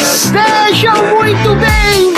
[0.00, 2.11] Sejam muito cinéfilos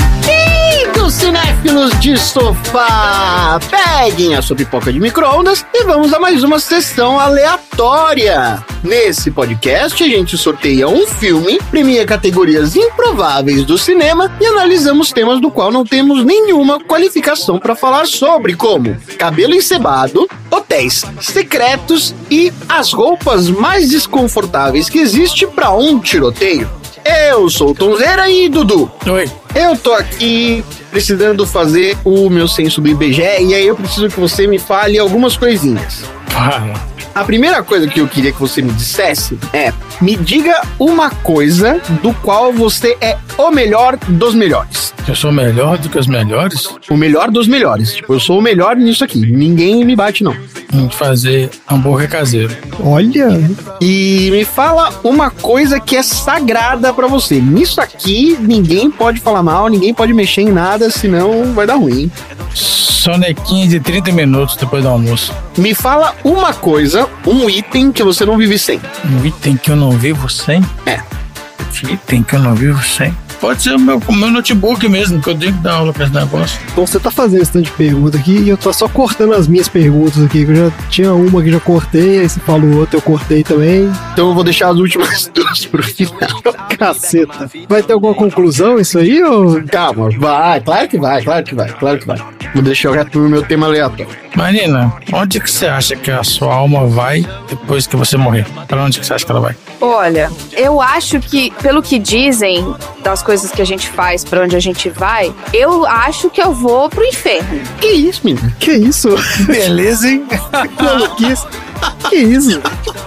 [2.04, 3.58] de sofá!
[3.70, 8.62] Peguem a sua pipoca de micro-ondas e vamos a mais uma sessão aleatória.
[8.82, 15.40] Nesse podcast, a gente sorteia um filme, premia categorias improváveis do cinema e analisamos temas
[15.40, 22.52] do qual não temos nenhuma qualificação para falar sobre, como cabelo encebado, hotéis secretos e
[22.68, 26.70] as roupas mais desconfortáveis que existe para um tiroteio.
[27.02, 28.92] Eu sou o Tonzeira e Dudu.
[29.06, 29.30] Oi.
[29.54, 34.20] Eu tô aqui precisando fazer o meu censo do IBGE e aí eu preciso que
[34.20, 36.04] você me fale algumas coisinhas.
[36.28, 36.94] Fala.
[37.14, 41.80] A primeira coisa que eu queria que você me dissesse é: me diga uma coisa
[42.02, 44.92] do qual você é o melhor dos melhores.
[45.06, 47.94] Eu sou melhor do que os melhores O melhor dos melhores.
[47.94, 49.18] Tipo, eu sou o melhor nisso aqui.
[49.18, 50.34] Ninguém me bate, não.
[50.72, 52.56] em fazer hambúrguer caseiro.
[52.82, 53.28] Olha.
[53.80, 57.38] E me fala uma coisa que é sagrada pra você.
[57.38, 62.10] Nisso aqui, ninguém pode falar mal, ninguém pode mexer em nada, senão vai dar ruim.
[62.54, 65.34] Sonequinha de 30 minutos depois do almoço.
[65.58, 68.80] Me fala uma coisa, um item que você não vive sem.
[69.04, 70.62] Um item que eu não vivo sem?
[70.86, 71.00] É.
[71.90, 73.14] Item que eu não vivo sem?
[73.44, 76.04] Pode ser o meu, o meu notebook mesmo, que eu tenho que dar aula pra
[76.04, 76.58] esse negócio.
[76.72, 79.46] Então você tá fazendo esse tanto de pergunta aqui e eu tô só cortando as
[79.46, 82.96] minhas perguntas aqui, que eu já tinha uma que já cortei, aí você falou outra,
[82.96, 83.92] eu cortei também.
[84.14, 86.42] Então eu vou deixar as últimas duas pro final.
[86.78, 87.50] Caceta.
[87.68, 89.62] Vai ter alguma conclusão isso aí ou.
[89.64, 92.16] Calma, vai, claro que vai, claro que vai, claro que vai.
[92.54, 94.24] Vou deixar o resto no meu tema aleatório.
[94.34, 98.46] Marina, onde que você acha que a sua alma vai depois que você morrer?
[98.66, 99.56] Pra onde que você acha que ela vai?
[99.80, 104.56] Olha, eu acho que, pelo que dizem das coisas que a gente faz, pra onde
[104.56, 107.60] a gente vai, eu acho que eu vou pro inferno.
[107.80, 108.54] Que isso, menina?
[108.58, 109.08] Que isso?
[109.46, 110.26] Beleza, hein?
[111.16, 111.46] que isso?
[112.08, 112.60] Que isso?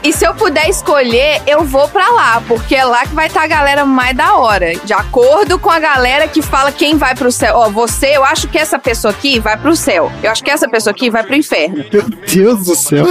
[0.04, 3.44] E se eu puder escolher, eu vou pra lá, porque é lá que vai estar
[3.44, 4.76] a galera mais da hora.
[4.76, 7.56] De acordo com a galera que fala quem vai pro céu.
[7.58, 10.12] Ó, você, eu acho que essa pessoa aqui vai pro céu.
[10.24, 11.86] Eu acho que essa pessoa aqui vai pro inferno.
[11.92, 13.06] Meu Deus do céu.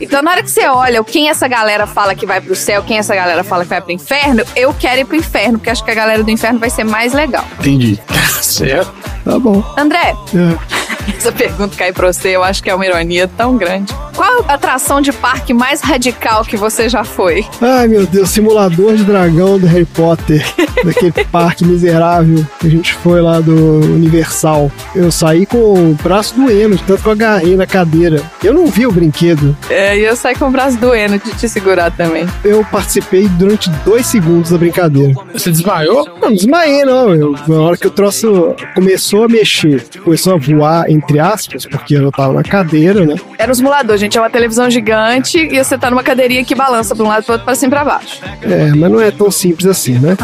[0.00, 2.98] Então, na hora que você olha quem essa galera fala que vai pro céu, quem
[2.98, 5.90] essa galera fala que vai pro inferno, eu quero ir pro inferno, porque acho que
[5.90, 7.44] a galera do inferno vai ser mais legal.
[7.58, 8.00] Entendi.
[8.42, 8.92] certo.
[9.24, 9.62] Tá bom.
[9.76, 10.95] André, É.
[11.16, 13.94] essa pergunta cai pra você, eu acho que é uma ironia tão grande.
[14.14, 17.44] Qual a atração de parque mais radical que você já foi?
[17.60, 20.44] Ai meu Deus, simulador de dragão do Harry Potter,
[20.82, 24.70] daquele parque miserável que a gente foi lá do Universal.
[24.94, 28.22] Eu saí com o braço doendo, tanto que eu agarrei na cadeira.
[28.42, 29.56] Eu não vi o brinquedo.
[29.68, 32.26] É, e eu saí com o braço doendo de te segurar também.
[32.44, 35.14] Eu participei durante dois segundos da brincadeira.
[35.32, 36.06] Você desmaiou?
[36.06, 37.14] Não, não desmaiei, não.
[37.14, 41.94] Eu, na hora que o troço começou a mexer, começou a voar, entre aspas, porque
[41.94, 43.14] eu tava na cadeira, né?
[43.38, 44.16] Era um simulador, gente.
[44.16, 47.32] É uma televisão gigante e você tá numa cadeirinha que balança pra um lado pro
[47.34, 48.20] outro, pra cima e pra baixo.
[48.42, 50.16] É, mas não é tão simples assim, né?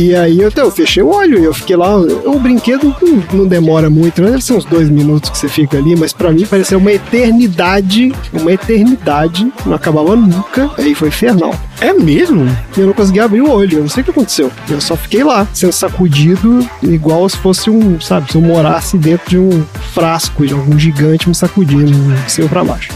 [0.00, 1.94] E aí eu, eu fechei o olho e eu fiquei lá.
[1.94, 2.96] O brinquedo
[3.34, 4.30] não, demora muito, né?
[4.30, 8.10] Deve ser uns dois minutos que você fica ali, mas pra mim pareceu uma eternidade.
[8.32, 9.52] Uma eternidade.
[9.66, 10.70] Não acabava nunca.
[10.78, 11.54] Aí foi infernal.
[11.82, 12.46] É mesmo?
[12.74, 14.50] E eu não consegui abrir o olho, eu não sei o que aconteceu.
[14.70, 19.28] Eu só fiquei lá, sendo sacudido, igual se fosse um, sabe, se eu morasse dentro
[19.28, 19.62] de um
[19.92, 21.92] frasco de algum gigante me sacudindo,
[22.24, 22.90] de cima pra baixo.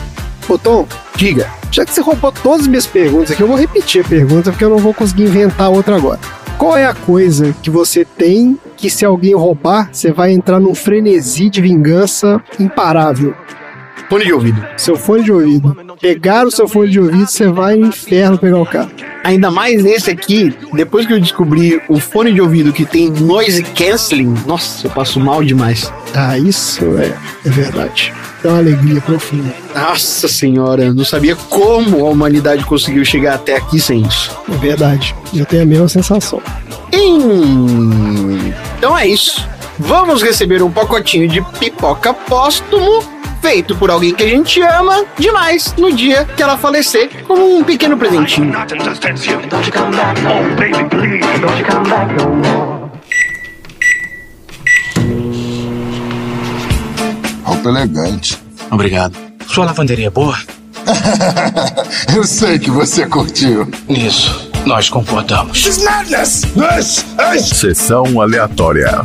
[0.48, 0.86] Ô Tom,
[1.16, 1.50] Diga.
[1.70, 4.64] já que você roubou todas as minhas perguntas aqui, eu vou repetir a pergunta porque
[4.64, 6.20] eu não vou conseguir inventar outra agora.
[6.58, 10.74] Qual é a coisa que você tem que se alguém roubar, você vai entrar num
[10.74, 13.34] frenesi de vingança imparável?
[14.08, 14.64] Fone de ouvido.
[14.76, 15.76] Seu fone de ouvido.
[16.00, 18.90] Pegar o seu fone de ouvido, você vai no inferno pegar o cara.
[19.24, 23.62] Ainda mais esse aqui, depois que eu descobri o fone de ouvido que tem noise
[23.62, 25.90] canceling, nossa, eu passo mal demais.
[26.16, 27.12] Ah, isso é,
[27.44, 28.12] é verdade.
[28.42, 29.52] Dá uma alegria profunda.
[29.74, 34.30] Nossa senhora, eu não sabia como a humanidade conseguiu chegar até aqui sem isso.
[34.52, 35.14] É verdade.
[35.34, 36.40] Eu tenho a mesma sensação.
[36.92, 39.44] Hum, Então é isso.
[39.78, 43.02] Vamos receber um pacotinho de pipoca póstumo
[43.42, 47.64] feito por alguém que a gente ama demais no dia que ela falecer, como um
[47.64, 48.52] pequeno presentinho.
[57.64, 58.38] Roupa elegante.
[58.70, 59.16] Obrigado.
[59.48, 60.36] Sua lavanderia é boa?
[62.14, 63.66] Eu sei que você curtiu.
[63.88, 65.62] Isso, nós concordamos.
[65.62, 66.42] This is madness!
[66.42, 67.56] This is...
[67.58, 69.04] Sessão aleatória.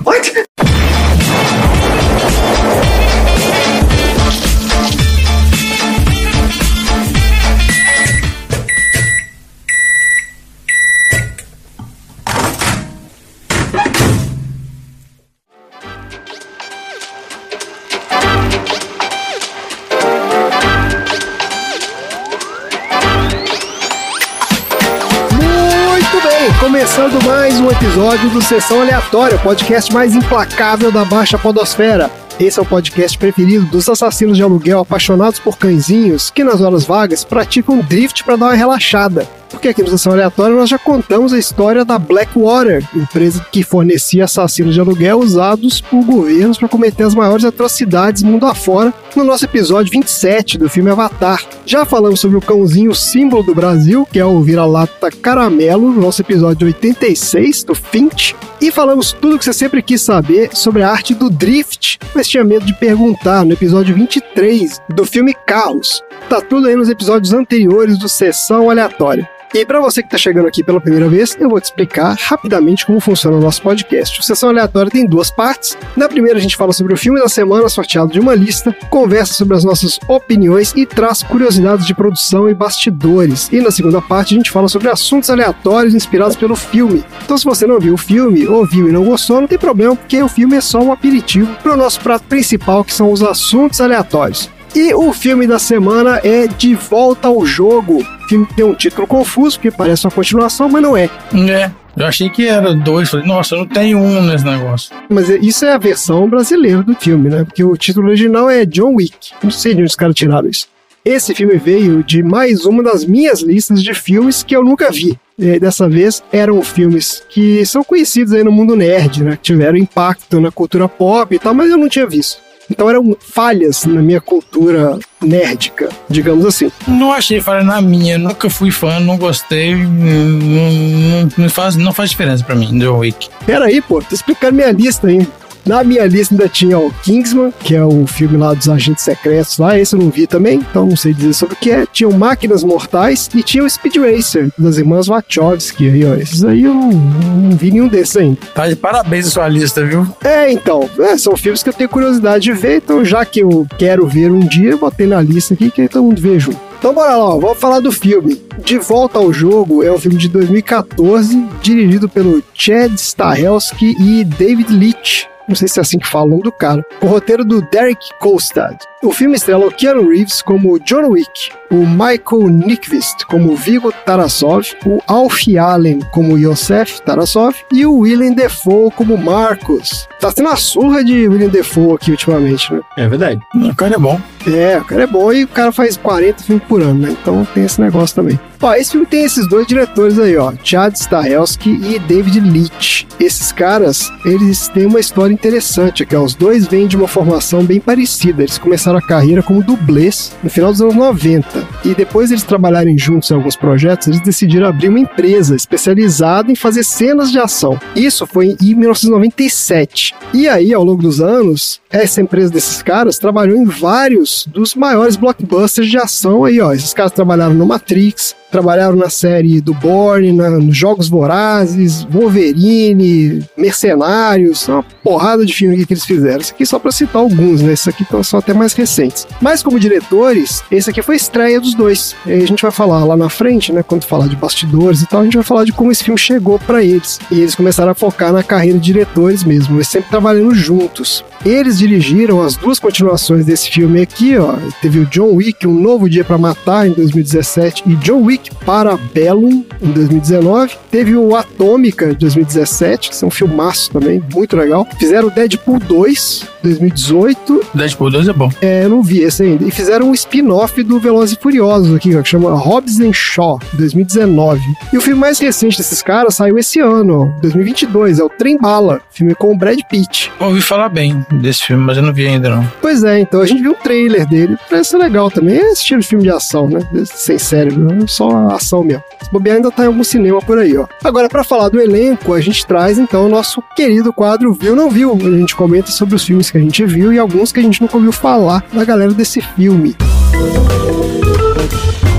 [27.00, 32.12] Começando mais um episódio do Sessão Aleatória, o podcast mais implacável da Baixa Podosfera.
[32.38, 36.84] Esse é o podcast preferido dos assassinos de aluguel apaixonados por cãezinhos que nas horas
[36.84, 39.26] vagas praticam drift para dar uma relaxada.
[39.50, 44.26] Porque aqui no Sessão Aleatória nós já contamos a história da Blackwater, empresa que fornecia
[44.26, 49.46] assassinos de aluguel usados por governos para cometer as maiores atrocidades mundo afora, no nosso
[49.46, 51.44] episódio 27 do filme Avatar.
[51.66, 56.22] Já falamos sobre o cãozinho símbolo do Brasil, que é o vira-lata caramelo, no nosso
[56.22, 58.36] episódio 86 do Finch.
[58.62, 62.28] E falamos tudo o que você sempre quis saber sobre a arte do drift, mas
[62.28, 66.04] tinha medo de perguntar no episódio 23 do filme Carros.
[66.30, 69.39] Tá tudo aí nos episódios anteriores do Sessão Aleatória.
[69.52, 72.86] E para você que está chegando aqui pela primeira vez, eu vou te explicar rapidamente
[72.86, 74.20] como funciona o nosso podcast.
[74.20, 75.76] O Sessão Aleatória tem duas partes.
[75.98, 79.34] Na primeira, a gente fala sobre o filme da semana sorteado de uma lista, conversa
[79.34, 83.50] sobre as nossas opiniões e traz curiosidades de produção e bastidores.
[83.52, 87.04] E na segunda parte, a gente fala sobre assuntos aleatórios inspirados pelo filme.
[87.24, 89.96] Então, se você não viu o filme, ou viu e não gostou, não tem problema,
[89.96, 93.24] porque o filme é só um aperitivo para o nosso prato principal, que são os
[93.24, 94.48] assuntos aleatórios.
[94.76, 98.02] E o filme da semana é De Volta ao Jogo.
[98.02, 101.10] O filme tem um título confuso, porque parece uma continuação, mas não é.
[101.34, 101.72] É.
[101.98, 103.10] Eu achei que era dois.
[103.10, 104.96] Falei, nossa, não tenho um nesse negócio.
[105.10, 107.44] Mas é- isso é a versão brasileira do filme, né?
[107.44, 109.32] Porque o título original é John Wick.
[109.44, 110.68] Não sei de onde os caras tiraram isso.
[111.04, 115.18] Esse filme veio de mais uma das minhas listas de filmes que eu nunca vi.
[115.38, 119.32] E dessa vez eram filmes que são conhecidos aí no mundo nerd, né?
[119.32, 122.38] Que tiveram impacto na cultura pop e tal, mas eu não tinha visto.
[122.70, 126.72] Então eram falhas na minha cultura nerdica, digamos assim.
[126.88, 128.18] Não achei falha na minha.
[128.18, 129.76] Nunca fui fã, não gostei.
[129.76, 133.28] Não, não- não faz, não faz diferença pra mim, John Wick.
[133.46, 135.28] Pera aí, pô, tô explicando minha lista ainda.
[135.66, 139.58] Na minha lista ainda tinha o Kingsman, que é o filme lá dos agentes secretos
[139.58, 141.86] lá, esse eu não vi também, então não sei dizer sobre o que é.
[141.86, 146.16] Tinha o Máquinas Mortais e tinha o Speed Racer, das irmãs Wachowski aí, ó.
[146.16, 148.38] Esses aí eu não, não vi nenhum desses ainda.
[148.54, 150.08] Tá de parabéns a sua lista, viu?
[150.24, 153.68] É, então, é, são filmes que eu tenho curiosidade de ver, então já que eu
[153.78, 156.60] quero ver um dia, eu botei na lista aqui que aí todo mundo junto.
[156.80, 158.42] Então bora lá, ó, vamos falar do filme.
[158.60, 164.72] De Volta ao Jogo é um filme de 2014, dirigido pelo Chad Stahelski e David
[164.72, 165.26] Leitch.
[165.50, 166.86] Não sei se é assim que fala o nome do cara.
[167.00, 168.78] Com o roteiro do Derek Kolstad.
[169.02, 174.66] O filme estrela o Keanu Reeves como John Wick, o Michael Nyqvist como Viggo Tarasov,
[174.86, 180.06] o Alfie Allen como Yosef Tarasov e o Willem Dafoe como Marcos.
[180.20, 182.82] Tá tendo uma surra de Willem Dafoe aqui ultimamente, né?
[182.98, 183.40] É verdade.
[183.56, 184.20] O cara é bom.
[184.46, 187.16] É, o cara é bom e o cara faz 40 filmes por ano, né?
[187.22, 188.38] Então tem esse negócio também.
[188.62, 193.06] Ó, esse filme tem esses dois diretores aí, ó, Chad Stahelski e David Leitch.
[193.18, 197.64] Esses caras, eles têm uma história interessante, que ó, os dois vêm de uma formação
[197.64, 198.44] bem parecida.
[198.44, 202.98] Eles começaram a carreira como dublês no final dos anos 90 e depois eles trabalharem
[202.98, 207.80] juntos em alguns projetos, eles decidiram abrir uma empresa especializada em fazer cenas de ação.
[207.96, 210.16] Isso foi em 1997.
[210.34, 215.16] E aí, ao longo dos anos, essa empresa desses caras trabalhou em vários dos maiores
[215.16, 216.72] blockbusters de ação aí, ó.
[216.74, 223.44] Esses caras trabalharam no Matrix, trabalharam na série do Bourne, na- nos Jogos Vorazes, Wolverine,
[223.56, 226.40] Mercenários, uma porrada de filme que eles fizeram.
[226.42, 227.74] Isso aqui só pra citar alguns, né?
[227.74, 229.28] Esses aqui são até mais recentes.
[229.42, 232.16] Mas como diretores, esse aqui foi a estreia dos dois.
[232.26, 233.84] E a gente vai falar lá na frente, né?
[233.84, 236.60] Quando falar de bastidores e tal, a gente vai falar de como esse filme chegou
[236.60, 237.20] pra eles.
[237.32, 241.24] E eles começaram a focar na carreira de diretores mesmo, mas sempre trabalhando juntos.
[241.46, 244.56] Eles dirigiram as duas continuações desse filme aqui, ó.
[244.82, 249.64] Teve o John Wick, Um Novo Dia pra Matar, em 2017, e John Wick Parabellum,
[249.82, 250.76] em 2019.
[250.92, 254.86] Teve o Atômica, de 2017, que é um filmaço também, muito legal.
[255.00, 257.62] Fizeram o Deadpool 2, 2018.
[257.74, 258.52] Deadpool 2 é bom.
[258.62, 259.64] É, eu não vi esse ainda.
[259.64, 263.58] E fizeram um spin-off do Velozes e Furiosos aqui, ó, que chama Hobbs and Shaw,
[263.74, 264.62] 2019.
[264.92, 268.58] E o filme mais recente desses caras saiu esse ano, ó, 2022, é o Trem
[268.58, 270.32] Bala, filme com o Brad Pitt.
[270.40, 272.68] Ouvi falar bem desse filme, mas eu não vi ainda não.
[272.82, 275.58] Pois é, então a gente viu o trailer dele, parece legal também.
[275.58, 276.80] É esse estilo de filme de ação, né?
[277.06, 278.06] Sem cérebro, né?
[278.08, 279.04] só a ação mesmo.
[279.22, 280.88] Se bobear ainda tá em algum cinema por aí, ó.
[281.04, 284.90] Agora, pra falar do elenco, a gente traz então o nosso querido quadro Viu Não
[284.90, 285.14] Viu.
[285.14, 287.82] A gente comenta sobre os filmes que a gente viu e alguns que a gente
[287.82, 289.96] nunca ouviu falar da galera desse filme.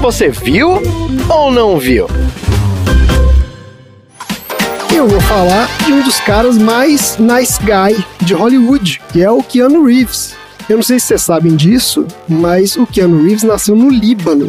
[0.01, 0.81] Você viu
[1.29, 2.07] ou não viu?
[4.93, 9.43] Eu vou falar de um dos caras mais nice guy de Hollywood, que é o
[9.43, 10.40] Keanu Reeves.
[10.71, 14.47] Eu não sei se vocês sabem disso, mas o Keanu Reeves nasceu no Líbano.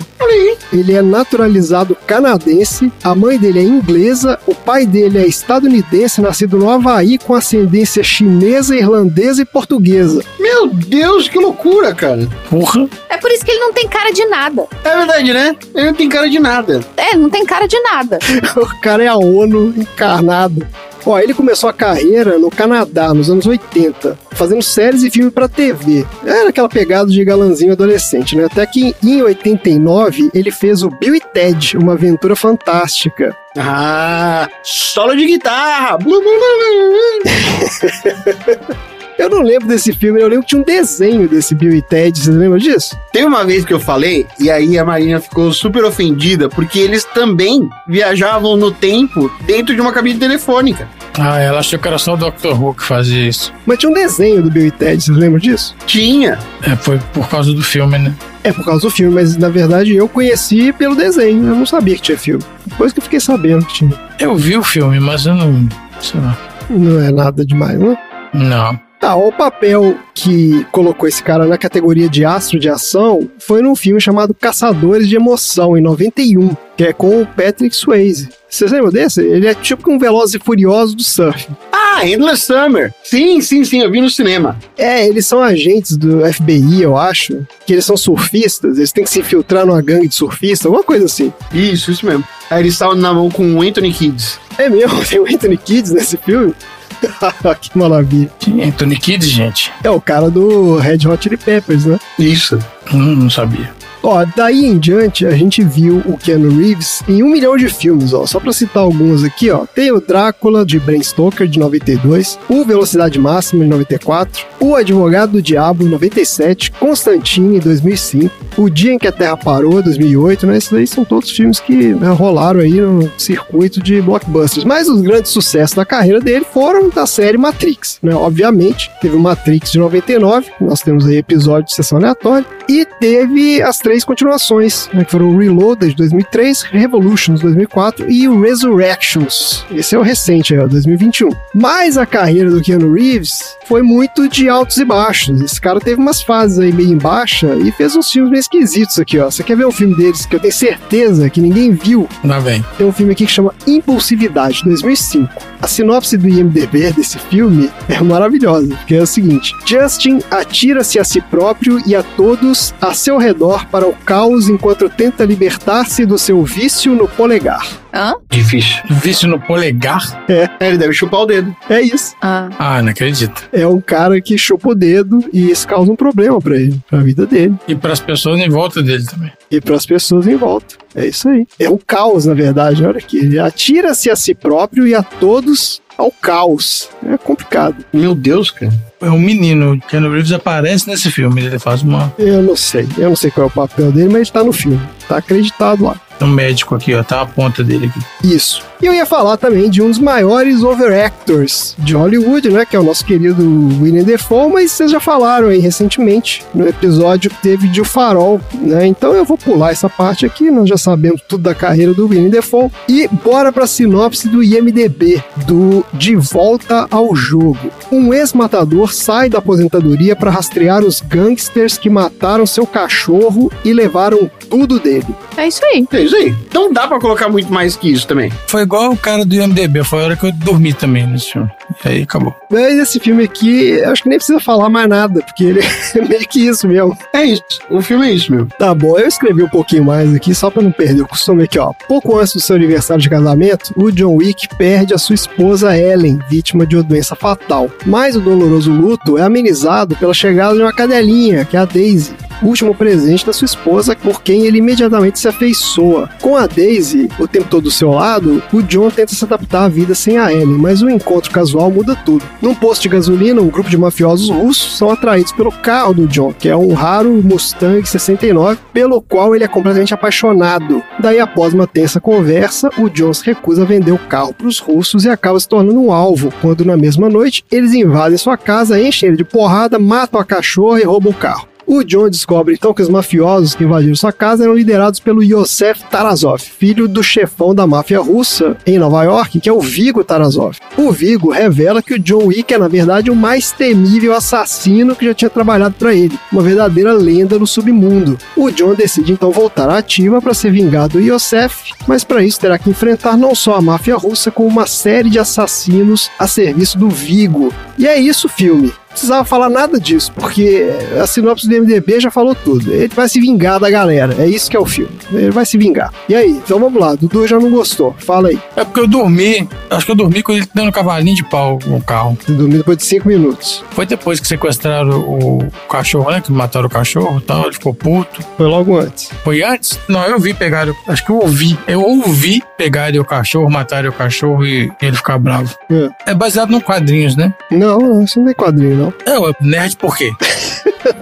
[0.72, 6.60] Ele é naturalizado canadense, a mãe dele é inglesa, o pai dele é estadunidense, nascido
[6.60, 10.24] no Havaí, com ascendência chinesa, irlandesa e portuguesa.
[10.40, 12.30] Meu Deus, que loucura, cara.
[12.48, 12.88] Porra.
[13.10, 14.68] É por isso que ele não tem cara de nada.
[14.84, 15.56] É verdade, né?
[15.74, 16.86] Ele não tem cara de nada.
[16.96, 18.20] É É, não tem cara de nada.
[18.56, 20.66] O cara é a ONU encarnado.
[21.06, 25.48] Ó, ele começou a carreira no Canadá, nos anos 80, fazendo séries e filmes pra
[25.48, 26.06] TV.
[26.26, 28.46] Era aquela pegada de galanzinho adolescente, né?
[28.46, 33.36] Até que em 89 ele fez o Bill e Ted, uma aventura fantástica.
[33.58, 35.98] Ah, solo de guitarra.
[39.18, 42.18] Eu não lembro desse filme, eu lembro que tinha um desenho desse Bill e Ted,
[42.18, 42.98] você lembra disso?
[43.14, 47.04] Tem uma vez que eu falei, e aí a Marina ficou super ofendida, porque eles
[47.04, 50.88] também viajavam no tempo dentro de uma cabine telefônica.
[51.20, 52.54] Ah, ela achou que era só o Dr.
[52.60, 53.54] Who que fazia isso.
[53.66, 55.76] Mas tinha um desenho do Bill e Ted, vocês lembram disso?
[55.86, 56.40] Tinha.
[56.64, 58.14] É, foi por causa do filme, né?
[58.44, 61.96] É por causa do filme, mas na verdade eu conheci pelo desenho, eu não sabia
[61.96, 62.44] que tinha filme.
[62.66, 63.94] Depois que eu fiquei sabendo que tinha.
[64.20, 65.68] Eu vi o filme, mas eu não.
[66.00, 66.36] Sei lá.
[66.70, 67.98] Não é nada demais, não?
[68.34, 68.80] Não.
[69.02, 73.76] Tá, o papel que colocou esse cara na categoria de astro de ação foi num
[73.76, 78.30] filme chamado Caçadores de Emoção, em 91, que é com o Patrick Swayze.
[78.48, 79.20] Vocês lembram desse?
[79.20, 81.50] Ele é tipo um Velozes e Furiosos do surf.
[81.72, 82.94] Ah, Endless Summer.
[83.04, 84.56] Sim, sim, sim, eu vi no cinema.
[84.78, 89.10] É, eles são agentes do FBI, eu acho, que eles são surfistas, eles têm que
[89.10, 91.34] se infiltrar numa gangue de surfistas, alguma coisa assim.
[91.52, 92.24] Isso, isso mesmo.
[92.52, 94.40] Aí eles estavam na mão com o Anthony Kids.
[94.60, 96.54] É mesmo, tem o Anthony Kids nesse filme?
[97.60, 98.32] que maravilha.
[98.66, 99.72] Anthony Kidd, gente.
[99.84, 102.00] É o cara do Red Hot Chili Peppers, né?
[102.18, 102.60] Isso.
[102.94, 103.74] Hum, não sabia.
[104.04, 108.14] Ó, daí em diante a gente viu o Keanu Reeves em um milhão de filmes,
[108.14, 108.26] ó.
[108.26, 109.66] Só pra citar alguns aqui, ó.
[109.66, 115.34] Tem o Drácula de Bram Stoker de 92, o Velocidade Máxima de 94, o Advogado
[115.34, 120.48] do Diabo em 97, Constantine em 2005, O Dia em que a Terra Parou 2008,
[120.48, 120.58] né?
[120.58, 124.66] Esses daí são todos filmes que né, rolaram aí no circuito de blockbusters.
[124.66, 128.14] Mas os grandes sucessos da carreira dele foram da série Matrix, né?
[128.14, 133.62] Obviamente, teve o Matrix de 99, nós temos aí episódio de sessão aleatória, e teve
[133.62, 138.40] as três continuações, né, que foram o Reloaded de 2003, Revolutions de 2004 e o
[138.40, 139.66] Resurrections.
[139.70, 141.32] Esse é o recente, é o 2021.
[141.54, 145.42] Mas a carreira do Keanu Reeves foi muito de altos e baixos.
[145.42, 148.98] Esse cara teve umas fases aí meio em baixa e fez uns filmes meio esquisitos
[149.00, 149.30] aqui, ó.
[149.30, 152.08] Você quer ver um filme deles que eu tenho certeza que ninguém viu?
[152.24, 152.64] Lá vem.
[152.78, 155.30] Tem um filme aqui que chama Impulsividade, 2005.
[155.62, 161.04] A sinopse do IMDB desse filme é maravilhosa, porque é o seguinte: Justin atira-se a
[161.04, 166.18] si próprio e a todos a seu redor para o caos enquanto tenta libertar-se do
[166.18, 167.66] seu vício no polegar.
[167.94, 168.14] Hã?
[168.30, 168.78] Difícil.
[168.90, 170.24] Vício no polegar?
[170.30, 171.54] É, ele deve chupar o dedo.
[171.70, 172.16] É isso.
[172.22, 172.50] Ah.
[172.58, 173.50] Ah, não acredito.
[173.52, 177.00] É um cara que chupa o dedo e isso causa um problema pra ele, pra
[177.00, 179.32] vida dele E pras pessoas em volta dele também.
[179.50, 180.76] e pras pessoas em volta.
[180.96, 181.46] É isso aí.
[181.60, 182.86] É um caos, na verdade.
[182.86, 183.18] Olha aqui.
[183.18, 186.90] Ele atira-se a si próprio e a todos ao caos.
[187.06, 187.76] É complicado.
[187.94, 188.72] Meu Deus, cara.
[189.02, 189.80] É um menino.
[189.90, 191.44] Keanu Reeves aparece nesse filme.
[191.44, 192.88] Ele faz uma, Eu não sei.
[192.98, 194.80] Eu não sei qual é o papel dele, mas ele tá no filme.
[195.08, 195.96] Tá acreditado lá.
[196.26, 197.04] Um médico aqui, ó.
[197.04, 198.28] Tá a ponta dele aqui.
[198.28, 198.64] Isso.
[198.82, 202.66] E eu ia falar também de um dos maiores overactors de Hollywood, né?
[202.66, 203.44] Que é o nosso querido
[203.80, 208.42] William Defoe, mas vocês já falaram aí recentemente no episódio que teve de O Farol,
[208.54, 208.88] né?
[208.88, 212.30] Então eu vou pular essa parte aqui, nós já sabemos tudo da carreira do William
[212.30, 212.72] Defoe.
[212.90, 217.72] E bora pra sinopse do IMDB, do De Volta ao Jogo.
[217.92, 224.30] Um ex-matador sai da aposentadoria para rastrear os gangsters que mataram seu cachorro e levaram
[224.52, 225.06] tudo dele.
[225.38, 225.88] É isso aí.
[225.94, 226.36] É isso aí.
[226.54, 228.30] Não dá pra colocar muito mais que isso também.
[228.48, 229.84] Foi igual o cara do IMDB.
[229.84, 231.50] Foi a hora que eu dormi também nesse filme.
[231.86, 232.36] E aí acabou.
[232.52, 235.62] Mas esse filme aqui, acho que nem precisa falar mais nada, porque ele
[235.96, 236.98] é meio que isso mesmo.
[237.14, 237.44] É isso.
[237.70, 238.50] O filme é isso mesmo.
[238.60, 241.58] Tá bom, eu escrevi um pouquinho mais aqui, só pra não perder o costume aqui,
[241.58, 241.72] ó.
[241.88, 246.20] Pouco antes do seu aniversário de casamento, o John Wick perde a sua esposa Ellen,
[246.30, 247.70] vítima de uma doença fatal.
[247.86, 252.14] Mas o doloroso luto é amenizado pela chegada de uma cadelinha, que é a Daisy.
[252.42, 256.10] Último presente da sua esposa, por quem ele imediatamente se afeiçoa.
[256.22, 259.68] Com a Daisy, o tempo todo do seu lado, o John tenta se adaptar à
[259.68, 262.26] vida sem a Ellen, mas o encontro casual muda tudo.
[262.42, 266.34] Num posto de gasolina, um grupo de mafiosos russos são atraídos pelo carro do John,
[266.34, 270.82] que é um raro Mustang 69, pelo qual ele é completamente apaixonado.
[271.00, 274.60] Daí, após uma tensa conversa, o John se recusa a vender o carro para os
[274.60, 278.82] russos e acaba se tornando um alvo, quando na mesma noite eles invadem sua casa,
[278.82, 281.51] enchem ele de porrada, matam a cachorra e roubam o carro.
[281.66, 285.84] O John descobre então que os mafiosos que invadiram sua casa eram liderados pelo Yosef
[285.90, 290.58] Tarazov, filho do chefão da máfia russa em Nova York, que é o Vigo Tarazov.
[290.78, 295.06] O Vigo revela que o John Wick é, na verdade, o mais temível assassino que
[295.06, 298.18] já tinha trabalhado para ele, uma verdadeira lenda no submundo.
[298.36, 302.40] O John decide então voltar à ativa para se vingar do Yosef, mas para isso
[302.40, 306.78] terá que enfrentar não só a máfia russa, como uma série de assassinos a serviço
[306.78, 307.54] do Vigo.
[307.78, 308.74] E é isso filme.
[308.92, 310.70] Precisava falar nada disso, porque
[311.02, 312.72] a sinopse do MDB já falou tudo.
[312.72, 314.16] Ele vai se vingar da galera.
[314.20, 314.92] É isso que é o filme.
[315.12, 315.92] Ele vai se vingar.
[316.08, 316.32] E aí?
[316.32, 316.96] Então vamos lá.
[316.96, 317.96] Dudu já não gostou.
[317.98, 318.40] Fala aí.
[318.56, 321.82] É porque eu dormi, acho que eu dormi com ele dando cavalinho de pau no
[321.82, 322.18] carro.
[322.26, 323.64] Você dormiu depois de cinco minutos.
[323.72, 326.22] Foi depois que sequestraram o cachorro, né?
[326.22, 328.22] Que mataram o cachorro e tal, ele ficou puto.
[328.38, 329.12] Foi logo antes.
[329.24, 329.80] Foi antes?
[329.88, 331.58] Não, eu vi pegar, acho que eu ouvi.
[331.68, 335.56] Eu ouvi pegarem o cachorro, matarem o cachorro e ele ficar bravo.
[335.70, 336.12] É.
[336.12, 337.34] É baseado em quadrinhos, né?
[337.50, 338.94] Não, não, isso não é quadrinho, não.
[339.06, 340.12] É, ué, nerd por quê?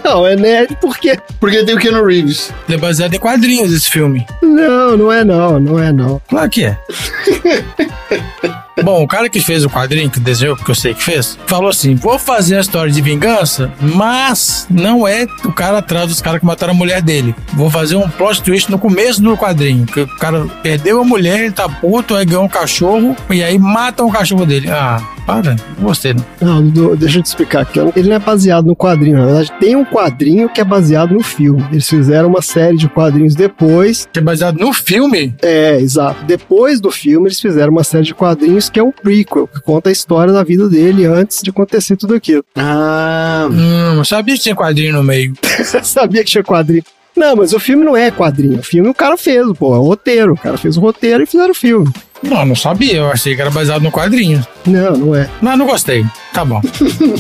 [0.04, 1.18] Não, é nerd porque.
[1.40, 2.52] Porque tem o Keanu Reeves.
[2.68, 4.26] Ele é baseado em quadrinhos esse filme.
[4.42, 6.22] Não, não é não, não é não.
[6.28, 6.78] Claro que é.
[8.84, 11.70] Bom, o cara que fez o quadrinho, que desenhou, que eu sei que fez, falou
[11.70, 16.40] assim: vou fazer a história de vingança, mas não é o cara atrás dos caras
[16.40, 17.34] que mataram a mulher dele.
[17.54, 19.86] Vou fazer um plot twist no começo do quadrinho.
[19.86, 23.58] Que o cara perdeu a mulher, ele tá puto, aí ganhou um cachorro, e aí
[23.58, 24.70] matam o cachorro dele.
[24.70, 26.14] Ah, para, não gostei.
[26.14, 26.50] Não.
[26.50, 27.80] Não, Dudu, deixa eu te explicar aqui.
[27.96, 31.24] Ele não é baseado no quadrinho, na verdade, tem um quadrinho que é baseado no
[31.24, 31.64] filme.
[31.72, 34.08] Eles fizeram uma série de quadrinhos depois.
[34.12, 35.36] Que é baseado no filme?
[35.42, 36.26] É, exato.
[36.26, 39.90] Depois do filme, eles fizeram uma série de quadrinhos que é um prequel, que conta
[39.90, 42.44] a história da vida dele antes de acontecer tudo aquilo.
[42.56, 45.34] Ah, Hum, sabia que tinha quadrinho no meio.
[45.58, 46.84] Você sabia que tinha quadrinho?
[47.20, 48.60] Não, mas o filme não é quadrinho.
[48.60, 50.32] O filme o cara fez, pô, é o roteiro.
[50.32, 51.92] O cara fez o roteiro e fizeram o filme.
[52.24, 54.46] Não, não sabia, eu achei que era baseado no quadrinho.
[54.66, 55.30] Não, não é.
[55.42, 56.06] Não, não gostei.
[56.34, 56.62] Tá bom.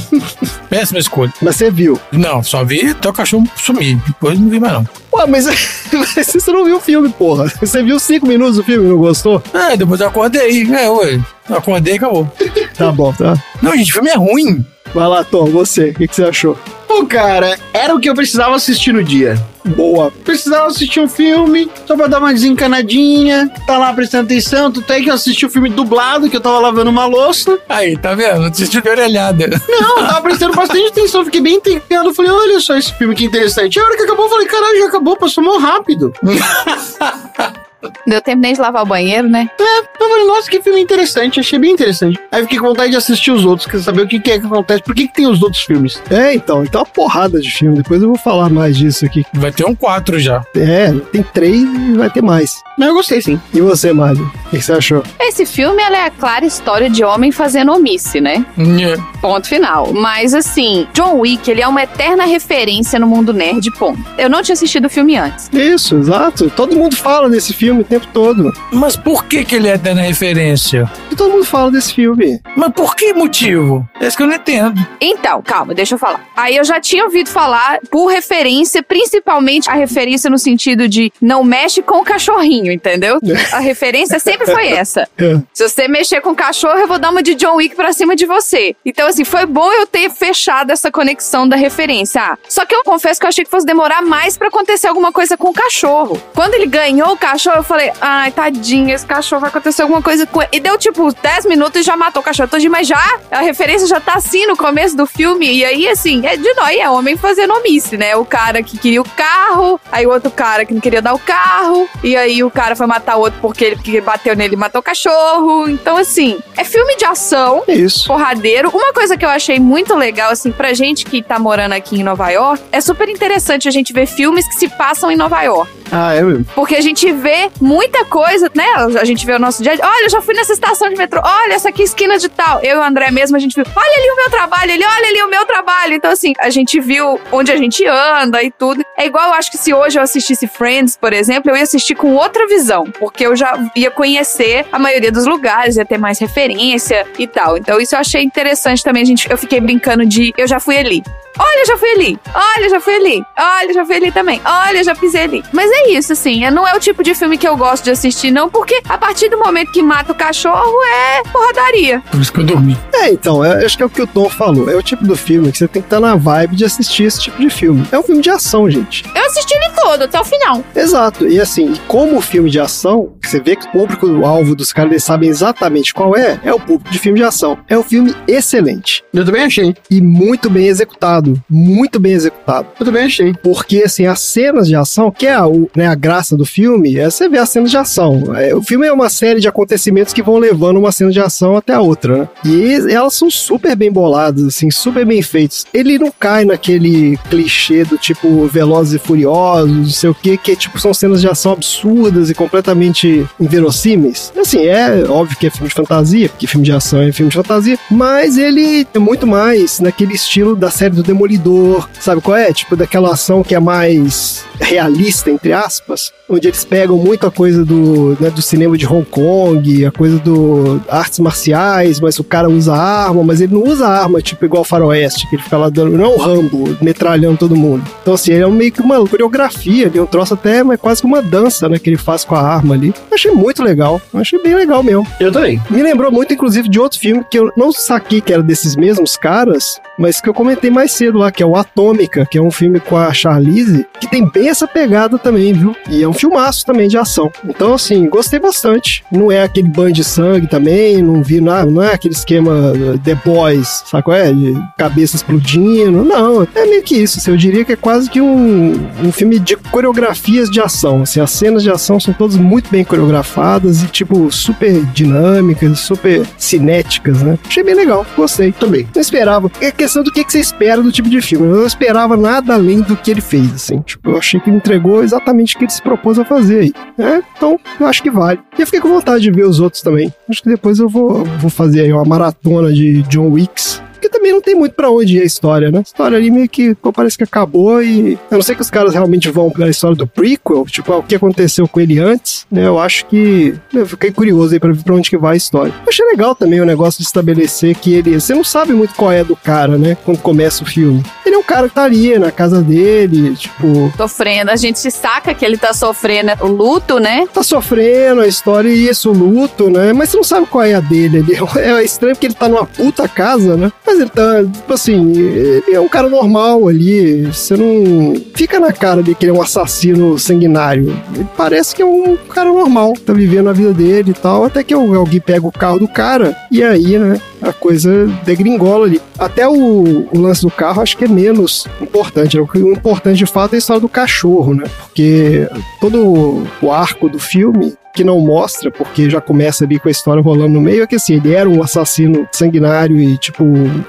[0.70, 1.34] Péssima escolha.
[1.42, 2.00] Mas você viu.
[2.14, 3.98] Não, só vi até o cachorro sumir.
[4.08, 4.88] Depois não vi mais, não.
[5.12, 5.46] Ué, mas,
[5.92, 7.52] mas você não viu o filme, porra.
[7.60, 9.44] Você viu cinco minutos do filme e não gostou?
[9.54, 10.64] É, depois eu acordei.
[10.72, 11.20] É, ué.
[11.50, 12.32] Eu acordei e acabou.
[12.78, 13.38] Tá bom, tá?
[13.62, 14.66] Não, gente, o filme é ruim.
[14.94, 15.90] Vai lá, Tom, você.
[15.90, 16.58] O que, que você achou?
[16.90, 19.38] Pô, cara, era o que eu precisava assistir no dia.
[19.64, 20.12] Boa.
[20.26, 24.72] Precisava assistir um filme, só pra dar uma desencanadinha, tá lá prestando atenção.
[24.72, 27.60] Tu tem que assistir o filme dublado, que eu tava lavando uma louça.
[27.70, 28.46] Aí, tá vendo?
[28.46, 29.48] Assistiu de orelhada.
[29.68, 32.10] Não, eu tava prestando bastante atenção, fiquei bem entediado.
[32.10, 33.76] Eu falei, olha só esse filme que interessante.
[33.76, 36.12] E a hora que acabou, eu falei, caralho, já acabou, passou mó rápido.
[38.06, 39.50] Eu terminei de lavar o banheiro, né?
[39.60, 42.20] É, eu falei, nossa, que filme interessante, achei bem interessante.
[42.32, 44.46] Aí fiquei com vontade de assistir os outros, quer saber o que, que é que
[44.46, 46.02] acontece, por que, que tem os outros filmes.
[46.10, 47.78] É, então, então uma porrada de filme.
[47.78, 49.26] Depois eu vou falar mais disso aqui.
[49.34, 50.44] Vai ter um 4 já.
[50.56, 52.62] É, tem três e vai ter mais.
[52.78, 53.40] Mas eu gostei sim.
[53.54, 54.24] E você, Mário?
[54.48, 55.04] O que que você achou?
[55.20, 58.46] Esse filme ela é a clara história de homem fazendo omisse, né?
[58.58, 58.98] Nhê.
[59.22, 59.94] Ponto final.
[59.94, 64.00] Mas assim, John Wick, ele é uma eterna referência no mundo nerd, ponto.
[64.18, 65.50] Eu não tinha assistido o filme antes.
[65.54, 66.50] Isso, exato.
[66.50, 68.52] Todo mundo fala desse filme o tempo todo.
[68.72, 70.90] Mas por que que ele é dando referência?
[71.12, 72.40] E todo mundo fala desse filme.
[72.56, 73.88] Mas por que motivo?
[74.00, 74.80] É isso que eu não entendo.
[75.00, 76.26] Então, calma, deixa eu falar.
[76.36, 81.44] Aí eu já tinha ouvido falar por referência, principalmente a referência no sentido de não
[81.44, 83.20] mexe com o cachorrinho, entendeu?
[83.52, 85.08] A referência sempre foi essa.
[85.18, 85.40] É.
[85.54, 88.16] Se você mexer com o cachorro, eu vou dar uma de John Wick pra cima
[88.16, 88.76] de você.
[88.86, 92.22] Então, assim, foi bom eu ter fechado essa conexão da referência.
[92.22, 95.12] Ah, só que eu confesso que eu achei que fosse demorar mais pra acontecer alguma
[95.12, 96.22] coisa com o cachorro.
[96.34, 100.26] Quando ele ganhou o cachorro, eu falei, ai, tadinho, esse cachorro vai acontecer alguma coisa
[100.26, 100.50] com ele.
[100.54, 103.88] E deu tipo 10 minutos e já matou o cachorro todinho, mas já a referência
[103.88, 105.52] já tá assim no começo do filme.
[105.52, 108.16] E aí, assim, é de nós, é homem fazendo omisse, né?
[108.16, 111.20] O cara que queria o carro, aí o outro cara que não queria dar o
[111.20, 114.58] carro, e aí o cara foi matar o outro porque ele que bateu nele e
[114.58, 115.68] matou o cachorro.
[115.70, 118.08] Então, assim, é filme de ação É isso.
[118.08, 118.70] porradeiro.
[118.70, 122.04] Uma coisa que eu achei muito legal, assim, pra gente que tá morando aqui em
[122.04, 125.79] Nova York, é super interessante a gente ver filmes que se passam em Nova York.
[125.92, 126.46] Ah, é mesmo?
[126.56, 128.66] Porque a gente vê muita coisa, né?
[129.00, 129.74] A gente vê o nosso dia.
[129.82, 131.22] Olha, eu já fui nessa estação de metrô.
[131.24, 132.60] Olha, essa aqui esquina de tal.
[132.62, 133.66] Eu e o André mesmo, a gente viu.
[133.76, 135.94] Olha ali o meu trabalho, ele, olha ali o meu trabalho.
[135.94, 138.84] Então, assim, a gente viu onde a gente anda e tudo.
[138.98, 141.96] É igual, eu acho que se hoje eu assistisse Friends, por exemplo, eu ia assistir
[141.96, 142.86] com outra visão.
[143.00, 147.58] Porque eu já ia conhecer a maioria dos lugares, ia ter mais referência e tal.
[147.58, 149.04] Então, isso eu achei interessante também.
[149.04, 151.04] A gente, eu fiquei brincando de eu já fui ali.
[151.38, 152.20] Olha, já fui ali.
[152.34, 153.24] Olha, já fui ali.
[153.38, 154.42] Olha, já fui ali também.
[154.44, 155.44] Olha, já pisei ali.
[155.54, 156.44] Mas é isso, assim.
[156.44, 158.98] é- Não é o tipo de filme que eu gosto de assistir, não, porque a
[158.98, 162.02] partir do momento que mata o cachorro é porradaria.
[162.12, 162.78] Por isso que eu dormi.
[162.94, 164.70] É, então, é- acho que é o que o Tom falou.
[164.70, 167.22] É o tipo do filme que você tem que estar na vibe de assistir esse
[167.22, 167.86] tipo de filme.
[167.92, 169.04] É um filme de ação, gente.
[169.16, 170.64] Eu assisti ele todo, até o final.
[170.76, 171.28] Exato.
[171.28, 175.30] E assim, como filme de ação, você vê que o público-alvo dos caras eles sabem
[175.30, 177.58] exatamente qual é, é o público de filme de ação.
[177.68, 179.76] É um filme excelente Eu também achei.
[179.90, 181.42] e muito bem executado.
[181.50, 182.68] Muito bem executado.
[182.80, 183.34] Eu também achei.
[183.44, 186.98] Porque, assim, as cenas de ação, que é a, o- né, a graça do filme,
[186.98, 188.36] é você ver as cenas de ação.
[188.36, 191.56] É, o filme é uma série de acontecimentos que vão levando uma cena de ação
[191.56, 192.30] até a outra, né?
[192.46, 195.66] E elas são super bem boladas, assim, super bem feitas.
[195.74, 200.56] Ele não cai naquele clichê do tipo Velozes e Furiosos, não sei o quê, que
[200.56, 204.32] tipo, são cenas de ação absurdas e completamente inverossímeis.
[204.38, 207.38] Assim, é óbvio que é filme de fantasia, porque filme de ação é filme de
[207.38, 212.52] fantasia, mas ele é muito mais naquele estilo da série do Demolidor, sabe qual é?
[212.54, 217.66] Tipo, daquela ação que é mais realista, entre aspas, onde eles pegam muito a coisa
[217.66, 222.50] do, né, do cinema de Hong Kong, a coisa do artes marciais, mas o cara
[222.50, 225.70] usa arma, mas ele não usa arma, tipo, igual o Faroeste, que ele fica lá
[225.70, 227.84] dando, não é Rambo, metralhando todo mundo.
[228.02, 231.08] Então, assim, ele é meio que uma coreografia ali, um troço até, mas quase que
[231.08, 232.90] uma dança, né, que ele faz com a arma ali.
[233.10, 235.08] Eu achei muito legal, eu achei bem legal mesmo.
[235.20, 235.62] Eu também.
[235.70, 239.18] Me lembrou muito, inclusive, de outro filme que eu não saquei que era desses mesmos
[239.18, 242.50] caras, mas que eu comentei mais cedo lá, que é o Atômica, que é um
[242.50, 245.76] filme com a Charlize, que tem bem essa pegada também, viu?
[245.90, 247.30] E é um filmaço também de ação.
[247.46, 249.04] Então, assim, gostei bastante.
[249.12, 252.98] Não é aquele banho de sangue também, não vi nada, não é aquele esquema uh,
[253.00, 254.32] The Boys, qual é?
[254.32, 256.04] De cabeça explodindo.
[256.06, 257.20] Não, é meio que isso.
[257.20, 261.02] Assim, eu diria que é quase que um, um filme de coreografias de ação.
[261.02, 266.26] Assim, as cenas de ação são todas muito bem coreografadas e, tipo, super dinâmicas, super
[266.38, 267.38] cinéticas, né?
[267.46, 268.54] Achei bem legal, gostei.
[268.54, 268.88] Também.
[268.94, 269.52] Não esperava.
[269.60, 271.48] É questão do que, que você espera do tipo de filme.
[271.48, 273.82] Eu não esperava nada além do que ele fez, assim.
[273.82, 276.74] Tipo, eu achei que ele entregou exatamente o que ele se propôs a fazer aí.
[277.00, 278.40] É, então, eu acho que vale.
[278.56, 280.14] E eu fiquei com vontade de ver os outros também.
[280.30, 283.82] Acho que depois eu vou, vou fazer aí uma maratona de John Wicks.
[284.20, 285.80] Também não tem muito pra onde ir a história, né?
[285.80, 288.20] A história ali meio que pô, parece que acabou e.
[288.30, 291.04] A não ser que os caras realmente vão pela história do prequel, tipo, ah, o
[291.04, 292.68] que aconteceu com ele antes, né?
[292.68, 293.56] Eu acho que.
[293.74, 295.74] Eu fiquei curioso aí pra ver pra onde que vai a história.
[295.84, 298.20] Eu achei legal também o negócio de estabelecer que ele.
[298.20, 299.96] Você não sabe muito qual é do cara, né?
[300.04, 301.02] Quando começa o filme.
[301.26, 304.52] Ele é um cara que tá ali na casa dele, tipo, Sofrendo.
[304.52, 307.26] A gente se saca que ele tá sofrendo o luto, né?
[307.34, 309.94] tá sofrendo a história e isso, o luto, né?
[309.94, 311.40] Mas você não sabe qual é a dele ali.
[311.60, 313.72] É estranho porque ele tá numa puta casa, né?
[313.86, 317.26] Mas ele tá, tipo assim, ele é um cara normal ali.
[317.26, 320.96] Você não fica na cara de que ele é um assassino sanguinário.
[321.14, 324.46] Ele parece que é um cara normal, tá vivendo a vida dele e tal.
[324.46, 327.20] Até que alguém pega o carro do cara e aí, né?
[327.42, 329.02] A coisa degringola ali.
[329.18, 332.38] Até o, o lance do carro acho que é menos importante.
[332.38, 332.44] né?
[332.44, 334.64] O o importante de fato é a história do cachorro, né?
[334.82, 335.48] Porque
[335.80, 340.22] todo o arco do filme que não mostra, porque já começa ali com a história
[340.22, 343.44] rolando no meio, é que assim, ele era um assassino sanguinário e, tipo,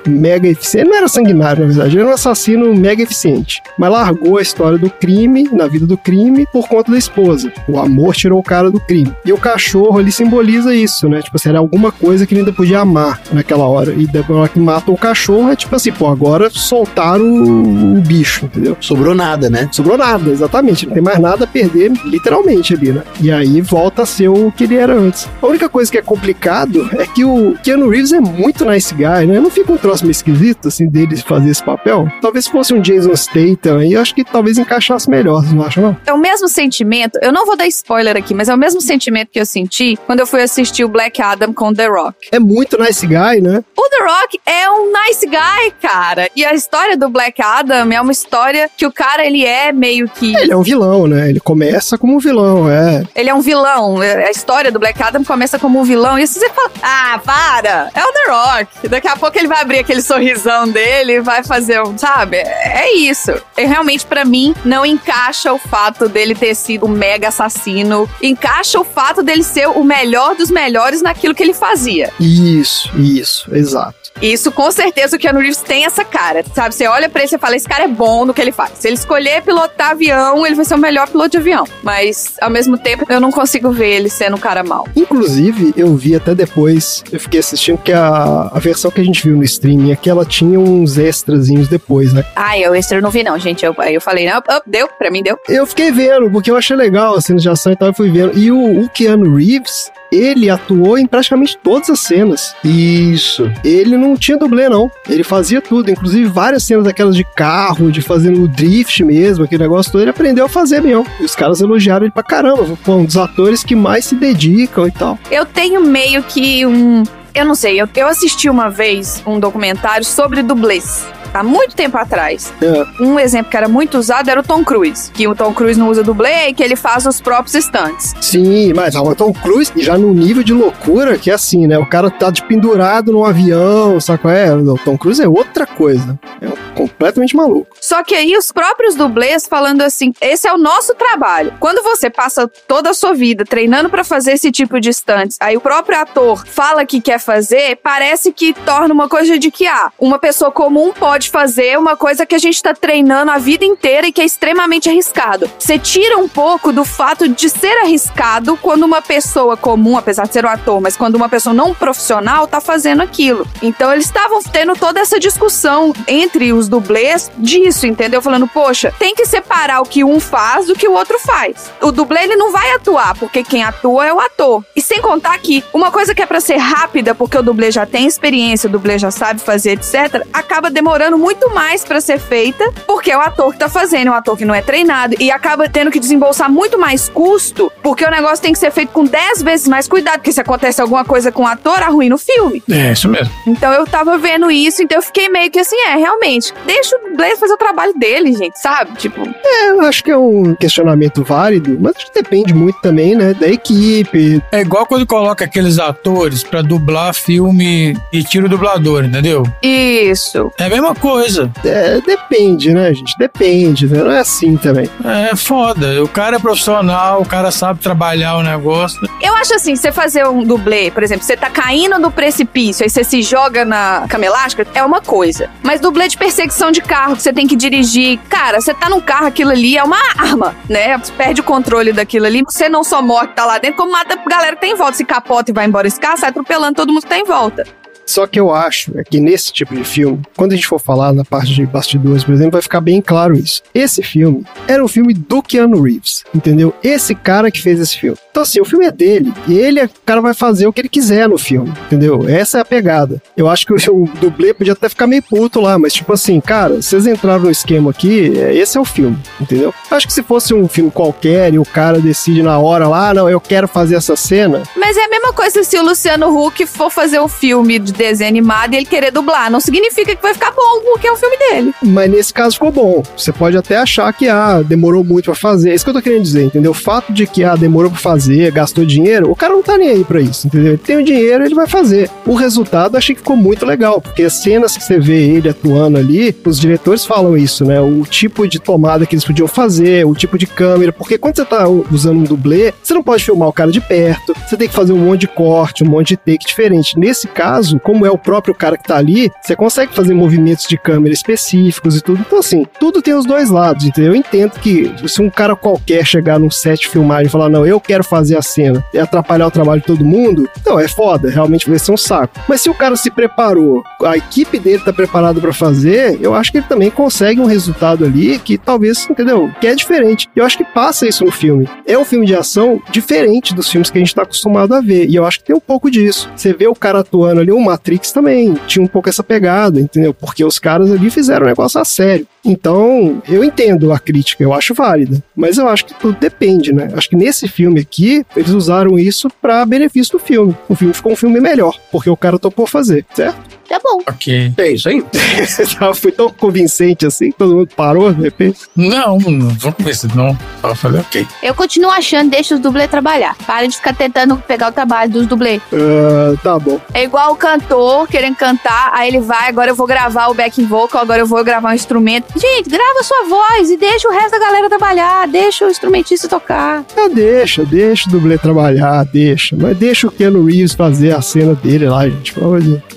[0.06, 0.84] mega eficiente.
[0.84, 3.62] Ele não era sanguinário, na verdade, ele era um assassino mega eficiente.
[3.78, 7.52] Mas largou a história do crime, na vida do crime, por conta da esposa.
[7.68, 9.12] O amor tirou o cara do crime.
[9.24, 11.22] E o cachorro, ele simboliza isso, né?
[11.22, 13.92] Tipo assim, era alguma coisa que ele ainda podia amar naquela hora.
[13.92, 18.00] E depois hora que matam o cachorro, é tipo assim, pô, agora soltaram o, o
[18.00, 18.76] bicho, entendeu?
[18.80, 19.68] Sobrou nada, né?
[19.72, 20.86] Sobrou nada, exatamente.
[20.86, 23.02] Não tem mais nada a perder, literalmente ali, né?
[23.20, 25.29] E aí volta a ser o que ele era antes.
[25.40, 29.26] A única coisa que é complicado é que o Keanu Reeves é muito nice guy,
[29.26, 29.40] né?
[29.40, 32.09] Não fica um troço meio esquisito, assim, dele fazer esse papel.
[32.20, 35.81] Talvez fosse um Jason Statham aí, eu acho que talvez encaixasse melhor, você não acha,
[35.81, 35.96] não?
[36.07, 39.29] É o mesmo sentimento, eu não vou dar spoiler aqui, mas é o mesmo sentimento
[39.31, 42.16] que eu senti quando eu fui assistir o Black Adam com The Rock.
[42.33, 43.62] É muito nice guy, né?
[43.76, 46.29] O The Rock é um nice guy, cara.
[46.35, 50.09] E a história do Black Adam é uma história que o cara, ele é meio
[50.09, 50.35] que...
[50.37, 51.29] Ele é um vilão, né?
[51.29, 53.05] Ele começa como um vilão, é.
[53.14, 53.79] Ele é um vilão.
[54.26, 56.18] A história do Black Adam começa como um vilão.
[56.18, 57.90] E você fala, ah, para!
[57.94, 58.88] É o The Rock.
[58.88, 62.36] Daqui a pouco ele vai abrir aquele sorrisão dele vai fazer um, sabe?
[62.38, 63.32] É isso.
[63.56, 68.08] E realmente, pra mim, não encaixa o fato dele ter sido um mega assassino.
[68.22, 72.12] Encaixa o fato dele ser o melhor dos melhores naquilo que ele fazia.
[72.18, 73.99] Isso, isso, exato.
[74.20, 76.74] Isso, com certeza, o Keanu Reeves tem essa cara, sabe?
[76.74, 78.72] Você olha pra ele e fala, esse cara é bom no que ele faz.
[78.74, 81.64] Se ele escolher pilotar avião, ele vai ser o melhor piloto de avião.
[81.83, 84.87] Mas, ao mesmo tempo, eu não consigo ver ele sendo um cara mau.
[84.94, 89.26] Inclusive, eu vi até depois, eu fiquei assistindo que a, a versão que a gente
[89.26, 92.24] viu no streaming aqui, ela tinha uns extrazinhos depois, né?
[92.37, 93.64] Ah, eu extra eu não vi não, gente.
[93.64, 95.38] Eu, aí eu falei, não, up, deu, pra mim deu.
[95.48, 98.11] Eu fiquei vendo, porque eu achei legal as cenas de ação e tal, eu fui
[98.11, 98.38] vendo.
[98.38, 102.54] E o, o Keanu Reeves, ele atuou em praticamente todas as cenas.
[102.64, 103.50] Isso.
[103.64, 104.90] Ele não tinha dublê, não.
[105.09, 109.92] Ele fazia tudo, inclusive várias cenas daquelas de carro, de fazendo drift mesmo, aquele negócio
[109.92, 111.07] todo, ele aprendeu a fazer mesmo.
[111.18, 112.77] E os caras elogiaram ele pra caramba.
[112.83, 115.18] Foi um dos atores que mais se dedicam e tal.
[115.31, 117.03] Eu tenho meio que um.
[117.35, 121.07] Eu não sei, eu, eu assisti uma vez um documentário sobre dublês.
[121.32, 122.52] Há muito tempo atrás.
[122.62, 123.02] É.
[123.02, 125.10] Um exemplo que era muito usado era o Tom Cruise.
[125.12, 128.14] Que o Tom Cruise não usa dublê e que ele faz os próprios stunts.
[128.20, 131.78] Sim, mas o Tom Cruise já no nível de loucura que é assim, né?
[131.78, 134.54] O cara tá de pendurado num avião, sabe qual é?
[134.54, 136.18] O Tom Cruise é outra coisa.
[136.40, 137.76] É completamente maluco.
[137.80, 141.52] Só que aí os próprios dublês falando assim: esse é o nosso trabalho.
[141.60, 145.56] Quando você passa toda a sua vida treinando pra fazer esse tipo de stunts, aí
[145.56, 149.92] o próprio ator fala que quer fazer, parece que torna uma coisa de que, ah,
[149.98, 153.62] uma pessoa comum pode pode fazer uma coisa que a gente tá treinando a vida
[153.62, 155.50] inteira e que é extremamente arriscado.
[155.59, 160.33] Você tira um pouco do fato de ser arriscado quando uma pessoa comum, apesar de
[160.33, 163.46] ser um ator, mas quando uma pessoa não profissional tá fazendo aquilo.
[163.61, 168.22] Então eles estavam tendo toda essa discussão entre os dublês disso, entendeu?
[168.22, 171.70] Falando, poxa, tem que separar o que um faz do que o outro faz.
[171.83, 174.64] O dublê ele não vai atuar, porque quem atua é o ator.
[174.74, 177.85] E sem contar que uma coisa que é pra ser rápida, porque o dublê já
[177.85, 182.70] tem experiência, o dublê já sabe fazer, etc, acaba demorando muito mais pra ser feita,
[182.87, 185.31] porque é o ator que tá fazendo, é um ator que não é treinado e
[185.31, 189.05] acaba tendo que desembolsar muito mais custo, porque o negócio tem que ser feito com
[189.05, 192.62] 10 vezes mais cuidado, porque se acontece alguma coisa com o ator, arruina o filme.
[192.70, 193.33] É, isso mesmo.
[193.46, 197.11] Então eu tava vendo isso, então eu fiquei meio que assim, é, realmente, deixa o
[197.11, 198.92] dublê fazer o trabalho dele, gente, sabe?
[198.96, 203.14] Tipo, É, eu acho que é um questionamento válido, mas acho que depende muito também,
[203.14, 204.42] né, da equipe.
[204.53, 209.44] É igual quando coloca aqueles atores pra dublar filme e tira o dublador, entendeu?
[209.62, 210.53] isso.
[210.59, 211.50] É a mesma coisa.
[211.64, 213.16] É, depende, né, gente?
[213.18, 214.02] Depende, né?
[214.02, 214.88] Não é assim também.
[215.04, 216.02] É foda.
[216.02, 219.00] O cara é profissional, o cara sabe trabalhar o negócio.
[219.20, 222.90] Eu acho assim, você fazer um dublê, por exemplo, você tá caindo do precipício, aí
[222.90, 225.48] você se joga na cama elástica, é uma coisa.
[225.62, 229.00] Mas dublê de perseguição de carro, que você tem que dirigir, cara, você tá num
[229.00, 230.98] carro, aquilo ali é uma arma, né?
[230.98, 233.92] Você perde o controle daquilo ali, você não só morre que tá lá dentro, como
[233.92, 234.94] mata a galera que tá em volta.
[234.94, 237.64] Se capota e vai embora esse carro, sai atropelando todo mundo que tá em volta.
[238.11, 241.12] Só que eu acho é que nesse tipo de filme, quando a gente for falar
[241.12, 243.62] na parte de bastidores, por exemplo, vai ficar bem claro isso.
[243.73, 246.75] Esse filme era um filme do Keanu Reeves, entendeu?
[246.83, 248.18] Esse cara que fez esse filme.
[248.33, 250.88] Então, assim, o filme é dele e ele, o cara vai fazer o que ele
[250.88, 252.29] quiser no filme, entendeu?
[252.29, 253.23] Essa é a pegada.
[253.37, 256.40] Eu acho que o, o dublê podia até ficar meio puto lá, mas tipo assim,
[256.40, 259.73] cara, vocês entraram no esquema aqui, é, esse é o filme, entendeu?
[259.90, 263.11] Eu acho que se fosse um filme qualquer e o cara decide na hora lá,
[263.11, 266.37] ah, não, eu quero fazer essa cena, Mas é a mesma coisa se o Luciano
[266.37, 269.50] Huck for fazer um filme de desenho animado e ele querer dublar.
[269.50, 271.74] Não significa que vai ficar bom, porque é o filme dele.
[271.82, 273.02] Mas nesse caso ficou bom.
[273.16, 275.70] Você pode até achar que, ah, demorou muito pra fazer.
[275.70, 276.70] É isso que eu tô querendo dizer, entendeu?
[276.70, 279.90] O fato de que, ah, demorou pra fazer, gastou dinheiro, o cara não tá nem
[279.90, 280.72] aí pra isso, entendeu?
[280.72, 282.10] Ele tem o dinheiro, ele vai fazer.
[282.26, 285.98] O resultado achei que ficou muito legal, porque as cenas que você vê ele atuando
[285.98, 287.80] ali, os diretores falam isso, né?
[287.80, 291.44] O tipo de tomada que eles podiam fazer, o tipo de câmera, porque quando você
[291.44, 294.74] tá usando um dublê, você não pode filmar o cara de perto, você tem que
[294.74, 296.98] fazer um monte de corte, um monte de take diferente.
[296.98, 300.79] Nesse caso, como é o próprio cara que tá ali, você consegue fazer movimentos de
[300.79, 302.20] câmera específicos e tudo.
[302.24, 304.12] Então, assim, tudo tem os dois lados, entendeu?
[304.12, 307.66] Eu entendo que se um cara qualquer chegar num set de filmagem e falar, não,
[307.66, 311.29] eu quero fazer a cena e atrapalhar o trabalho de todo mundo, não, é foda,
[311.29, 312.38] realmente vai ser um saco.
[312.48, 316.53] Mas se o cara se preparou, a equipe dele tá preparada pra fazer, eu acho
[316.53, 319.50] que ele também consegue um resultado ali que talvez, entendeu?
[319.61, 320.29] Que é diferente.
[320.37, 321.68] Eu acho que passa isso no filme.
[321.85, 325.09] É um filme de ação diferente dos filmes que a gente tá acostumado a ver.
[325.09, 326.31] E eu acho que tem um pouco disso.
[326.37, 330.12] Você vê o cara atuando ali, o Matrix também tinha um pouco essa pegada, entendeu?
[330.12, 332.26] Porque os caras ali fizeram o negócio a sério.
[332.44, 335.22] Então, eu entendo a crítica, eu acho válida.
[335.37, 336.88] Mas eu acho que tudo depende, né?
[336.94, 340.57] Acho que nesse filme aqui, eles usaram isso pra benefício do filme.
[340.68, 343.61] O filme ficou um filme melhor, porque o cara topou fazer, certo?
[343.70, 344.03] Tá bom.
[344.09, 344.53] Ok.
[344.59, 345.05] É isso aí.
[345.94, 348.62] Foi tão convincente assim, todo mundo parou de repente.
[348.74, 350.37] Não, não vou convencer, não.
[350.61, 351.24] Eu falei, ok.
[351.40, 353.37] Eu continuo achando, deixa os dublês trabalhar.
[353.46, 355.62] Para de ficar tentando pegar o trabalho dos dublês.
[355.72, 356.81] Ah, tá bom.
[356.92, 360.66] É igual o cantor querendo cantar, aí ele vai, agora eu vou gravar o backing
[360.66, 362.29] vocal, agora eu vou gravar um instrumento.
[362.36, 366.84] Gente, grava sua voz e deixa o resto da galera trabalhar, deixa o instrumentista tocar.
[366.96, 369.56] Ah, deixa, deixa o dublê trabalhar, deixa.
[369.56, 372.34] Mas deixa o Keanu Reeves fazer a cena dele lá, gente.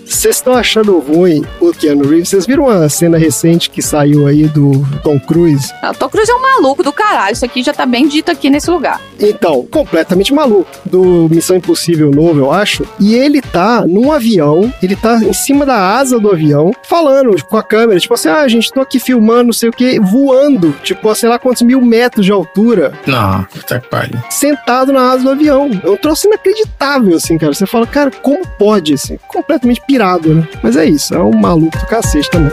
[0.05, 2.29] Vocês estão achando ruim o Keanu Reeves?
[2.29, 5.71] Vocês viram uma cena recente que saiu aí do Tom Cruise?
[5.81, 8.29] Ah, O Tom Cruise é um maluco do caralho, isso aqui já tá bem dito
[8.31, 9.01] aqui nesse lugar.
[9.19, 10.69] Então, completamente maluco.
[10.85, 12.85] Do Missão Impossível novo, eu acho.
[12.99, 17.57] E ele tá num avião, ele tá em cima da asa do avião, falando com
[17.57, 21.09] a câmera, tipo assim, ah, gente, tô aqui filmando, não sei o que, voando, tipo,
[21.09, 24.19] a sei lá quantos mil metros de altura, Não, puta que pariu.
[24.29, 25.69] sentado na asa do avião.
[25.83, 27.53] É um troço inacreditável, assim, cara.
[27.53, 29.17] Você fala, cara, como pode, assim?
[29.27, 30.47] Completamente pirado, né?
[30.63, 32.51] Mas é isso, é um maluco do cacete também.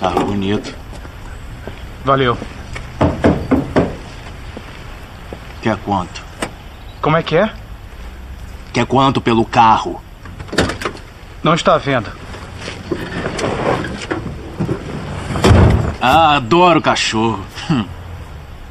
[0.00, 0.74] Carro bonito.
[2.04, 2.36] Valeu.
[5.62, 6.24] Quer quanto?
[7.00, 7.52] Como é que é?
[8.72, 10.02] Quer quanto pelo carro?
[11.40, 12.12] Não está à venda.
[16.00, 17.44] Ah, adoro cachorro.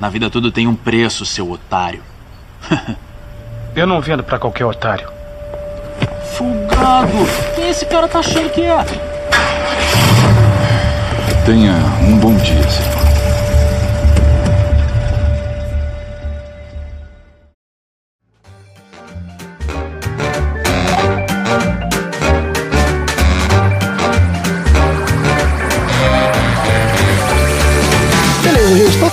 [0.01, 2.03] Na vida tudo tem um preço, seu otário.
[3.75, 5.07] Eu não vendo pra qualquer otário.
[6.33, 7.11] Folgado!
[7.55, 8.85] Quem esse cara tá achando que é?
[11.45, 13.00] Tenha um bom dia, senhor.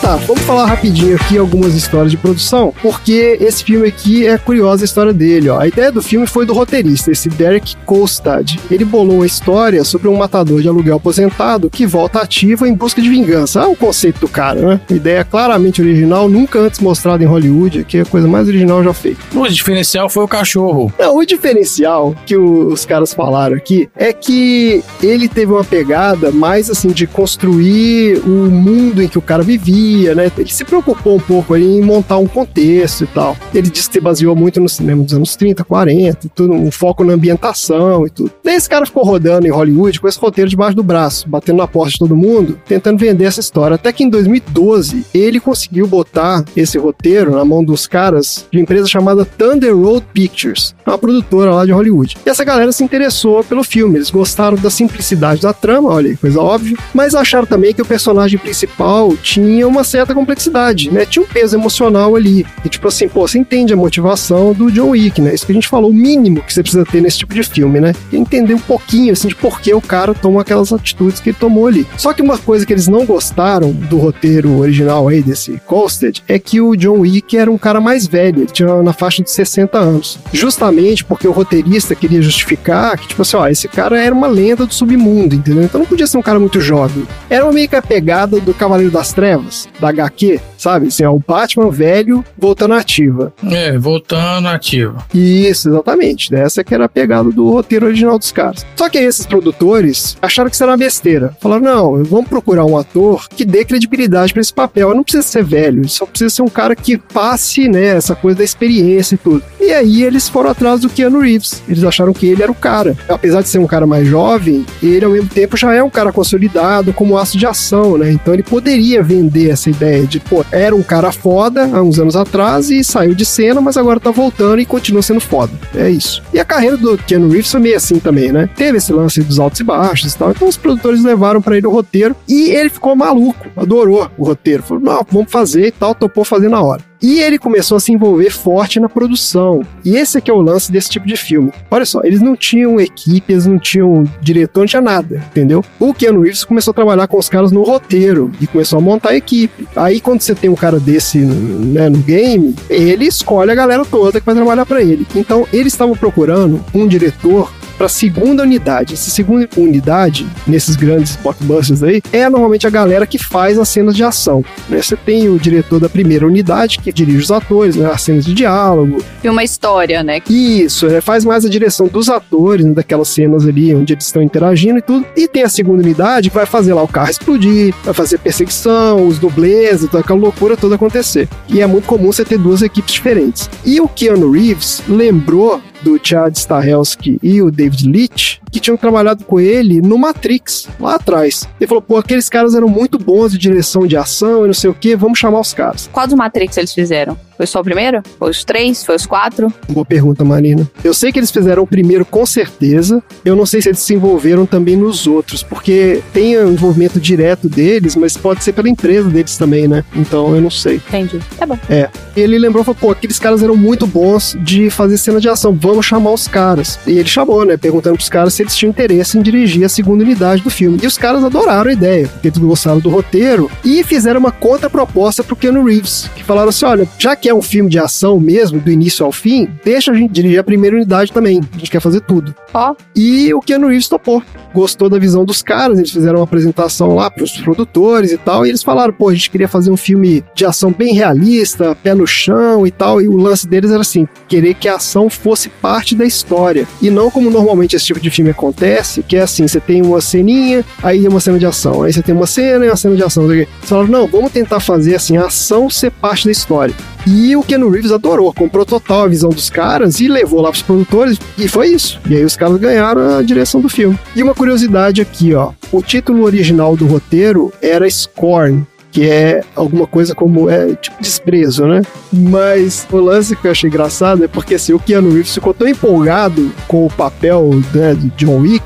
[0.09, 4.83] Tá, vamos falar rapidinho aqui algumas histórias de produção, porque esse filme aqui é curiosa
[4.83, 5.61] a história dele, ó.
[5.61, 8.59] A ideia do filme foi do roteirista, esse Derek Kolstad.
[8.71, 13.03] Ele bolou uma história sobre um matador de aluguel aposentado que volta ativo em busca
[13.03, 13.61] de vingança.
[13.61, 14.81] Ah, o conceito do cara, né?
[14.89, 18.95] Ideia claramente original, nunca antes mostrada em Hollywood, que é a coisa mais original já
[18.95, 19.21] feita.
[19.35, 20.91] O diferencial foi o cachorro.
[20.99, 26.71] Não, o diferencial que os caras falaram aqui é que ele teve uma pegada mais
[26.71, 30.31] assim de construir o mundo em que o cara vivia, né?
[30.37, 33.37] Ele se preocupou um pouco em montar um contexto e tal.
[33.55, 36.71] Ele disse que se baseou muito no cinema dos anos 30, 40, e tudo, um
[36.71, 38.31] foco na ambientação e tudo.
[38.45, 41.67] Daí esse cara ficou rodando em Hollywood com esse roteiro debaixo do braço, batendo na
[41.67, 43.75] porta de todo mundo, tentando vender essa história.
[43.75, 48.63] Até que em 2012 ele conseguiu botar esse roteiro na mão dos caras de uma
[48.63, 52.17] empresa chamada Thunder Road Pictures, uma produtora lá de Hollywood.
[52.25, 56.17] E essa galera se interessou pelo filme, eles gostaram da simplicidade da trama, olha aí,
[56.17, 61.05] coisa óbvia, mas acharam também que o personagem principal tinha uma certa complexidade, né?
[61.05, 62.47] Tinha um peso emocional ali.
[62.65, 65.35] E tipo assim, pô, você entende a motivação do John Wick, né?
[65.35, 67.81] Isso que a gente falou, o mínimo que você precisa ter nesse tipo de filme,
[67.81, 67.93] né?
[68.13, 71.37] E entender um pouquinho, assim, de por que o cara toma aquelas atitudes que ele
[71.39, 71.87] tomou ali.
[71.97, 76.39] Só que uma coisa que eles não gostaram do roteiro original aí, desse Colstead, é
[76.39, 79.79] que o John Wick era um cara mais velho, ele tinha na faixa de 60
[79.79, 80.19] anos.
[80.33, 84.67] Justamente porque o roteirista queria justificar que, tipo assim, ó, esse cara era uma lenda
[84.67, 85.65] do submundo, entendeu?
[85.65, 87.07] Então não podia ser um cara muito jovem.
[87.31, 90.89] Era uma meio que a pegada do Cavaleiro das Trevas, da HQ, sabe?
[90.89, 93.33] Assim, ó, o Batman velho voltando à ativa.
[93.51, 95.03] É, voltando ativo.
[95.15, 96.35] Isso, exatamente.
[96.35, 98.67] Essa que era a pegada do roteiro original dos caras.
[98.77, 101.37] Só que aí esses produtores acharam que isso era uma besteira.
[101.41, 104.95] Falaram, não, vamos procurar um ator que dê credibilidade pra esse papel.
[104.95, 108.45] Não precisa ser velho, só precisa ser um cara que passe, né, essa coisa da
[108.45, 109.43] experiência e tudo.
[109.61, 111.63] E aí eles foram atrás do Keanu Reeves.
[111.69, 112.97] Eles acharam que ele era o cara.
[113.09, 116.13] Apesar de ser um cara mais jovem, ele ao mesmo tempo já é um cara
[116.13, 118.11] consolidado como aço de ação, né?
[118.11, 122.17] Então ele poderia vender essa ideia de, pô, era um cara foda há uns anos
[122.17, 125.53] atrás e saiu de cena, mas agora tá voltando e continua sendo foda.
[125.75, 126.23] É isso.
[126.33, 128.49] E a carreira do Keanu Reeves foi meio assim também, né?
[128.57, 130.31] Teve esse lance dos altos e baixos e tal.
[130.31, 134.63] Então os produtores levaram pra ele o roteiro e ele ficou maluco, adorou o roteiro.
[134.63, 136.88] Falou, não, vamos fazer e tal, topou fazer na hora.
[137.01, 139.63] E ele começou a se envolver forte na produção.
[139.85, 141.53] E esse aqui é o lance desse tipo de filme.
[141.71, 145.65] Olha só, eles não tinham equipe, eles não tinham diretor, não tinha nada, entendeu?
[145.79, 149.11] O Keanu Reeves começou a trabalhar com os caras no roteiro e começou a montar
[149.11, 149.69] a equipe.
[149.77, 154.21] Aí quando você tem um cara desse né, no game, ele escolhe a galera toda
[154.21, 155.07] que vai trabalhar para ele.
[155.15, 158.95] Então eles estavam procurando um diretor para a segunda unidade.
[158.95, 163.95] Essa segunda unidade, nesses grandes blockbusters aí, é normalmente a galera que faz as cenas
[163.95, 164.45] de ação.
[164.69, 164.83] Né?
[164.83, 167.89] Você tem o diretor da primeira unidade, que dirige os atores, né?
[167.91, 169.03] as cenas de diálogo.
[169.23, 170.21] E uma história, né?
[170.29, 171.01] Isso, né?
[171.01, 172.73] faz mais a direção dos atores, né?
[172.73, 175.07] daquelas cenas ali onde eles estão interagindo e tudo.
[175.17, 179.07] E tem a segunda unidade que vai fazer lá o carro explodir, vai fazer perseguição,
[179.07, 181.29] os dublês, toda aquela loucura toda acontecer.
[181.49, 183.49] E é muito comum você ter duas equipes diferentes.
[183.65, 189.25] E o Keanu Reeves lembrou do Chad Stahelski e o David Leitch, que tinham trabalhado
[189.25, 191.49] com ele no Matrix, lá atrás.
[191.61, 194.71] Ele falou, pô, aqueles caras eram muito bons de direção de ação e não sei
[194.71, 195.89] o que, vamos chamar os caras.
[195.93, 197.17] Qual dos Matrix eles fizeram?
[197.37, 198.03] Foi só o primeiro?
[198.19, 198.85] Foi os três?
[198.85, 199.53] Foi os quatro?
[199.69, 200.69] Boa pergunta, Marina.
[200.83, 203.95] Eu sei que eles fizeram o primeiro com certeza, eu não sei se eles se
[203.95, 209.09] envolveram também nos outros, porque tem o envolvimento direto deles, mas pode ser pela empresa
[209.09, 209.85] deles também, né?
[209.95, 210.77] Então eu não sei.
[210.77, 211.21] Entendi.
[211.39, 211.57] Tá bom.
[211.71, 211.89] É.
[212.17, 215.87] Ele lembrou, falou, pô, aqueles caras eram muito bons de fazer cena de ação, vamos
[215.87, 216.79] chamar os caras.
[216.87, 220.05] E ele chamou, né, perguntando pros caras se eles tinham interesse em dirigir a segunda
[220.05, 220.79] unidade do filme.
[220.81, 225.25] E os caras adoraram a ideia, porque eles gostaram do roteiro e fizeram uma contraproposta
[225.25, 228.61] pro Keanu Reeves, que falaram assim, olha, já que é um filme de ação mesmo,
[228.61, 231.81] do início ao fim, deixa a gente dirigir a primeira unidade também, a gente quer
[231.81, 232.33] fazer tudo.
[232.55, 232.77] Ó.
[232.95, 234.23] E o Keanu Reeves topou.
[234.55, 238.49] Gostou da visão dos caras, eles fizeram uma apresentação lá pros produtores e tal, e
[238.49, 242.07] eles falaram, pô, a gente queria fazer um filme de ação bem realista, pé no
[242.07, 245.95] chão e tal, e o lance deles era assim, querer que a ação fosse parte
[245.95, 249.61] da história, e não como normalmente esse tipo de filme acontece, que é assim, você
[249.61, 252.77] tem uma ceninha, aí uma cena de ação, aí você tem uma cena e uma
[252.77, 253.31] cena de ação.
[253.33, 256.75] Eles falaram, não, vamos tentar fazer assim, a ação ser parte da história.
[257.07, 260.63] E o Keanu Reeves adorou, comprou total a visão dos caras e levou lá pros
[260.63, 262.01] produtores, e foi isso.
[262.09, 263.99] E aí os caras ganharam a direção do filme.
[264.15, 269.87] E uma curiosidade aqui, ó, o título original do roteiro era Scorn, que é alguma
[269.87, 271.83] coisa como é tipo desprezo, né?
[272.13, 275.69] Mas o lance que eu achei engraçado é porque assim, o Keanu Reeves ficou tão
[275.69, 278.65] empolgado com o papel né, de John Wick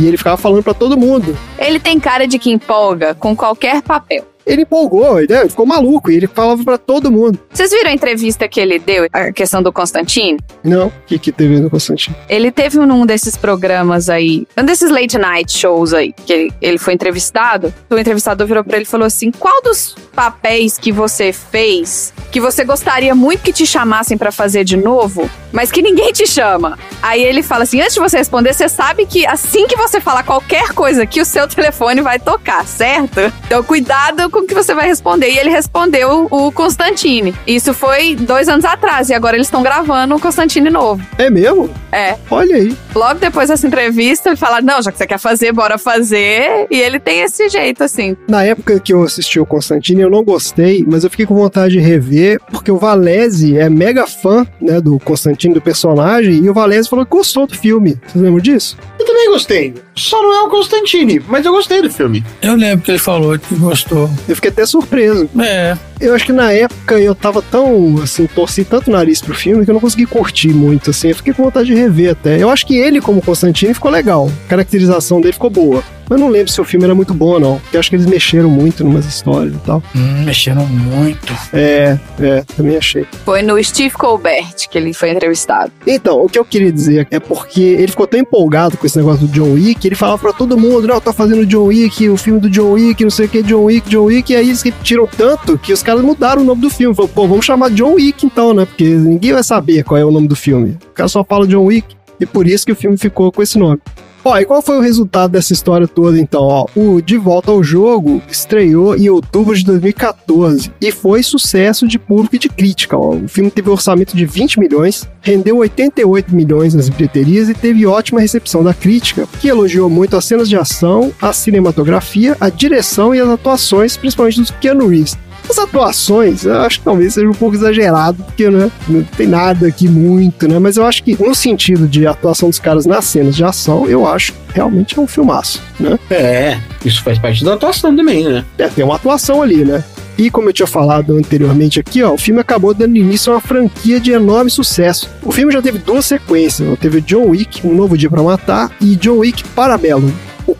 [0.00, 3.82] e ele ficava falando pra todo mundo Ele tem cara de que empolga com qualquer
[3.82, 4.24] papel.
[4.46, 7.38] Ele empolgou, ele ficou maluco e ele falava pra todo mundo.
[7.52, 10.38] Vocês viram a entrevista que ele deu, a questão do Constantine?
[10.62, 12.16] Não, o que que teve no Constantino?
[12.28, 16.78] Ele teve num desses programas aí, um desses late night shows aí, que ele, ele
[16.78, 17.72] foi entrevistado.
[17.88, 22.40] O entrevistador virou pra ele e falou assim: qual dos papéis que você fez que
[22.40, 26.76] você gostaria muito que te chamassem pra fazer de novo, mas que ninguém te chama?
[27.00, 30.24] Aí ele fala assim: antes de você responder, você sabe que assim que você falar
[30.24, 33.20] qualquer coisa que o seu telefone vai tocar, certo?
[33.46, 35.30] Então cuidado com o que você vai responder.
[35.30, 37.32] E ele respondeu o Constantine.
[37.46, 41.00] Isso foi dois anos atrás, e agora eles estão gravando o Constantine novo.
[41.16, 41.70] É mesmo?
[41.92, 42.16] É.
[42.28, 42.76] Olha aí.
[42.92, 46.66] Logo depois dessa entrevista, ele fala: Não, já que você quer fazer, bora fazer.
[46.68, 48.16] E ele tem esse jeito, assim.
[48.28, 51.74] Na época que eu assisti o Constantino, eu não gostei, mas eu fiquei com vontade
[51.74, 56.54] de rever, porque o Valese é mega fã, né, do Constantino, do personagem, e o
[56.54, 57.96] Valese falou que gostou do filme.
[58.06, 58.76] Vocês lembram disso?
[59.24, 59.74] Também gostei.
[59.96, 62.22] Só não é o Constantine, mas eu gostei do filme.
[62.42, 64.10] Eu lembro que ele falou que gostou.
[64.28, 65.28] Eu fiquei até surpreso.
[65.38, 69.34] É, Eu acho que na época eu tava tão, assim, torci tanto o nariz pro
[69.34, 71.08] filme que eu não consegui curtir muito, assim.
[71.08, 72.42] Eu fiquei com vontade de rever até.
[72.42, 74.30] Eu acho que ele, como Constantine, ficou legal.
[74.46, 75.82] A caracterização dele ficou boa.
[76.08, 77.58] Mas não lembro se o filme era muito bom ou não.
[77.58, 79.82] Porque eu acho que eles mexeram muito em umas histórias e tal.
[79.94, 81.32] hum, mexeram muito.
[81.52, 83.06] É, é, também achei.
[83.24, 85.72] Foi no Steve Colbert que ele foi entrevistado.
[85.86, 89.26] Então, o que eu queria dizer é porque ele ficou tão empolgado com esse negócio
[89.26, 92.40] do John Wick, ele falava pra todo mundo, não, tá fazendo John Wick, o filme
[92.40, 95.06] do John Wick, não sei o que, John Wick, John Wick, e aí eles repetiram
[95.06, 96.94] tanto que os caras mudaram o nome do filme.
[96.94, 98.64] Falaram, pô, vamos chamar John Wick então, né?
[98.64, 100.76] Porque ninguém vai saber qual é o nome do filme.
[100.90, 103.58] O cara só fala John Wick, e por isso que o filme ficou com esse
[103.58, 103.80] nome.
[104.24, 106.40] Ó, e qual foi o resultado dessa história toda então?
[106.42, 111.98] Ó, o De Volta ao Jogo estreou em outubro de 2014 e foi sucesso de
[111.98, 112.96] público e de crítica.
[112.96, 113.16] Ó.
[113.16, 117.86] O filme teve um orçamento de 20 milhões, rendeu 88 milhões nas bilheterias e teve
[117.86, 123.14] ótima recepção da crítica, que elogiou muito as cenas de ação, a cinematografia, a direção
[123.14, 125.18] e as atuações, principalmente dos Keanu Reeves.
[125.48, 129.66] As atuações, eu acho que talvez seja um pouco exagerado, porque né, não tem nada
[129.66, 130.58] aqui muito, né?
[130.58, 134.06] Mas eu acho que no sentido de atuação dos caras nas cenas de ação, eu
[134.06, 135.98] acho que realmente é um filmaço, né?
[136.10, 138.44] É, isso faz parte da atuação também, né?
[138.58, 139.84] É, tem uma atuação ali, né?
[140.16, 143.40] E como eu tinha falado anteriormente aqui, ó, o filme acabou dando início a uma
[143.40, 145.10] franquia de enorme sucesso.
[145.22, 148.70] O filme já teve duas sequências, ó, teve John Wick, Um Novo Dia para Matar,
[148.80, 150.12] e John Wick Parabellum.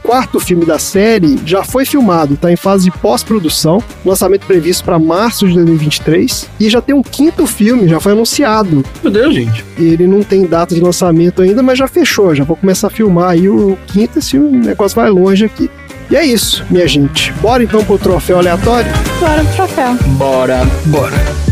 [0.05, 4.85] O quarto filme da série já foi filmado, está em fase de pós-produção, lançamento previsto
[4.85, 8.85] para março de 2023, e já tem um quinto filme, já foi anunciado.
[9.03, 9.65] Meu Deus, gente.
[9.79, 13.31] Ele não tem data de lançamento ainda, mas já fechou, já vou começar a filmar
[13.31, 15.71] aí o quinto, esse negócio vai longe aqui.
[16.11, 17.33] E é isso, minha gente.
[17.41, 18.93] Bora então pro troféu aleatório?
[19.19, 19.95] Bora pro troféu.
[20.19, 20.61] Bora.
[20.85, 21.44] Bora.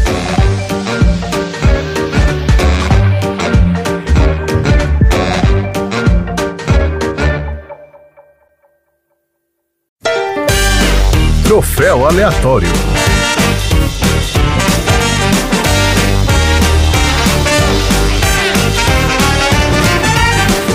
[11.63, 12.69] Troféu aleatório.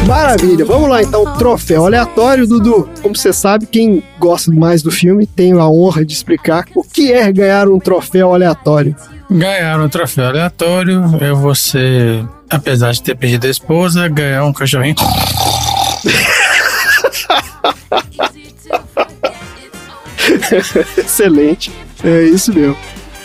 [0.07, 2.89] Maravilha, vamos lá então, troféu aleatório, Dudu.
[3.01, 7.11] Como você sabe, quem gosta mais do filme tem a honra de explicar o que
[7.11, 8.95] é ganhar um troféu aleatório.
[9.29, 14.95] Ganhar um troféu aleatório é você, apesar de ter perdido a esposa, ganhar um cachorrinho.
[20.97, 21.71] Excelente,
[22.03, 22.77] é isso mesmo.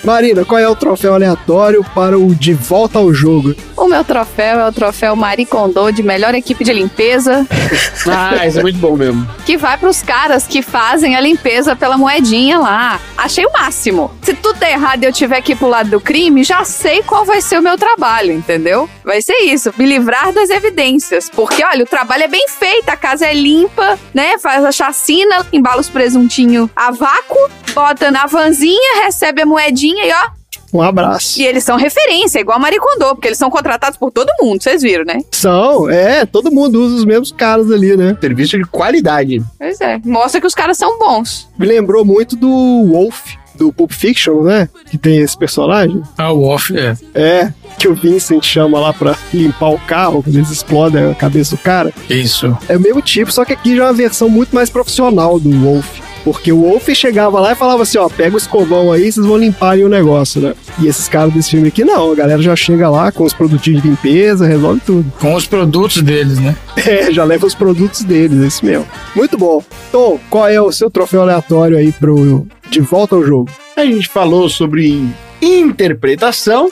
[0.04, 3.54] Marina, qual é o troféu aleatório para o De Volta ao Jogo?
[3.76, 7.46] O meu troféu é o troféu Marie Kondo de melhor equipe de limpeza,
[8.08, 9.28] Ah, isso é muito bom mesmo.
[9.46, 13.00] que vai pros caras que fazem a limpeza pela moedinha lá.
[13.16, 14.10] Achei o máximo.
[14.22, 17.02] Se tudo der errado e eu tiver que ir pro lado do crime, já sei
[17.04, 18.88] qual vai ser o meu trabalho, entendeu?
[19.04, 21.30] Vai ser isso, me livrar das evidências.
[21.30, 24.36] Porque, olha, o trabalho é bem feito, a casa é limpa, né?
[24.38, 27.38] Faz a chacina, embala os presuntinhos a vácuo,
[27.72, 30.30] bota na vanzinha, recebe a moedinha e ó,
[30.72, 31.40] Um abraço.
[31.40, 34.62] E eles são referência, igual a Marie Kondo, porque eles são contratados por todo mundo,
[34.62, 35.20] vocês viram, né?
[35.30, 38.16] São, é, todo mundo usa os mesmos caras ali, né?
[38.20, 39.42] Serviço de qualidade.
[39.58, 41.48] Pois é, mostra que os caras são bons.
[41.58, 44.68] Me lembrou muito do Wolf, do Pulp Fiction, né?
[44.90, 46.02] Que tem esse personagem.
[46.16, 46.96] A Wolf, é.
[47.14, 51.54] É, que o Vincent chama lá pra limpar o carro, quando eles explodem a cabeça
[51.54, 51.92] do cara.
[52.08, 52.56] Isso.
[52.68, 55.50] É o mesmo tipo, só que aqui já é uma versão muito mais profissional do
[55.60, 56.00] Wolf.
[56.24, 59.36] Porque o Wolf chegava lá e falava assim, ó, pega o escovão aí, vocês vão
[59.36, 60.54] limpar o negócio, né?
[60.78, 63.82] E esses caras desse filme aqui, não, a galera já chega lá com os produtinhos
[63.82, 65.12] de limpeza, resolve tudo.
[65.18, 66.56] Com os produtos deles, né?
[66.84, 68.86] É, já leva os produtos deles, é isso mesmo.
[69.14, 69.62] Muito bom.
[69.92, 73.48] Tom, qual é o seu troféu aleatório aí pro De Volta ao Jogo?
[73.76, 75.06] A gente falou sobre
[75.40, 76.70] interpretação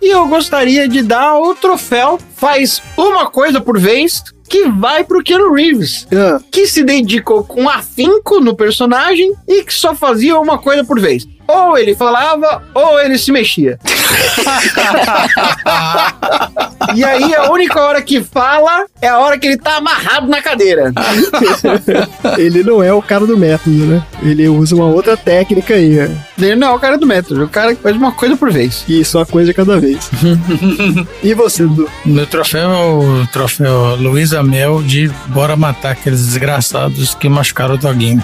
[0.00, 5.22] e eu gostaria de dar o troféu Faz Uma Coisa por Vez, que vai pro
[5.22, 10.58] Keanu Reeves, Ah, que se dedicou com afinco no personagem e que só fazia uma
[10.58, 11.26] coisa por vez.
[11.46, 13.78] Ou ele falava, ou ele se mexia.
[16.94, 20.40] e aí a única hora que fala é a hora que ele tá amarrado na
[20.40, 20.92] cadeira.
[22.38, 24.02] ele não é o cara do método, né?
[24.22, 25.98] Ele usa uma outra técnica aí.
[25.98, 26.10] é.
[26.38, 28.50] Ele não é o cara do método, é o cara que faz uma coisa por
[28.50, 28.84] vez.
[28.88, 30.10] Isso, uma coisa cada vez.
[31.22, 31.88] e você, Dudu?
[32.04, 37.78] Meu troféu é o troféu Luísa Mel de Bora Matar aqueles desgraçados que machucaram o
[37.78, 38.20] doguinho.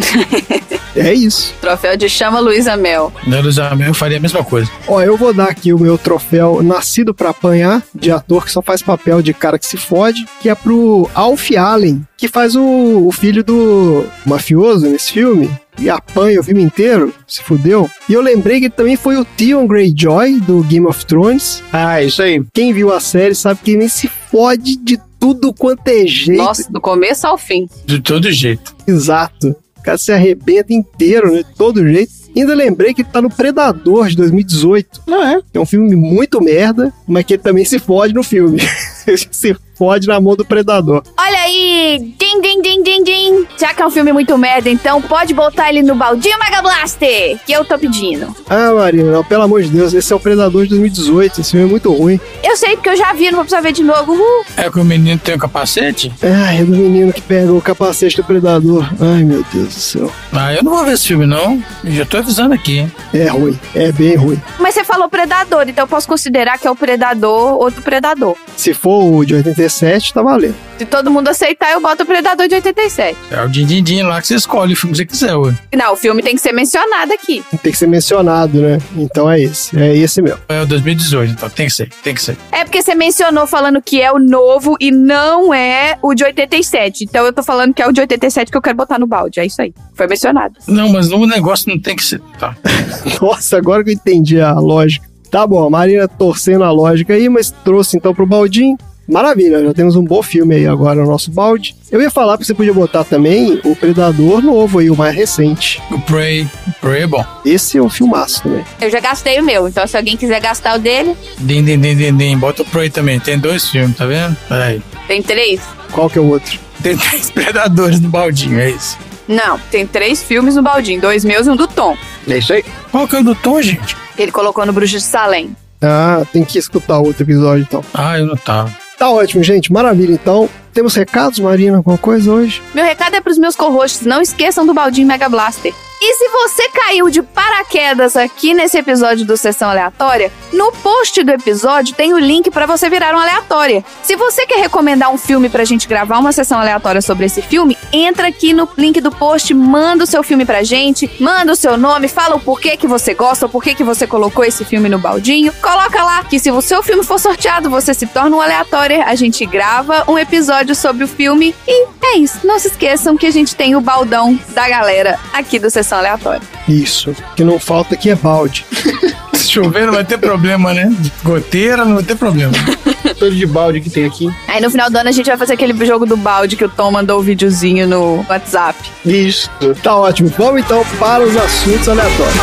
[0.98, 1.54] É isso.
[1.60, 3.12] Troféu de chama Luísa Mel.
[3.26, 4.70] Na Luísa Mel eu faria a mesma coisa.
[4.86, 8.62] Ó, eu vou dar aqui o meu troféu Nascido pra Apanhar, de ator que só
[8.62, 13.06] faz papel de cara que se fode, que é pro Alf Allen, que faz o,
[13.06, 15.50] o filho do mafioso nesse filme.
[15.78, 17.88] E apanha o filme inteiro, se fudeu.
[18.08, 21.62] E eu lembrei que ele também foi o Theon Greyjoy do Game of Thrones.
[21.72, 22.42] Ah, isso aí.
[22.52, 26.42] Quem viu a série sabe que ele se fode de tudo quanto é jeito.
[26.42, 27.68] Nossa, do começo ao fim.
[27.86, 28.74] De todo jeito.
[28.86, 29.54] Exato.
[29.88, 31.38] Cara se arrebenta inteiro, né?
[31.38, 32.12] De todo jeito.
[32.36, 35.04] Ainda lembrei que ele tá no Predador de 2018.
[35.06, 35.40] Não é?
[35.54, 38.60] É um filme muito merda, mas que ele também se fode no filme.
[39.32, 41.02] Se fode na mão do Predador.
[41.18, 42.12] Olha aí!
[42.18, 43.46] Din, din, din, din, din.
[43.58, 47.38] Já que é um filme muito merda, então pode botar ele no baldinho Mega Blaster,
[47.46, 48.34] que eu tô pedindo.
[48.50, 51.40] Ah, Marina, não, pelo amor de Deus, esse é o Predador de 2018.
[51.40, 52.18] Esse filme é muito ruim.
[52.42, 54.12] Eu sei porque eu já vi, não vou precisar ver de novo.
[54.12, 54.44] Uhul.
[54.56, 56.12] É que o menino tem o capacete?
[56.22, 58.88] Ai, é do menino que pega o capacete do Predador.
[59.00, 60.12] Ai, meu Deus do céu.
[60.32, 61.62] Ah, eu não vou ver esse filme, não.
[61.84, 62.78] Eu já tô avisando aqui.
[62.78, 62.92] hein?
[63.14, 64.40] É ruim, é bem ruim.
[64.58, 68.34] Mas você falou Predador, então eu posso considerar que é o Predador ou do Predador.
[68.56, 69.34] Se for o de
[69.68, 70.54] 87, tá valendo.
[70.78, 73.16] Se todo mundo aceitar, eu boto o Predador de 87.
[73.30, 75.54] É o Din Din Din lá que você escolhe o filme que você quiser, ué.
[75.74, 77.44] Não, o filme tem que ser mencionado aqui.
[77.62, 78.78] Tem que ser mencionado, né?
[78.96, 79.78] Então é esse.
[79.78, 80.38] É esse mesmo.
[80.48, 82.36] É o 2018, então tem que ser, tem que ser.
[82.50, 87.04] É porque você mencionou falando que é o novo e não é o de 87.
[87.04, 89.40] Então eu tô falando que é o de 87 que eu quero botar no balde.
[89.40, 89.74] É isso aí.
[89.94, 90.54] Foi mencionado.
[90.66, 92.20] Não, mas o negócio não tem que ser.
[92.38, 92.56] Tá.
[93.20, 95.06] Nossa, agora que eu entendi a lógica.
[95.30, 98.78] Tá bom, a Marina torcendo a lógica aí, mas trouxe então pro baldinho.
[99.08, 101.74] Maravilha, já temos um bom filme aí agora no nosso balde.
[101.90, 105.80] Eu ia falar que você podia botar também o Predador novo aí, o mais recente.
[105.90, 106.46] O Prey.
[106.66, 107.24] O Prey é bom.
[107.42, 108.62] Esse é um filmaço também.
[108.78, 111.96] Eu já gastei o meu, então se alguém quiser gastar o dele, Din Din Din
[111.96, 112.36] Din Din.
[112.38, 113.18] Bota o Prey também.
[113.18, 114.36] Tem dois filmes, tá vendo?
[114.46, 114.82] Peraí.
[115.06, 115.62] tem três?
[115.92, 116.58] Qual que é o outro?
[116.82, 118.98] Tem três predadores no baldinho, é isso.
[119.26, 121.96] Não, tem três filmes no baldinho, dois meus e um do Tom.
[122.28, 122.62] É isso aí.
[122.90, 123.96] Qual que é o do Tom, gente?
[124.18, 125.56] Ele colocou no Bruxo de Salem.
[125.80, 127.82] Ah, tem que escutar outro episódio então.
[127.94, 128.70] Ah, eu não tava.
[128.98, 129.72] Tá ótimo, gente.
[129.72, 130.12] Maravilha.
[130.12, 131.76] Então, temos recados, Marina?
[131.76, 132.60] Alguma coisa hoje?
[132.74, 135.72] Meu recado é pros meus co-hosts, não esqueçam do baldinho Mega Blaster.
[136.00, 141.32] E se você caiu de paraquedas aqui nesse episódio do Sessão Aleatória, no post do
[141.32, 143.84] episódio tem o link pra você virar um aleatória.
[144.04, 147.76] Se você quer recomendar um filme pra gente gravar uma sessão aleatória sobre esse filme,
[147.92, 151.76] entra aqui no link do post, manda o seu filme pra gente, manda o seu
[151.76, 155.00] nome, fala o porquê que você gosta, o porquê que você colocou esse filme no
[155.00, 155.52] baldinho.
[155.60, 159.16] Coloca lá que se o seu filme for sorteado, você se torna um aleatório, a
[159.16, 162.46] gente grava um episódio sobre o filme e é isso.
[162.46, 166.42] Não se esqueçam que a gente tem o baldão da galera aqui do Sessão Aleatória.
[166.68, 167.10] Isso.
[167.10, 168.64] O que não falta aqui é balde.
[169.34, 170.92] Se chover não vai ter problema, né?
[171.22, 172.52] Goteira não vai ter problema.
[173.18, 174.28] Todo de balde que tem aqui.
[174.48, 176.68] Aí no final do ano a gente vai fazer aquele jogo do balde que o
[176.68, 178.78] Tom mandou o videozinho no WhatsApp.
[179.04, 179.48] Isso.
[179.82, 180.28] Tá ótimo.
[180.36, 182.36] Vamos então para os assuntos aleatórios.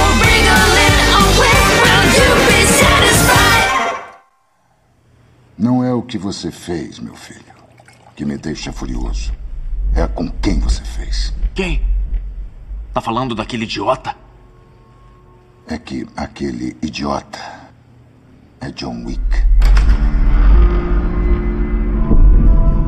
[5.58, 7.39] Não é o que você fez, meu filho,
[8.16, 9.32] que me deixa furioso.
[9.96, 11.34] É com quem você fez.
[11.54, 11.82] Quem?
[12.96, 14.16] Tá falando daquele idiota?
[15.68, 17.39] É que aquele idiota
[18.62, 19.20] é John Wick.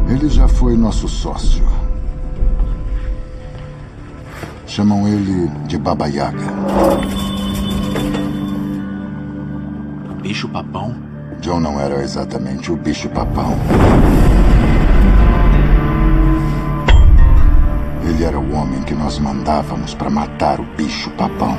[0.09, 1.67] Ele já foi nosso sócio.
[4.65, 6.53] Chamam ele de Baba Yaga.
[10.21, 10.95] Bicho papão?
[11.41, 13.57] John não era exatamente o bicho papão.
[18.17, 21.55] Ele era o homem que nós mandávamos para matar o bicho papão.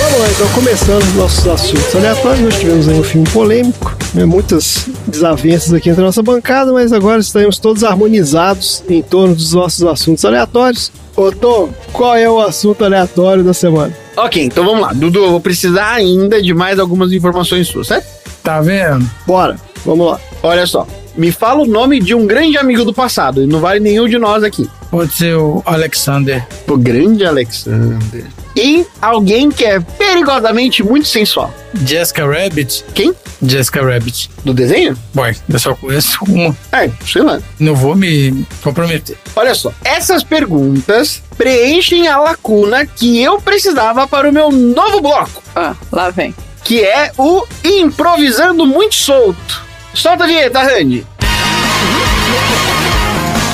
[0.00, 2.40] Vamos lá, então, começando os nossos assuntos aleatórios.
[2.40, 6.92] Nós tivemos aí um filme polêmico, né, muitas desavenças aqui entre a nossa bancada, mas
[6.92, 10.90] agora estaremos todos harmonizados em torno dos nossos assuntos aleatórios.
[11.14, 13.99] Ô Tom, qual é o assunto aleatório da semana?
[14.24, 14.92] Ok, então vamos lá.
[14.92, 18.06] Dudu, eu vou precisar ainda de mais algumas informações suas, certo?
[18.42, 19.08] Tá vendo?
[19.26, 20.20] Bora, vamos lá.
[20.42, 20.86] Olha só.
[21.16, 23.42] Me fala o nome de um grande amigo do passado.
[23.42, 24.68] e Não vale nenhum de nós aqui.
[24.90, 26.46] Pode ser o Alexander.
[26.68, 28.26] O grande Alexander.
[28.56, 31.52] e alguém que é perigosamente muito sensual.
[31.86, 32.84] Jessica Rabbit.
[32.94, 33.14] Quem?
[33.42, 34.30] Jessica Rabbit.
[34.44, 34.96] Do desenho?
[35.14, 36.56] Boy, eu só conheço uma.
[36.72, 37.40] É, sei lá.
[37.58, 39.16] Não vou me comprometer.
[39.34, 45.42] Olha só, essas perguntas preenchem a lacuna que eu precisava para o meu novo bloco,
[45.56, 46.34] Ah, lá vem.
[46.64, 49.62] que é o Improvisando Muito Solto.
[49.94, 51.06] Solta a vinheta, Randy.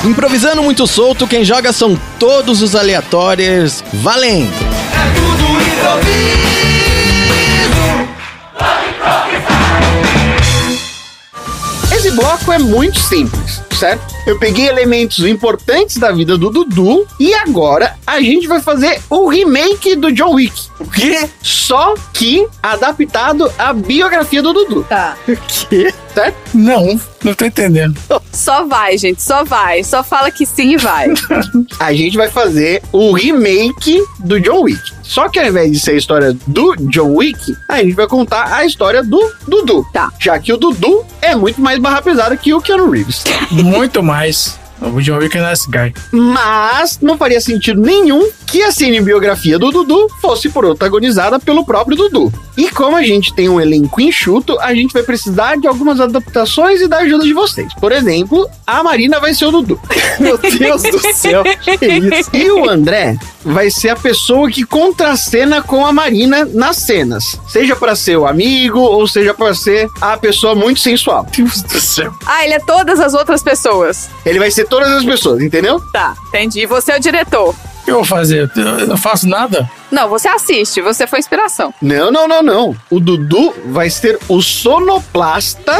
[0.05, 3.83] Improvisando muito solto, quem joga são todos os aleatórios.
[3.91, 4.53] Valendo!
[12.07, 14.16] Esse bloco é muito simples, certo?
[14.27, 19.29] Eu peguei elementos importantes da vida do Dudu e agora a gente vai fazer o
[19.29, 20.67] remake do John Wick.
[20.81, 21.29] O quê?
[21.41, 25.15] Só que adaptado à biografia do Dudu, Tá.
[25.25, 25.37] O
[25.69, 25.93] quê?
[26.13, 26.35] certo?
[26.53, 27.95] Não, não tô entendendo.
[28.33, 29.83] Só vai, gente, só vai.
[29.83, 31.07] Só fala que sim e vai.
[31.79, 34.97] A gente vai fazer o remake do John Wick.
[35.03, 38.53] Só que ao invés de ser a história do John Wick, a gente vai contar
[38.53, 39.85] a história do Dudu.
[39.93, 40.11] Tá.
[40.19, 43.23] Já que o Dudu é muito mais barra pesada que o Keanu Reeves.
[43.51, 44.16] Muito mais.
[44.17, 45.93] mais O John Wick é nice guy.
[46.11, 52.31] Mas não faria sentido nenhum que a cinebiografia do Dudu fosse protagonizada pelo próprio Dudu.
[52.57, 56.81] E como a gente tem um elenco enxuto, a gente vai precisar de algumas adaptações
[56.81, 57.71] e da ajuda de vocês.
[57.75, 59.79] Por exemplo, a Marina vai ser o Dudu.
[60.19, 61.43] Meu Deus do céu.
[61.43, 62.29] Que isso?
[62.33, 67.39] E o André vai ser a pessoa que contracena com a Marina nas cenas.
[67.47, 71.25] Seja pra ser o amigo ou seja pra ser a pessoa muito sensual.
[71.35, 72.13] Deus do céu.
[72.25, 74.09] Ah, ele é todas as outras pessoas.
[74.25, 75.81] Ele vai ser todas as pessoas, entendeu?
[75.91, 76.65] Tá, entendi.
[76.65, 77.49] Você é o diretor.
[77.49, 78.51] O que eu vou fazer?
[78.55, 79.69] Eu não faço nada?
[79.89, 81.73] Não, você assiste, você foi inspiração.
[81.81, 82.75] Não, não, não, não.
[82.89, 85.73] O Dudu vai ser o sonoplasta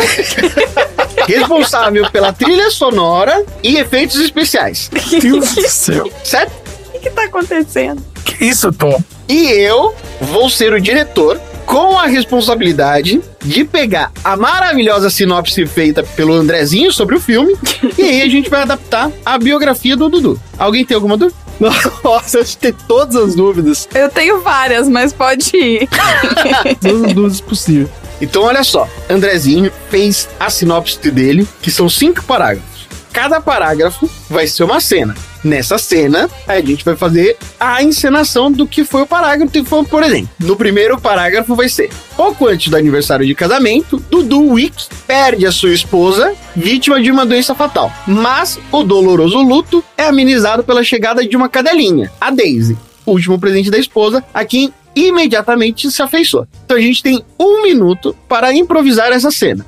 [1.28, 4.90] responsável pela trilha sonora e efeitos especiais.
[5.22, 6.10] Deus do céu.
[6.24, 6.54] Certo?
[6.94, 8.02] O que tá acontecendo?
[8.24, 9.02] Que isso, Tom?
[9.28, 16.02] E eu vou ser o diretor com a responsabilidade de pegar a maravilhosa sinopse feita
[16.02, 17.56] pelo Andrezinho sobre o filme
[17.98, 20.42] e aí a gente vai adaptar a biografia do Dudu.
[20.58, 21.38] Alguém tem alguma dúvida?
[22.04, 23.88] Nossa, gente tem todas as dúvidas.
[23.94, 25.90] Eu tenho várias, mas pode ir.
[26.80, 27.90] Todas as dúvidas possíveis.
[28.22, 32.88] Então, olha só, Andrezinho fez a sinopse dele, que são cinco parágrafos.
[33.12, 35.16] Cada parágrafo vai ser uma cena.
[35.44, 39.58] Nessa cena, a gente vai fazer a encenação do que foi o parágrafo.
[39.58, 44.54] Então, por exemplo, no primeiro parágrafo vai ser: pouco antes do aniversário de casamento, Dudu
[44.54, 47.92] Wick perde a sua esposa, vítima de uma doença fatal.
[48.08, 53.70] Mas o doloroso luto é amenizado pela chegada de uma cadelinha, a Daisy, último presente
[53.70, 54.74] da esposa, a quem
[55.06, 56.48] imediatamente se afeiçoa.
[56.66, 59.66] Então a gente tem um minuto para improvisar essa cena.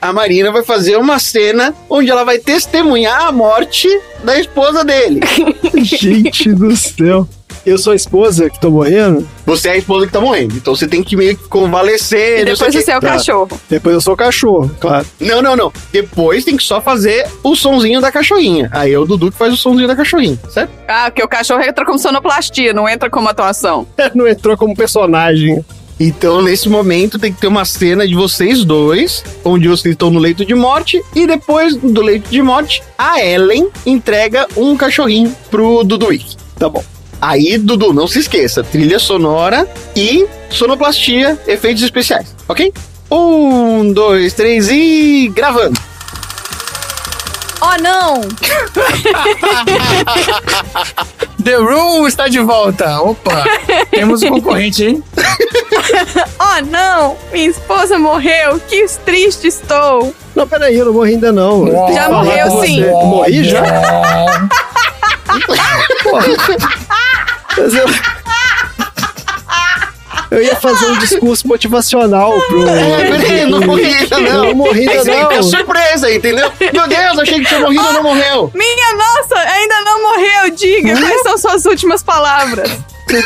[0.00, 3.88] A Marina vai fazer uma cena onde ela vai testemunhar a morte
[4.22, 5.20] da esposa dele.
[5.82, 7.28] Gente do céu.
[7.66, 9.28] Eu sou a esposa que tô morrendo.
[9.44, 12.42] Você é a esposa que tá morrendo, então você tem que meio que convalescer.
[12.42, 13.08] E depois você é o Tá.
[13.08, 13.60] cachorro.
[13.68, 15.04] Depois eu sou o cachorro, claro.
[15.20, 15.72] Não, não, não.
[15.92, 18.68] Depois tem que só fazer o sonzinho da cachorrinha.
[18.72, 20.70] Aí é o Dudu que faz o sonzinho da cachorrinha, certo?
[20.86, 23.84] Ah, porque o cachorro entra como sonoplastia, não entra como atuação.
[24.14, 25.64] Não entrou como personagem.
[25.98, 30.18] Então, nesse momento, tem que ter uma cena de vocês dois, onde vocês estão no
[30.20, 35.82] leito de morte, e depois do leito de morte, a Ellen entrega um cachorrinho pro
[35.82, 36.36] Duduíque.
[36.58, 36.84] Tá bom.
[37.20, 42.72] Aí, Dudu, não se esqueça: trilha sonora e sonoplastia, efeitos especiais, ok?
[43.10, 45.30] Um, dois, três e.
[45.34, 45.78] gravando.
[47.60, 48.20] Oh, não!
[51.42, 53.00] The Room está de volta.
[53.00, 53.44] Opa,
[53.90, 55.02] temos um concorrente, hein?
[56.38, 57.16] Oh, não!
[57.32, 58.60] Minha esposa morreu!
[58.68, 60.14] Que triste estou!
[60.34, 61.66] Não, peraí, eu não morri ainda não.
[61.92, 62.84] Já morreu, sim.
[62.84, 63.62] Morri já?
[67.56, 67.86] Mas eu...
[70.30, 72.68] eu ia fazer um discurso motivacional pro.
[72.68, 74.44] É, peraí, não morri ainda, não.
[74.44, 75.32] Não morri ainda, não.
[75.32, 76.52] É surpresa, entendeu?
[76.72, 78.50] Meu Deus, achei que tinha morrido e não morreu.
[78.54, 80.50] Minha nossa, ainda não morreu!
[80.54, 82.70] Diga, quais são suas últimas palavras?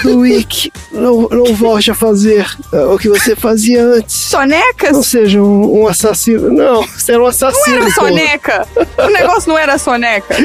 [0.05, 4.15] Week, não, não volte a fazer uh, o que você fazia antes.
[4.15, 4.93] Sonecas?
[4.93, 6.53] Não seja um, um assassino.
[6.53, 7.77] Não, você era um assassino.
[7.77, 8.01] Não era pô.
[8.03, 8.69] soneca!
[8.99, 10.37] O negócio não era soneca.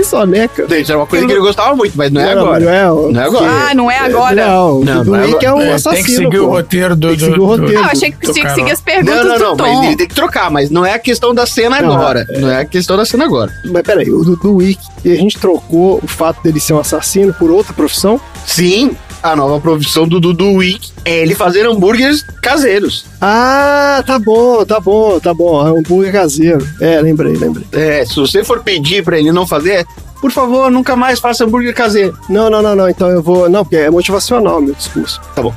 [0.00, 0.66] Que soneca.
[0.66, 2.60] Gente, era uma coisa que ele gostava muito, mas não é Não, agora.
[2.64, 3.50] Não é, Não é agora.
[3.70, 4.34] Ah, não é agora?
[4.46, 5.94] Não, Não, é Dudu Wick é um É, assassino.
[5.94, 6.44] tem que seguir pô.
[6.44, 7.08] o roteiro do.
[7.08, 7.78] Tem que do- seguir o do- roteiro.
[7.78, 9.86] Ah, eu achei que do tinha que seguir as perguntas Não, não, não, do mas
[9.86, 12.26] ele tem que trocar, mas não é a questão da cena agora.
[12.38, 13.52] Não é a questão da cena agora.
[13.66, 17.34] Mas peraí, o Dudu Wick, e a gente trocou o fato dele ser um assassino
[17.34, 18.18] por outra profissão?
[18.46, 23.06] Sim, a nova profissão do Dudu Wick é ele fazer hambúrgueres caseiros.
[23.20, 25.66] Ah, tá bom, tá bom, tá bom.
[25.66, 26.66] É hambúrguer caseiro.
[26.80, 27.66] É, lembrei, lembrei.
[27.72, 29.86] É, se você for pedir pra ele não fazer,
[30.20, 32.16] por favor, nunca mais faça hambúrguer caseiro.
[32.28, 32.88] Não, não, não, não.
[32.88, 33.48] Então eu vou.
[33.48, 35.20] Não, porque é motivacional meu discurso.
[35.34, 35.54] Tá bom.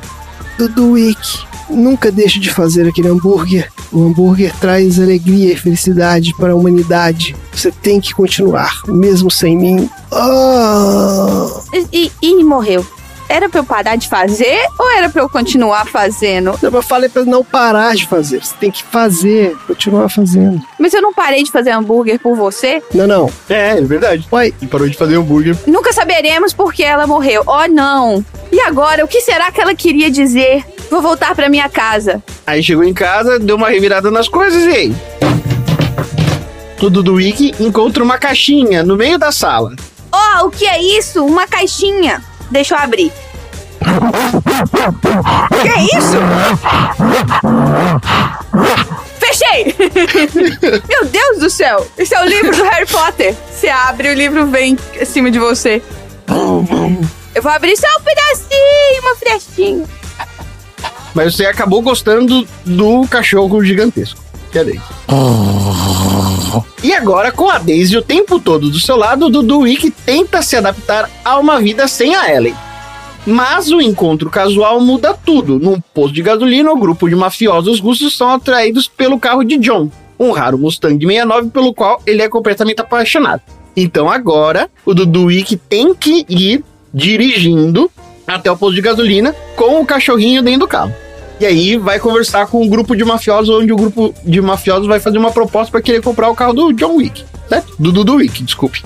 [0.57, 1.39] Dudu Wick,
[1.69, 3.71] nunca deixe de fazer aquele hambúrguer.
[3.91, 7.35] O hambúrguer traz alegria e felicidade para a humanidade.
[7.51, 9.89] Você tem que continuar, mesmo sem mim.
[10.11, 11.47] Ah!
[11.91, 12.85] E, e morreu.
[13.33, 16.53] Era pra eu parar de fazer ou era pra eu continuar fazendo?
[16.61, 18.45] Não, Eu falei pra não parar de fazer.
[18.45, 20.61] Você tem que fazer, continuar fazendo.
[20.79, 22.83] Mas eu não parei de fazer hambúrguer por você?
[22.93, 23.31] Não, não.
[23.49, 24.27] É, é verdade.
[24.31, 25.57] Uai, E parou de fazer hambúrguer.
[25.65, 27.41] Nunca saberemos porque ela morreu.
[27.47, 28.23] Oh, não.
[28.51, 30.63] E agora, o que será que ela queria dizer?
[30.91, 32.21] Vou voltar pra minha casa.
[32.45, 34.95] Aí chegou em casa, deu uma revirada nas coisas e aí?
[36.79, 39.73] O Dudu Wiki encontra uma caixinha no meio da sala.
[40.13, 41.25] Oh, o que é isso?
[41.25, 42.21] Uma caixinha.
[42.53, 43.11] Deixa eu abrir.
[45.61, 46.17] Que isso?
[49.19, 49.75] Fechei!
[50.87, 51.85] Meu Deus do céu!
[51.97, 53.35] Esse é o livro do Harry Potter.
[53.51, 55.81] Você abre, o livro vem acima de você.
[57.33, 59.85] Eu vou abrir só um pedacinho, uma frestinha.
[61.15, 64.22] Mas você acabou gostando do cachorro gigantesco.
[64.53, 64.81] Que é a Daisy.
[66.83, 70.55] E agora, com a Daisy o tempo todo do seu lado, Dudu Wiki tenta se
[70.55, 72.53] adaptar a uma vida sem a Ellen.
[73.25, 75.57] Mas o encontro casual muda tudo.
[75.57, 79.89] Num posto de gasolina, o grupo de mafiosos russos são atraídos pelo carro de John,
[80.19, 83.41] um raro Mustang 69 pelo qual ele é completamente apaixonado.
[83.75, 87.89] Então agora, o Dudu Wiki tem que ir dirigindo
[88.27, 90.93] até o posto de gasolina com o cachorrinho dentro do carro.
[91.39, 94.99] E aí vai conversar com um grupo de mafiosos, onde o grupo de mafiosos vai
[94.99, 97.75] fazer uma proposta para querer comprar o carro do John Wick, certo?
[97.77, 98.83] Do Dudu Wick, desculpe.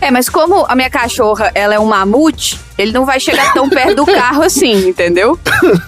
[0.00, 3.68] É, mas como a minha cachorra, ela é um mamute, ele não vai chegar tão
[3.68, 5.38] perto do carro assim, entendeu?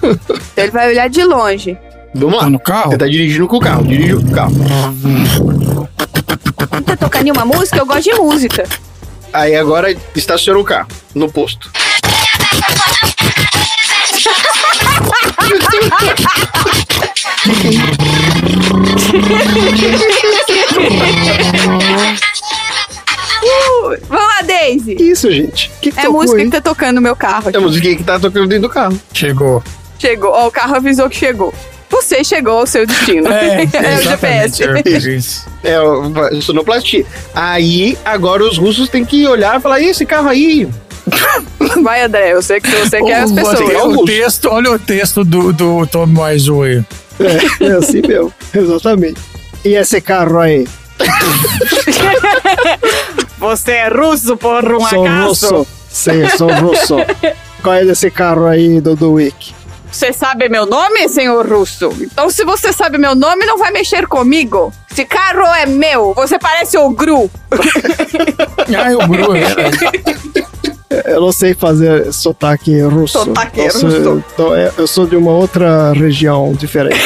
[0.03, 1.77] Então ele vai olhar de longe.
[2.13, 2.43] Vamos lá.
[2.43, 2.91] Tá no carro?
[2.91, 4.53] Você tá dirigindo com o carro, dirige o carro.
[6.71, 7.77] Não tá tocando nenhuma música?
[7.77, 8.65] Eu gosto de música.
[9.33, 11.69] Aí agora estaciona o carro no posto.
[23.43, 24.95] Uh, vamos lá, Daisy.
[24.95, 25.69] que isso, gente?
[25.81, 26.45] Que que É a tocou música aí?
[26.45, 27.49] que tá tocando no meu carro.
[27.53, 28.99] É a musiquinha que tá tocando dentro do carro.
[29.13, 29.63] Chegou.
[29.99, 30.31] Chegou.
[30.31, 31.53] Ó, o carro avisou que chegou.
[31.89, 33.27] Você chegou ao seu destino.
[33.31, 33.57] É,
[33.99, 34.63] o GPS.
[34.63, 35.15] exatamente.
[35.15, 35.45] Isso.
[35.63, 37.05] É, o- sonoplastia.
[37.33, 40.67] Aí agora os russos têm que olhar e falar: "E esse carro aí?
[41.83, 42.33] Vai, André.
[42.33, 43.59] Eu sei que você quer as pessoas.
[43.59, 46.83] olha o texto, olha o texto do, do Tom Wiseau aí.
[47.19, 48.33] É, é assim mesmo.
[48.53, 49.21] Exatamente.
[49.63, 50.67] E esse carro aí?
[53.37, 55.67] Você é russo por um sou russo.
[55.89, 56.95] Sim, sou russo.
[57.61, 59.53] Qual é desse carro aí, Dudu Wick?
[59.91, 61.89] Você sabe meu nome, senhor russo?
[62.01, 64.73] Então, se você sabe meu nome, não vai mexer comigo.
[64.91, 66.13] Esse carro é meu.
[66.15, 67.29] Você parece o Gru.
[68.67, 69.77] Ah, o Gru, é verdade.
[71.15, 73.19] Eu não sei fazer sotaque russo.
[73.19, 74.23] Sotaque eu sou, russo.
[74.33, 76.99] então, é, eu sou de uma outra região diferente.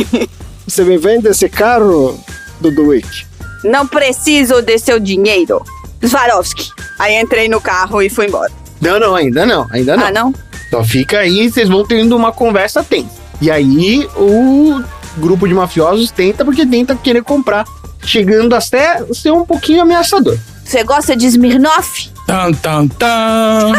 [0.66, 2.18] Você me vende esse carro,
[2.62, 3.26] Dudu Wick?
[3.62, 5.62] Não preciso de seu dinheiro.
[6.02, 6.70] Swarovski.
[6.98, 8.50] Aí entrei no carro e fui embora.
[8.80, 10.06] Não, não, ainda não, ainda não.
[10.06, 10.34] Ah, não?
[10.70, 13.20] Só fica aí, vocês vão tendo uma conversa tensa.
[13.38, 14.82] E aí o
[15.18, 17.66] grupo de mafiosos tenta porque tenta querer comprar,
[18.02, 20.38] chegando até ser um pouquinho ameaçador.
[20.64, 22.11] Você gosta de Smirnoff?
[22.26, 23.76] Dun, dun, dun.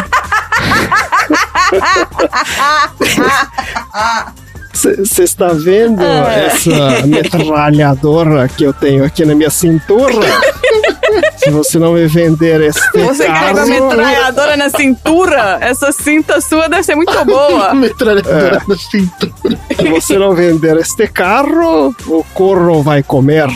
[4.73, 10.13] Você está vendo essa metralhadora que eu tenho aqui na minha cintura?
[11.37, 13.55] Se você não me vender este Você carro...
[13.55, 15.59] carrega metralhadora na cintura?
[15.61, 17.73] Essa cinta sua deve ser muito boa.
[17.75, 19.59] Metralhadora na cintura.
[19.75, 23.47] Se você não vender este carro, o corro vai comer.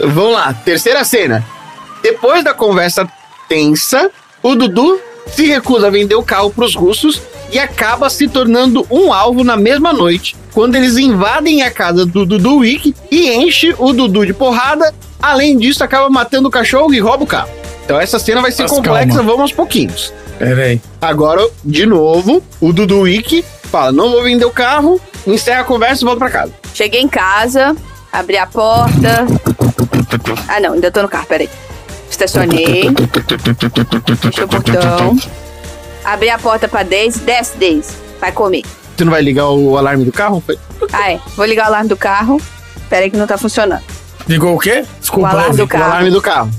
[0.00, 1.44] Vamos lá, terceira cena.
[2.02, 3.08] Depois da conversa
[3.48, 4.10] tensa,
[4.42, 5.00] o Dudu
[5.32, 7.20] se recusa a vender o carro para os russos
[7.52, 12.26] e acaba se tornando um alvo na mesma noite, quando eles invadem a casa do
[12.26, 14.92] Dudu Wick e enche o Dudu de porrada.
[15.20, 17.50] Além disso, acaba matando o cachorro e rouba o carro.
[17.84, 19.22] Então essa cena vai ser Mas complexa, calma.
[19.22, 20.12] vamos aos pouquinhos.
[20.38, 20.80] Pera aí.
[21.00, 26.02] Agora, de novo, o Dudu Wick fala: não vou vender o carro, encerra a conversa
[26.02, 26.52] e volta pra casa.
[26.74, 27.74] Cheguei em casa,
[28.12, 29.26] abri a porta.
[30.48, 31.48] Ah, não, ainda tô no carro, peraí.
[32.10, 32.84] Estacionei.
[34.20, 35.16] Fechei o portão.
[36.04, 37.20] Abri a porta pra Daisy.
[37.20, 37.94] Desce, Daisy.
[38.20, 38.62] Vai comer.
[38.96, 40.42] Você não vai ligar o alarme do carro?
[40.92, 41.20] Ah, é.
[41.36, 42.40] Vou ligar o alarme do carro.
[42.88, 43.82] Peraí que não tá funcionando.
[44.26, 44.84] Ligou o quê?
[45.00, 45.28] Desculpa.
[45.28, 45.84] O alarme do carro.
[45.84, 46.50] O alarme do carro.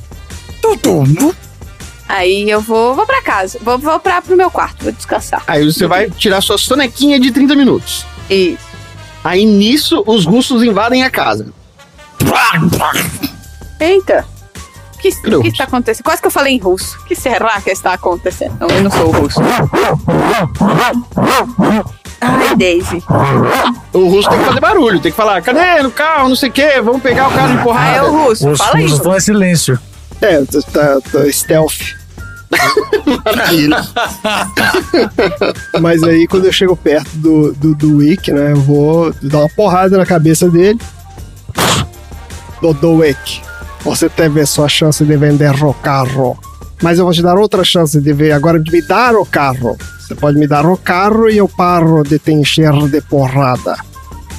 [2.07, 3.59] Aí eu vou, vou pra casa.
[3.61, 4.83] Vou, vou pra, pro meu quarto.
[4.83, 5.43] Vou descansar.
[5.47, 8.05] Aí você vai tirar sua sonequinha de 30 minutos.
[8.29, 8.69] Isso.
[9.23, 11.47] Aí nisso, os russos invadem a casa.
[13.79, 14.25] Eita.
[14.99, 15.47] O que, que russo?
[15.47, 16.03] está acontecendo?
[16.03, 16.97] Quase que eu falei em russo.
[16.99, 18.57] O que será que está acontecendo?
[18.59, 19.39] Não, eu não sou russo.
[22.21, 23.01] Ai, Daisy.
[23.93, 26.51] O russo tem que fazer barulho, tem que falar, cadê no carro, não sei o
[26.51, 27.97] quê, vamos pegar o carro de Ah, porrada.
[27.97, 28.49] é o russo.
[28.49, 28.81] Os Fala aí.
[28.83, 29.79] russos estão em silêncio.
[30.21, 31.95] É, tá, tá, tá stealth.
[33.25, 33.77] Maravilha.
[35.79, 39.49] Mas aí, quando eu chego perto do, do, do Wick, né, eu vou dar uma
[39.49, 40.79] porrada na cabeça dele.
[42.61, 43.41] Dodô Wick,
[43.83, 46.37] você teve sua chance de vender o carro.
[46.81, 49.77] Mas eu vou te dar outra chance de ver, agora de me dar o carro.
[49.99, 53.77] Você pode me dar o carro e eu paro de te encher de porrada.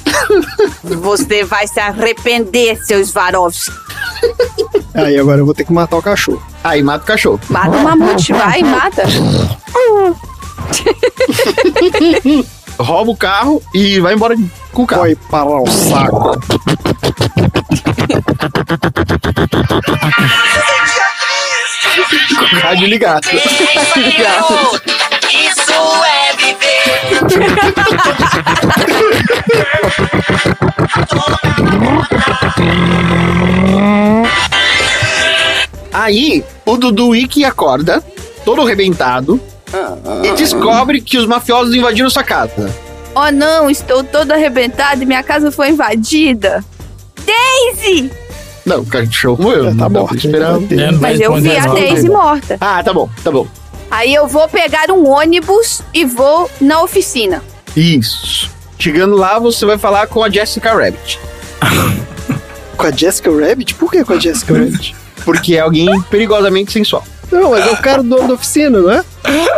[0.83, 3.71] Você vai se arrepender, seu Swarovski.
[4.93, 6.41] Aí agora eu vou ter que matar o cachorro.
[6.63, 7.39] Aí mata o cachorro.
[7.49, 9.03] Mata o mamute, vai, mata.
[12.79, 14.35] Rouba o carro e vai embora
[14.71, 15.01] com o carro.
[15.01, 16.31] Foi para o saco.
[22.61, 23.27] Rádio ligado.
[25.29, 25.73] Isso
[26.05, 26.71] é viver.
[35.93, 38.03] Aí, o Dudu Wiki acorda,
[38.43, 39.39] todo arrebentado,
[40.23, 42.73] e descobre que os mafiosos invadiram sua casa.
[43.13, 46.63] Oh não, estou todo arrebentado e minha casa foi invadida.
[47.25, 48.11] Daisy!
[48.65, 49.67] Não, o cachorro morreu.
[49.67, 50.05] É, tá não bom.
[50.05, 50.55] pra esperar.
[50.55, 51.89] É, Mas eu vi responder a.
[51.89, 52.57] Daisy morta.
[52.61, 53.47] Ah, tá bom, tá bom.
[53.89, 57.43] Aí eu vou pegar um ônibus e vou na oficina.
[57.75, 58.49] Isso.
[58.79, 61.19] Chegando lá, você vai falar com a Jessica Rabbit.
[62.77, 63.75] Com a Jessica Rabbit?
[63.75, 64.95] Por que com a Jessica Rabbit?
[65.23, 67.05] Porque é alguém perigosamente sensual.
[67.31, 69.03] Não, mas é o cara do dono da oficina, não é?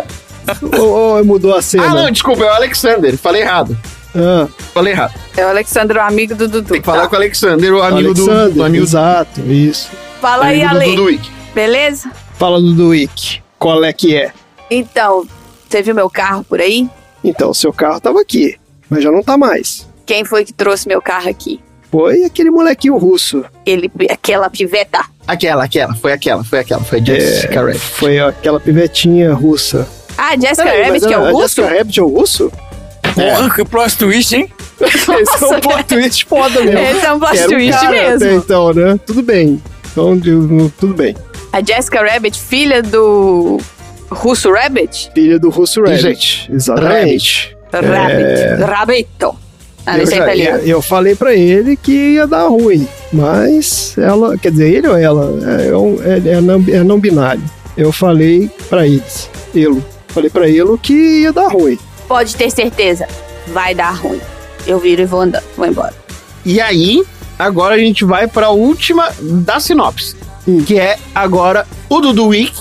[0.77, 1.85] ou, ou mudou a cena?
[1.85, 3.17] Ah, não, desculpa, é o Alexander.
[3.17, 3.77] Falei errado.
[4.15, 5.13] Ah, Falei errado.
[5.35, 6.69] É o Alexandre, o amigo do Dudu.
[6.73, 7.07] Tem que falar Tá.
[7.09, 9.89] com o Alexander, o amigo do, Alexander, do amigo, exato, isso.
[10.21, 10.89] Fala aí, amigo do Ale.
[10.95, 11.31] Dudu Wiki.
[11.55, 12.11] Beleza?
[12.37, 13.41] Fala do Duick.
[13.59, 14.31] Qual é que é?
[14.69, 15.25] Então,
[15.69, 16.89] você viu meu carro por aí?
[17.23, 18.55] Então, o seu carro tava aqui,
[18.89, 19.87] mas já não tá mais.
[20.05, 21.59] Quem foi que trouxe meu carro aqui?
[21.91, 23.45] Foi aquele molequinho russo.
[23.65, 24.99] Ele, aquela piveta.
[25.27, 27.79] Aquela, aquela, foi aquela, foi aquela, foi a Jessica É, Rabbit.
[27.79, 29.87] foi aquela pivetinha russa.
[30.17, 31.41] Ah, Jessica Peraí, Rabbit, que é o a russo?
[31.61, 32.51] Jessica Rabbit é o russo?
[33.13, 34.49] Porra, que plot twist, hein?
[34.81, 35.11] Esse
[35.43, 36.79] é um plot twist foda mesmo.
[36.79, 38.15] Esse é um plot Era um twist cara mesmo.
[38.27, 38.99] até então, né?
[39.05, 39.61] Tudo bem.
[39.91, 41.15] Então, eu- tudo bem.
[41.51, 43.59] A Jessica Rabbit, filha do
[44.09, 45.11] Russo Rabbit?
[45.13, 45.81] Filha do russo.
[45.83, 46.49] Rabbit.
[46.51, 47.55] Exatamente.
[47.71, 48.63] Rabbit.
[48.63, 49.35] Rabbito.
[49.85, 50.63] Ah, eu, é já- italiano.
[50.65, 55.29] eu falei pra ele que ia dar ruim, mas ela, quer dizer, ele ou ela,
[55.61, 57.43] é, um- é, é não, é não binário.
[57.75, 61.77] Eu falei pra eles, ele, falei pra ele que ia dar ruim.
[62.13, 63.07] Pode ter certeza,
[63.47, 64.21] vai dar ruim.
[64.67, 65.95] Eu viro e vou andando, vou embora.
[66.45, 67.03] E aí,
[67.39, 70.15] agora a gente vai pra última da sinopse.
[70.67, 72.53] Que é agora o Dudu Week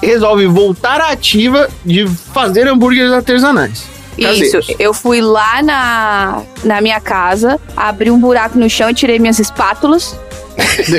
[0.00, 3.82] resolve voltar à ativa de fazer hambúrgueres artesanais.
[4.16, 4.76] Isso, Caseiros.
[4.78, 9.40] eu fui lá na, na minha casa, abri um buraco no chão e tirei minhas
[9.40, 10.16] espátulas.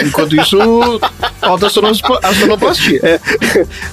[0.05, 0.57] Enquanto isso,
[1.39, 2.99] falta a sonoplastia.
[3.03, 3.19] É,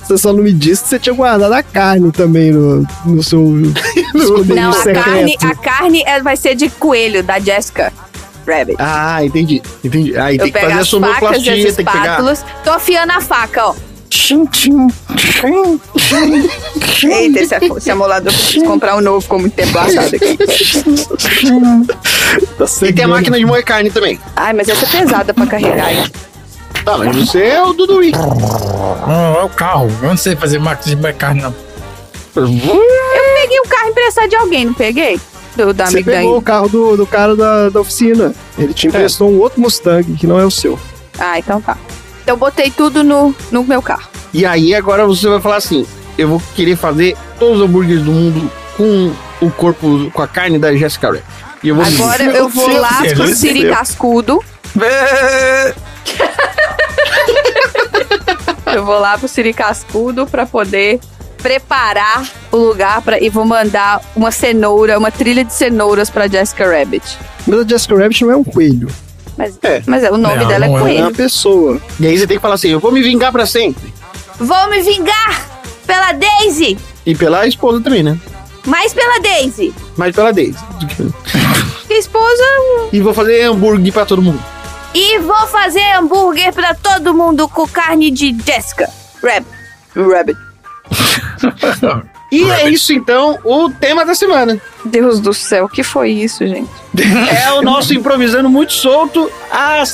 [0.03, 3.41] você só não me disse que você tinha guardado a carne também no, no seu
[4.15, 7.93] esconderijo Não, a carne, a carne é- vai ser de coelho, da Jessica
[8.47, 8.77] Rabbit.
[8.79, 9.63] Ah, entendi.
[9.85, 10.17] Entendi.
[10.17, 12.23] Aí eu tem que fazer a sonoplastia, as tem que pegar.
[12.65, 13.88] Tô afiando a faca, ó.
[17.05, 19.97] Eita, esse, esse amolador preciso comprar um novo, ficou muito tempo aqui.
[22.59, 24.19] Tá E tem a máquina de moer carne também.
[24.37, 25.93] Ai, mas essa é pesada pra carregar.
[25.93, 26.05] hein?
[26.85, 28.17] Tá, mas você é o Dudu Week.
[28.19, 29.91] Não, é o carro.
[30.03, 31.55] Eu não sei fazer máquina de carne, não.
[32.37, 35.21] Eu peguei um carro emprestado de alguém, não peguei?
[35.57, 36.39] Do, da Você pegou daí.
[36.39, 38.33] o carro do, do cara da, da oficina.
[38.57, 40.79] Ele te emprestou um outro Mustang que não é o seu.
[41.19, 41.77] Ah, então tá.
[42.29, 44.07] Então eu botei tudo no, no meu carro.
[44.35, 45.87] E aí agora você vai falar assim:
[46.19, 50.59] eu vou querer fazer todos os hambúrgueres do mundo com o corpo, com a carne
[50.59, 51.25] da Jessica Rabbit.
[51.63, 53.35] E eu vou Agora Meu eu vou lá pro.
[53.35, 54.45] Siri Cascudo.
[58.67, 61.01] Eu vou lá pro Siri Cascudo pra poder
[61.39, 66.71] preparar o lugar pra, e vou mandar uma cenoura, uma trilha de cenouras pra Jessica
[66.71, 67.19] Rabbit.
[67.47, 68.89] Mas a Jessica Rabbit não é um coelho.
[69.39, 69.83] Mas É.
[69.87, 70.81] mas é, o nome Não, dela é não é.
[70.81, 71.01] É Coelho.
[71.05, 71.81] uma pessoa.
[72.01, 73.95] E aí você tem que falar assim: eu vou me vingar pra sempre.
[74.39, 75.47] Vou me vingar
[75.87, 76.77] pela Daisy!
[77.07, 78.19] E pela esposa também, né?
[78.67, 79.73] Mais pela Daisy!
[79.97, 80.59] Mas pela Daisy.
[81.89, 82.43] Esposa.
[82.93, 84.43] E vou fazer hambúrguer pra todo mundo.
[84.95, 88.89] E vou fazer hambúrguer pra todo mundo com carne de Jessica
[89.23, 89.47] Rabbit.
[89.97, 90.39] Rabbit.
[92.31, 94.61] E é isso então, o tema da semana.
[94.85, 96.69] Deus do céu, o que foi isso, gente?
[97.47, 99.89] É o nosso improvisando muito solto às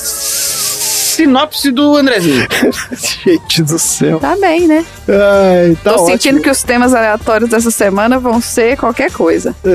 [1.15, 2.45] sinopse do Andrezinho.
[3.23, 4.19] Gente do céu.
[4.19, 4.85] Tá bem, né?
[5.07, 6.07] Ai, tá Tô ótimo.
[6.11, 9.55] sentindo que os temas aleatórios dessa semana vão ser qualquer coisa.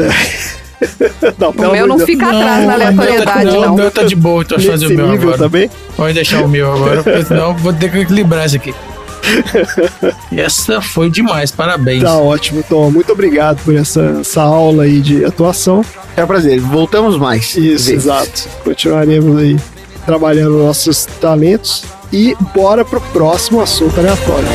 [1.38, 3.60] Não, O meu não fica atrás na aleatoriedade, não.
[3.60, 3.74] não.
[3.74, 5.36] O meu tá de boa, então eu fazer o meu agora.
[5.36, 5.70] também?
[5.94, 8.74] Pode deixar o meu agora, porque senão eu vou ter que equilibrar isso aqui.
[10.36, 12.02] Essa foi demais, parabéns.
[12.02, 12.90] Tá ótimo, Tom.
[12.90, 15.84] Muito obrigado por essa, essa aula aí de atuação.
[16.16, 16.60] É um prazer.
[16.60, 17.50] Voltamos mais.
[17.50, 17.88] Isso, vezes.
[17.88, 18.48] exato.
[18.64, 19.56] Continuaremos aí
[20.04, 21.84] trabalhando nossos talentos.
[22.12, 24.48] E bora pro próximo assunto aleatório.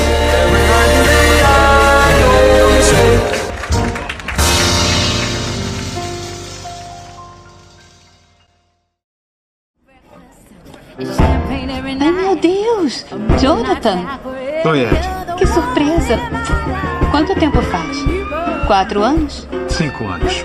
[12.02, 13.06] Ai, meu Deus!
[13.42, 14.06] Jonathan!
[14.66, 15.36] Oi, Ed.
[15.38, 16.18] Que surpresa!
[17.12, 17.98] Quanto tempo faz?
[18.66, 19.48] Quatro anos?
[19.70, 20.44] Cinco anos.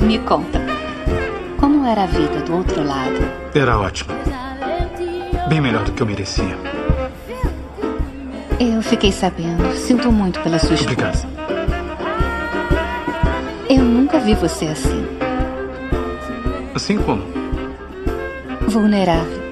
[0.00, 0.58] Me conta.
[1.60, 3.30] Como era a vida do outro lado?
[3.54, 4.14] Era ótimo.
[5.50, 6.56] Bem melhor do que eu merecia.
[8.58, 9.70] Eu fiquei sabendo.
[9.76, 10.92] Sinto muito pela sua esposa.
[10.94, 11.28] Obrigado.
[13.68, 15.06] Eu nunca vi você assim.
[16.74, 17.22] Assim como?
[18.66, 19.42] Vulnerável.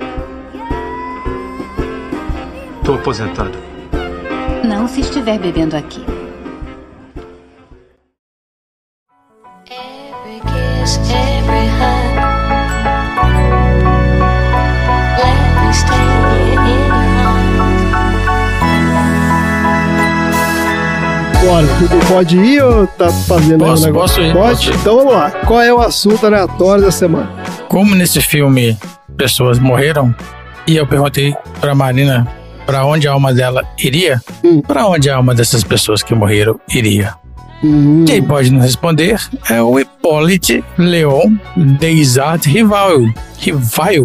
[2.82, 3.73] Tô aposentado.
[4.84, 6.04] Não se estiver bebendo aqui.
[9.70, 12.20] Every kiss, every hug.
[15.16, 16.04] Let me stay
[16.36, 17.64] here in your arms.
[21.46, 24.16] Bora, tudo pode ir ou tá fazendo Posso, um negócio?
[24.16, 24.56] posso ir, Pode?
[24.56, 24.74] posso ir.
[24.76, 25.30] Então vamos lá.
[25.30, 27.32] Qual é o assunto aleatório da semana?
[27.70, 28.76] Como nesse filme
[29.16, 30.14] pessoas morreram,
[30.66, 34.60] e eu perguntei pra Marina pra onde a alma dela iria, Hum.
[34.60, 37.14] pra onde a alma dessas pessoas que morreram iria.
[37.62, 41.32] Hum, Quem pode nos responder é o Hippolyte Leon
[41.78, 43.00] Deisart Rival.
[43.38, 44.04] Rival?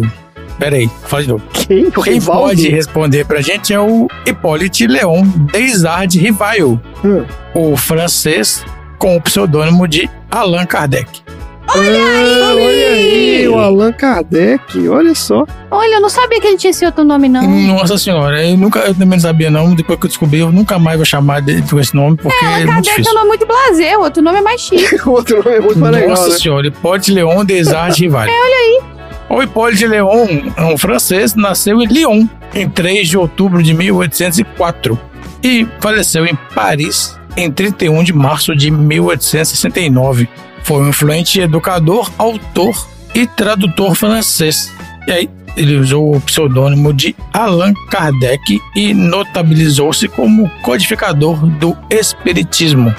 [0.58, 1.44] Peraí, fala de novo.
[1.52, 1.90] quem?
[1.90, 7.24] Quem pode responder pra gente é o Hippolyte Leon Deisart Rival, Hum.
[7.54, 8.64] o francês
[8.98, 11.08] com o pseudônimo de Allan Kardec.
[11.74, 12.40] Olha aí!
[12.42, 15.44] Olha aí, o Allan Kardec, olha só.
[15.70, 17.42] Olha, eu não sabia que ele tinha esse outro nome, não.
[17.42, 20.78] Nossa senhora, eu nunca, eu também não sabia não, depois que eu descobri, eu nunca
[20.78, 23.12] mais vou chamar de, com esse nome, porque é, muito Kardec é difícil.
[23.12, 24.96] um nome muito blazer, o outro nome é mais chique.
[25.06, 26.38] O outro nome é muito mais legal, Nossa né?
[26.38, 28.24] senhora, Hipólite Leon Desart Rival.
[28.24, 28.80] É, olha aí.
[29.28, 30.26] O Hipólite Leon,
[30.58, 34.98] um francês, nasceu em Lyon em 3 de outubro de 1804
[35.42, 40.28] e faleceu em Paris em 31 de março de 1869.
[40.70, 44.72] Foi um influente educador, autor e tradutor francês.
[45.04, 52.94] E aí, ele usou o pseudônimo de Allan Kardec e notabilizou-se como codificador do Espiritismo.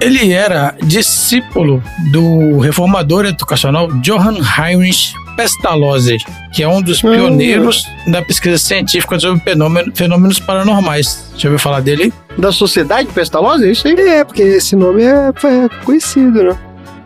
[0.00, 6.18] Ele era discípulo do reformador educacional Johann Heinrich Pestalozzi,
[6.52, 11.32] que é um dos pioneiros da pesquisa científica sobre fenômeno- fenômenos paranormais.
[11.36, 12.12] Já ouviu falar dele?
[12.38, 13.94] Da Sociedade Pestalozzi, é isso aí?
[13.94, 16.56] É, porque esse nome é, é conhecido, né?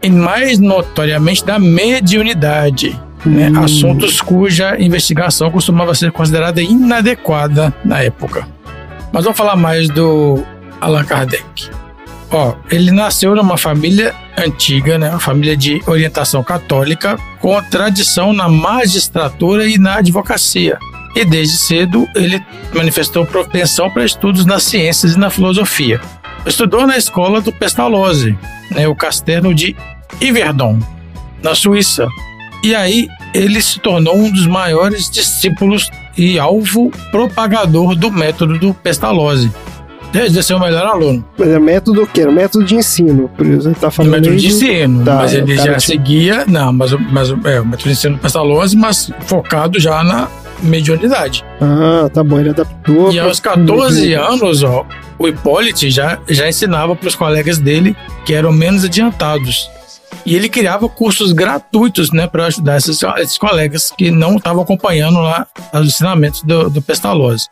[0.03, 2.99] E mais notoriamente da mediunidade.
[3.25, 3.51] né?
[3.51, 3.65] Hum.
[3.65, 8.47] Assuntos cuja investigação costumava ser considerada inadequada na época.
[9.13, 10.43] Mas vamos falar mais do
[10.81, 11.71] Allan Kardec.
[12.31, 15.11] Ó, ele nasceu numa família antiga, né?
[15.11, 20.79] Uma família de orientação católica, com tradição na magistratura e na advocacia.
[21.15, 22.43] E desde cedo ele
[22.75, 26.01] manifestou propensão para estudos nas ciências e na filosofia.
[26.47, 28.37] Estudou na escola do Pestalozzi,
[28.71, 29.77] né, o castelo de
[30.21, 30.79] Yverdon,
[31.43, 32.07] na Suíça.
[32.65, 38.73] E aí ele se tornou um dos maiores discípulos e alvo propagador do método do
[38.75, 39.51] Pestalozzi.
[40.13, 41.25] Desde ser o melhor aluno.
[41.39, 42.27] Mas é método o quê?
[42.27, 43.31] Um método de ensino.
[43.31, 45.65] Por isso ele tá falando método aí de ensino, Tá, mas ele o cara já
[45.65, 46.45] tinha- seguia.
[46.47, 50.29] Não, mas, o- mas é, o método de ensino do Pestalozzi, mas focado já na
[50.63, 51.43] mediunidade.
[51.63, 53.11] Ah, tá bom, ele adaptou.
[53.11, 54.85] E aos 14 anos, ó,
[55.19, 57.97] o Hipólite já, já ensinava para os colegas dele
[58.27, 59.69] que eram menos adiantados.
[60.25, 65.21] E ele criava cursos gratuitos, né, para ajudar esses, esses colegas que não estavam acompanhando
[65.21, 67.47] lá os ensinamentos do, do Pestalozzi.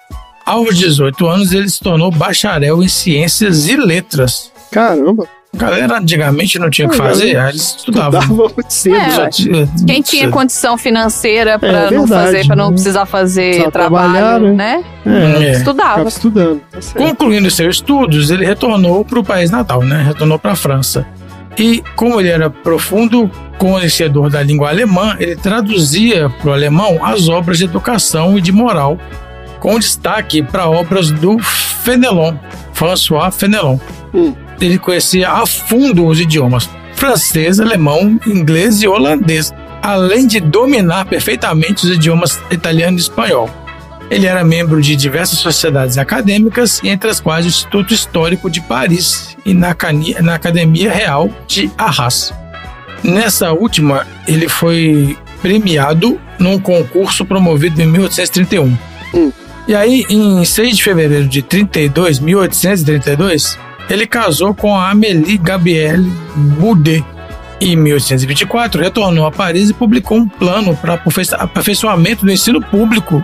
[0.47, 4.51] Aos 18 anos, ele se tornou bacharel em ciências e letras.
[4.71, 5.27] Caramba.
[5.53, 8.21] A galera antigamente não tinha o que fazer, aí eles estudavam.
[8.21, 8.95] Estudava muito cedo.
[8.97, 10.33] É, tinha- Quem tinha cedo.
[10.33, 12.73] condição financeira pra É não verdade, fazer, para não né?
[12.75, 14.85] precisar fazer Precisava trabalho, trabalhar, né?
[15.05, 15.53] É, É.
[15.53, 16.09] Estudava.
[16.09, 16.61] Estudando.
[16.71, 16.79] Tá.
[16.97, 20.05] Concluindo seus estudos, ele retornou para o país natal, né?
[20.07, 21.05] Retornou para a França.
[21.59, 27.29] E como ele era profundo conhecedor da língua alemã, ele traduzia para o alemão as
[27.29, 28.99] obras de educação e de moral,
[29.59, 32.35] com destaque para obras do Fenelon,
[32.73, 33.79] François Fenelon.
[34.15, 34.35] Hum.
[34.61, 36.69] Ele conhecia a fundo os idiomas
[37.01, 39.51] francês, alemão, inglês e holandês,
[39.83, 43.49] além de dominar perfeitamente os idiomas italiano e espanhol.
[44.11, 49.30] Ele era membro de diversas sociedades acadêmicas, entre as quais o Instituto Histórico de Paris
[49.45, 49.75] e na,
[50.23, 52.33] na Academia Real de Arras.
[53.03, 58.77] Nessa última, ele foi premiado num concurso promovido em 1831.
[59.69, 66.11] E aí, em 6 de fevereiro de 32, 1832, ele casou com a Amélie Gabrielle
[66.35, 67.05] Boudet.
[67.61, 73.23] Em 1824, retornou a Paris e publicou um plano para aperfeiço- aperfeiçoamento do ensino público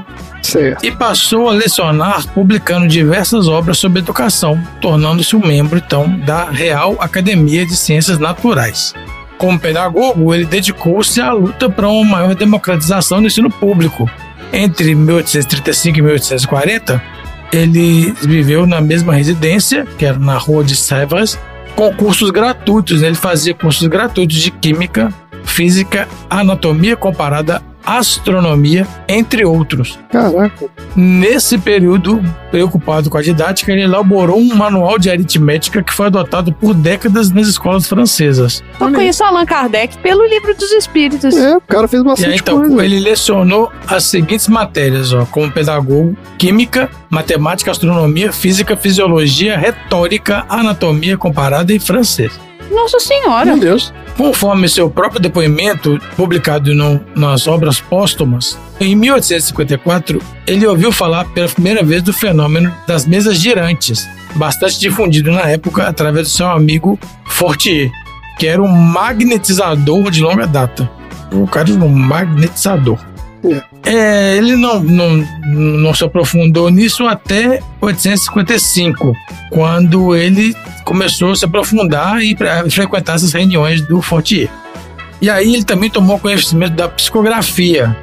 [0.56, 0.86] Certo.
[0.86, 6.96] e passou a lecionar publicando diversas obras sobre educação, tornando-se um membro, então, da Real
[6.98, 8.94] Academia de Ciências Naturais.
[9.36, 14.10] Como pedagogo, ele dedicou-se à luta para uma maior democratização do ensino público.
[14.50, 17.02] Entre 1835 e 1840,
[17.52, 21.38] ele viveu na mesma residência, que era na Rua de Sèvres,
[21.74, 23.02] com cursos gratuitos.
[23.02, 25.12] Ele fazia cursos gratuitos de química,
[25.44, 29.98] física, anatomia comparada, astronomia, entre outros.
[30.10, 30.66] Caraca.
[30.96, 36.52] Nesse período, preocupado com a didática, ele elaborou um manual de aritmética que foi adotado
[36.52, 38.62] por décadas nas escolas francesas.
[38.80, 41.36] Eu conheço Allan Kardec pelo livro dos espíritos.
[41.36, 42.84] É, o cara fez E aí, bastante então, coisa.
[42.84, 51.16] ele lecionou as seguintes matérias, ó, como pedagogo: química, matemática, astronomia, física, fisiologia, retórica, anatomia
[51.16, 52.32] comparada e francês.
[52.76, 53.46] Nossa senhora.
[53.46, 53.92] Meu Deus.
[54.16, 61.48] Conforme seu próprio depoimento, publicado no- nas obras póstumas, em 1854, ele ouviu falar pela
[61.48, 66.98] primeira vez do fenômeno das mesas girantes, bastante difundido na época através do seu amigo
[67.26, 67.90] Fortier,
[68.38, 70.88] que era um magnetizador de longa data.
[71.32, 72.98] O cara era um magnetizador.
[73.44, 75.16] É, ele não, não,
[75.46, 79.12] não se aprofundou nisso até 1855,
[79.50, 84.48] quando ele começou a se aprofundar e pra- frequentar essas reuniões do Fortier.
[85.20, 87.96] E aí ele também tomou conhecimento da psicografia.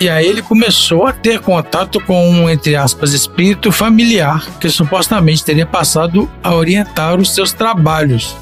[0.00, 5.44] E aí ele começou a ter contato com um, entre aspas, espírito familiar que supostamente
[5.44, 8.34] teria passado a orientar os seus trabalhos.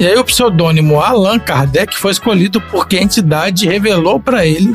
[0.00, 4.74] E aí o pseudônimo Allan Kardec foi escolhido porque a entidade revelou para ele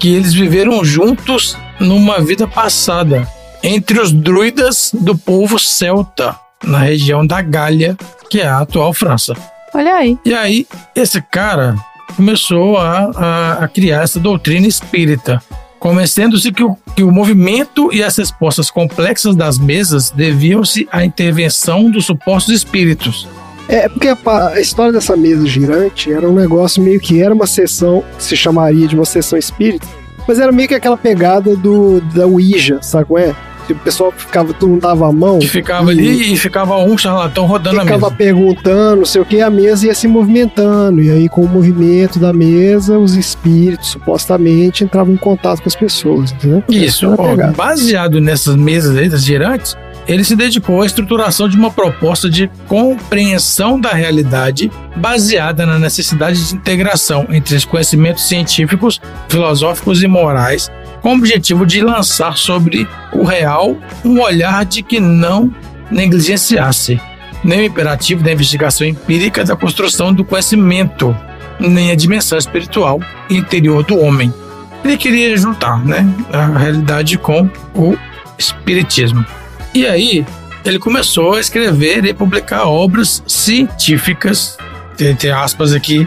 [0.00, 3.28] que eles viveram juntos numa vida passada
[3.62, 6.34] entre os druidas do povo celta
[6.64, 7.96] na região da Gália,
[8.30, 9.34] que é a atual França.
[9.74, 10.18] Olha aí.
[10.24, 11.76] E aí, esse cara
[12.16, 15.42] começou a, a, a criar essa doutrina espírita,
[15.78, 21.90] convencendo-se que o, que o movimento e as respostas complexas das mesas deviam-se à intervenção
[21.90, 23.28] dos supostos espíritos.
[23.70, 24.18] É, porque a,
[24.48, 28.36] a história dessa mesa girante era um negócio meio que era uma sessão, que se
[28.36, 29.86] chamaria de uma sessão espírita,
[30.26, 33.34] mas era meio que aquela pegada do da Ouija, sabe qual é?
[33.68, 35.38] Que o pessoal ficava, todo mundo dava a mão.
[35.38, 38.16] Que ficava ali e ficava um charlatão rodando a Ficava mesa.
[38.16, 41.00] perguntando, não sei o que, a mesa ia se movimentando.
[41.00, 45.76] E aí, com o movimento da mesa, os espíritos supostamente entravam em contato com as
[45.76, 46.64] pessoas, entendeu?
[46.68, 49.76] Isso, ó, baseado nessas mesas aí, das girantes,
[50.06, 56.48] ele se dedicou à estruturação de uma proposta de compreensão da realidade baseada na necessidade
[56.48, 60.70] de integração entre os conhecimentos científicos, filosóficos e morais,
[61.00, 65.54] com o objetivo de lançar sobre o real um olhar de que não
[65.90, 67.00] negligenciasse
[67.42, 71.16] nem o imperativo da investigação empírica da construção do conhecimento,
[71.58, 74.30] nem a dimensão espiritual interior do homem
[74.84, 77.96] ele queria juntar né, a realidade com o
[78.38, 79.24] espiritismo.
[79.74, 80.24] E aí
[80.64, 84.56] ele começou a escrever e publicar obras científicas,
[84.98, 86.06] entre aspas aqui,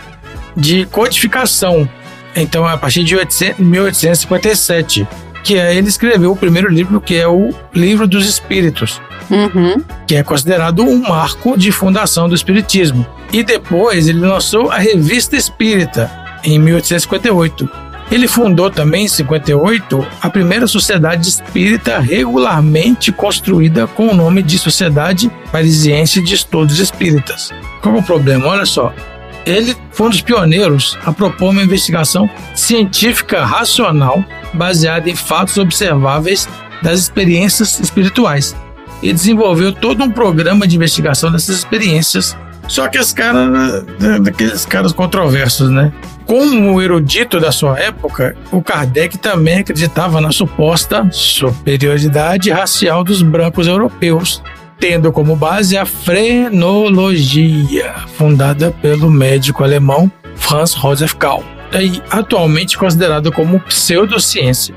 [0.56, 1.88] de codificação.
[2.36, 5.08] Então, a partir de 800 1857,
[5.44, 9.82] que aí ele escreveu o primeiro livro, que é o Livro dos Espíritos, Uhum.
[10.06, 13.06] que é considerado um marco de fundação do Espiritismo.
[13.32, 16.12] E depois ele lançou a Revista Espírita,
[16.44, 17.70] em 1858.
[18.14, 24.60] Ele fundou também, em 58, a primeira sociedade espírita regularmente construída com o nome de
[24.60, 27.52] Sociedade Parisiense de Estudos Espíritas.
[27.82, 28.46] Qual é o problema?
[28.46, 28.94] Olha só.
[29.48, 34.24] Ele foi um dos pioneiros a propor uma investigação científica racional
[34.54, 36.48] baseada em fatos observáveis
[36.84, 38.56] das experiências espirituais
[39.02, 42.38] e desenvolveu todo um programa de investigação dessas experiências.
[42.68, 45.92] Só que os caras, né, daqueles caras controversos, né?
[46.26, 53.68] Como erudito da sua época, o Kardec também acreditava na suposta superioridade racial dos brancos
[53.68, 54.42] europeus,
[54.80, 63.32] tendo como base a frenologia, fundada pelo médico alemão Franz Josef Gall, e atualmente considerado
[63.32, 64.74] como pseudociência.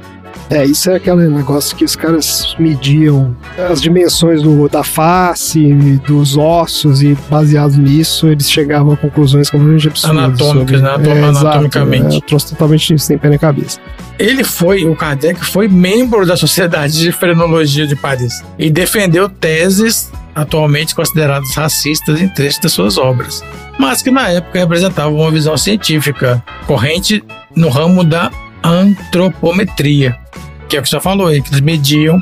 [0.48, 3.36] É, isso é aquele negócio que os caras mediam
[3.68, 5.73] as dimensões do- da face,
[6.06, 10.18] dos ossos, e baseados nisso, eles chegavam a conclusões completamente absurdas.
[10.24, 10.90] Anatômicas, né?
[10.90, 12.16] Atom- exato, anatomicamente.
[12.18, 13.81] É, trouxe totalmente sem pé nem cabeça.
[14.18, 20.10] Ele foi, o Kardec foi membro da Sociedade de Frenologia de Paris e defendeu teses
[20.35, 23.43] atualmente consideradas racistas em trechos das suas obras,
[23.78, 27.24] mas que na época representavam uma visão científica corrente
[27.55, 28.31] no ramo da
[28.66, 30.16] antropometria,
[30.68, 32.20] que é o que você falou aí, que eles mediam,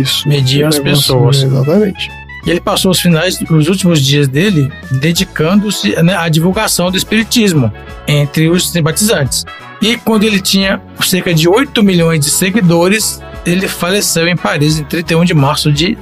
[0.00, 0.28] Isso.
[0.28, 1.42] mediam as negócio, pessoas.
[1.42, 2.10] Exatamente.
[2.46, 7.72] E ele passou os finais, os últimos dias dele, dedicando-se né, à divulgação do espiritismo
[8.06, 9.44] entre os simpatizantes.
[9.80, 14.84] E quando ele tinha cerca de 8 milhões de seguidores, ele faleceu em Paris em
[14.84, 15.96] 31 de março de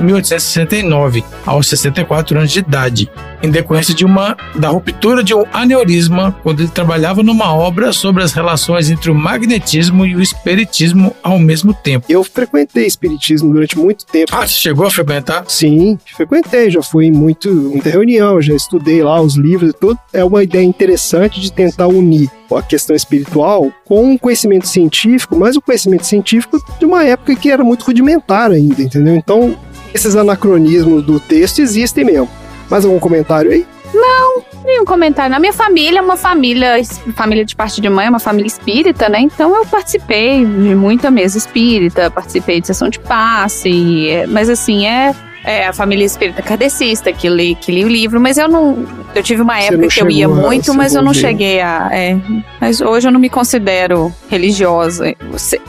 [0.00, 3.10] 1869, aos 64 anos de idade,
[3.42, 8.22] em decorrência de uma da ruptura de um aneurisma quando ele trabalhava numa obra sobre
[8.22, 12.06] as relações entre o magnetismo e o espiritismo ao mesmo tempo.
[12.08, 14.32] Eu frequentei espiritismo durante muito tempo.
[14.34, 15.44] Ah, você chegou a frequentar?
[15.48, 19.98] Sim, frequentei, já fui em muito, muita reunião, já estudei lá os livros e tudo.
[20.12, 25.56] É uma ideia interessante de tentar unir a questão espiritual com o conhecimento científico, mas
[25.56, 29.14] o conhecimento científico de uma época que era muito rudimentar ainda, entendeu?
[29.14, 29.56] Então,
[29.94, 32.28] esses anacronismos do texto existem mesmo.
[32.70, 33.66] Mais algum comentário aí?
[33.92, 35.30] Não, nenhum comentário.
[35.30, 36.80] Na minha família, uma família,
[37.14, 39.20] família de parte de mãe, é uma família espírita, né?
[39.20, 45.14] Então eu participei de muita mesa espírita, participei de sessão de passe, mas assim, é,
[45.44, 48.84] é a família espírita kardecista que li, que li o livro, mas eu não.
[49.14, 51.88] Eu tive uma época que eu ia muito, mas eu não cheguei a.
[51.92, 52.16] é,
[52.60, 55.60] mas hoje eu não me considero religiosa, se-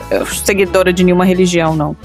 [0.44, 1.96] seguidora de nenhuma religião, não.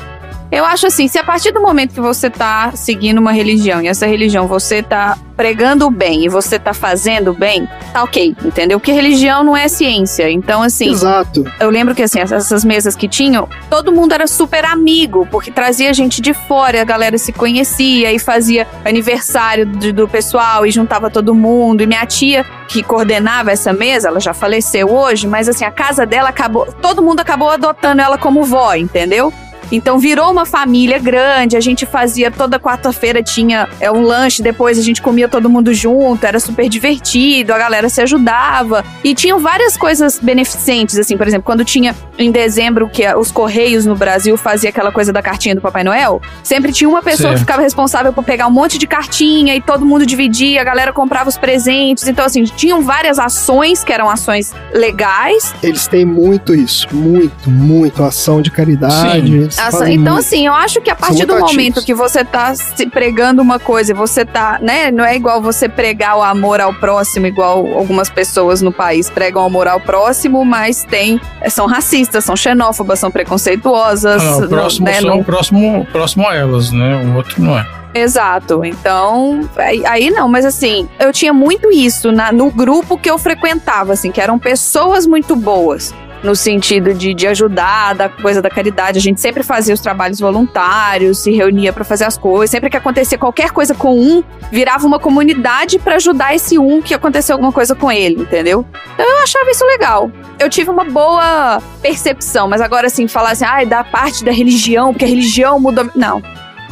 [0.51, 3.87] Eu acho assim, se a partir do momento que você tá seguindo uma religião e
[3.87, 8.35] essa religião você tá pregando o bem e você tá fazendo o bem, tá ok,
[8.43, 8.79] entendeu?
[8.79, 10.31] Porque religião não é ciência.
[10.31, 10.89] Então, assim.
[10.91, 11.43] Exato.
[11.59, 15.93] Eu lembro que, assim, essas mesas que tinham, todo mundo era super amigo, porque trazia
[15.93, 21.09] gente de fora, a galera se conhecia e fazia aniversário de- do pessoal e juntava
[21.09, 21.83] todo mundo.
[21.83, 26.03] E minha tia, que coordenava essa mesa, ela já faleceu hoje, mas, assim, a casa
[26.05, 26.65] dela acabou.
[26.81, 29.31] Todo mundo acabou adotando ela como vó, entendeu?
[29.71, 34.77] Então virou uma família grande, a gente fazia toda quarta-feira tinha é, um lanche, depois
[34.79, 38.83] a gente comia todo mundo junto, era super divertido, a galera se ajudava.
[39.03, 43.85] E tinham várias coisas beneficentes, assim, por exemplo, quando tinha em dezembro que os Correios
[43.85, 47.37] no Brasil fazia aquela coisa da cartinha do Papai Noel, sempre tinha uma pessoa que
[47.37, 47.39] Certo.
[47.39, 51.29] ficava responsável por pegar um monte de cartinha e todo mundo dividia, a galera comprava
[51.29, 52.07] os presentes.
[52.07, 58.03] Então, assim, tinham várias ações que eram ações legais, Eles têm muito isso, muito, muito
[58.03, 59.49] ação de caridade.
[59.51, 59.56] Sim.
[59.57, 60.25] Fazem então, muito.
[60.25, 61.51] assim, eu acho que a partir do ativos.
[61.51, 64.91] momento que você tá se pregando uma coisa, e você tá, né?
[64.91, 69.43] Não é igual você pregar o amor ao próximo, igual algumas pessoas no país pregam
[69.43, 71.19] o amor ao próximo, mas tem.
[71.49, 74.21] São racistas, são xenófobas, são preconceituosas.
[74.23, 76.95] Ah, o próximo né, só não- o próximo, próximo a elas, né?
[77.05, 77.65] O outro não é.
[77.93, 78.63] Exato.
[78.63, 83.17] Então, aí, aí não, mas assim, eu tinha muito isso na, no grupo que eu
[83.17, 85.93] frequentava, assim, que eram pessoas muito boas.
[86.23, 88.97] No sentido de, de ajudar, da coisa da caridade.
[88.97, 92.49] A gente sempre fazia os trabalhos voluntários, se reunia pra fazer as coisas.
[92.49, 96.93] Sempre que acontecia qualquer coisa com um, virava uma comunidade pra ajudar esse um que
[96.93, 98.65] aconteceu alguma coisa com ele, entendeu?
[98.93, 100.11] Então eu achava isso legal.
[100.39, 104.91] Eu tive uma boa percepção, mas agora assim, falar assim, ah, da parte da religião,
[104.91, 105.89] porque a religião mudou.
[105.95, 106.21] Não,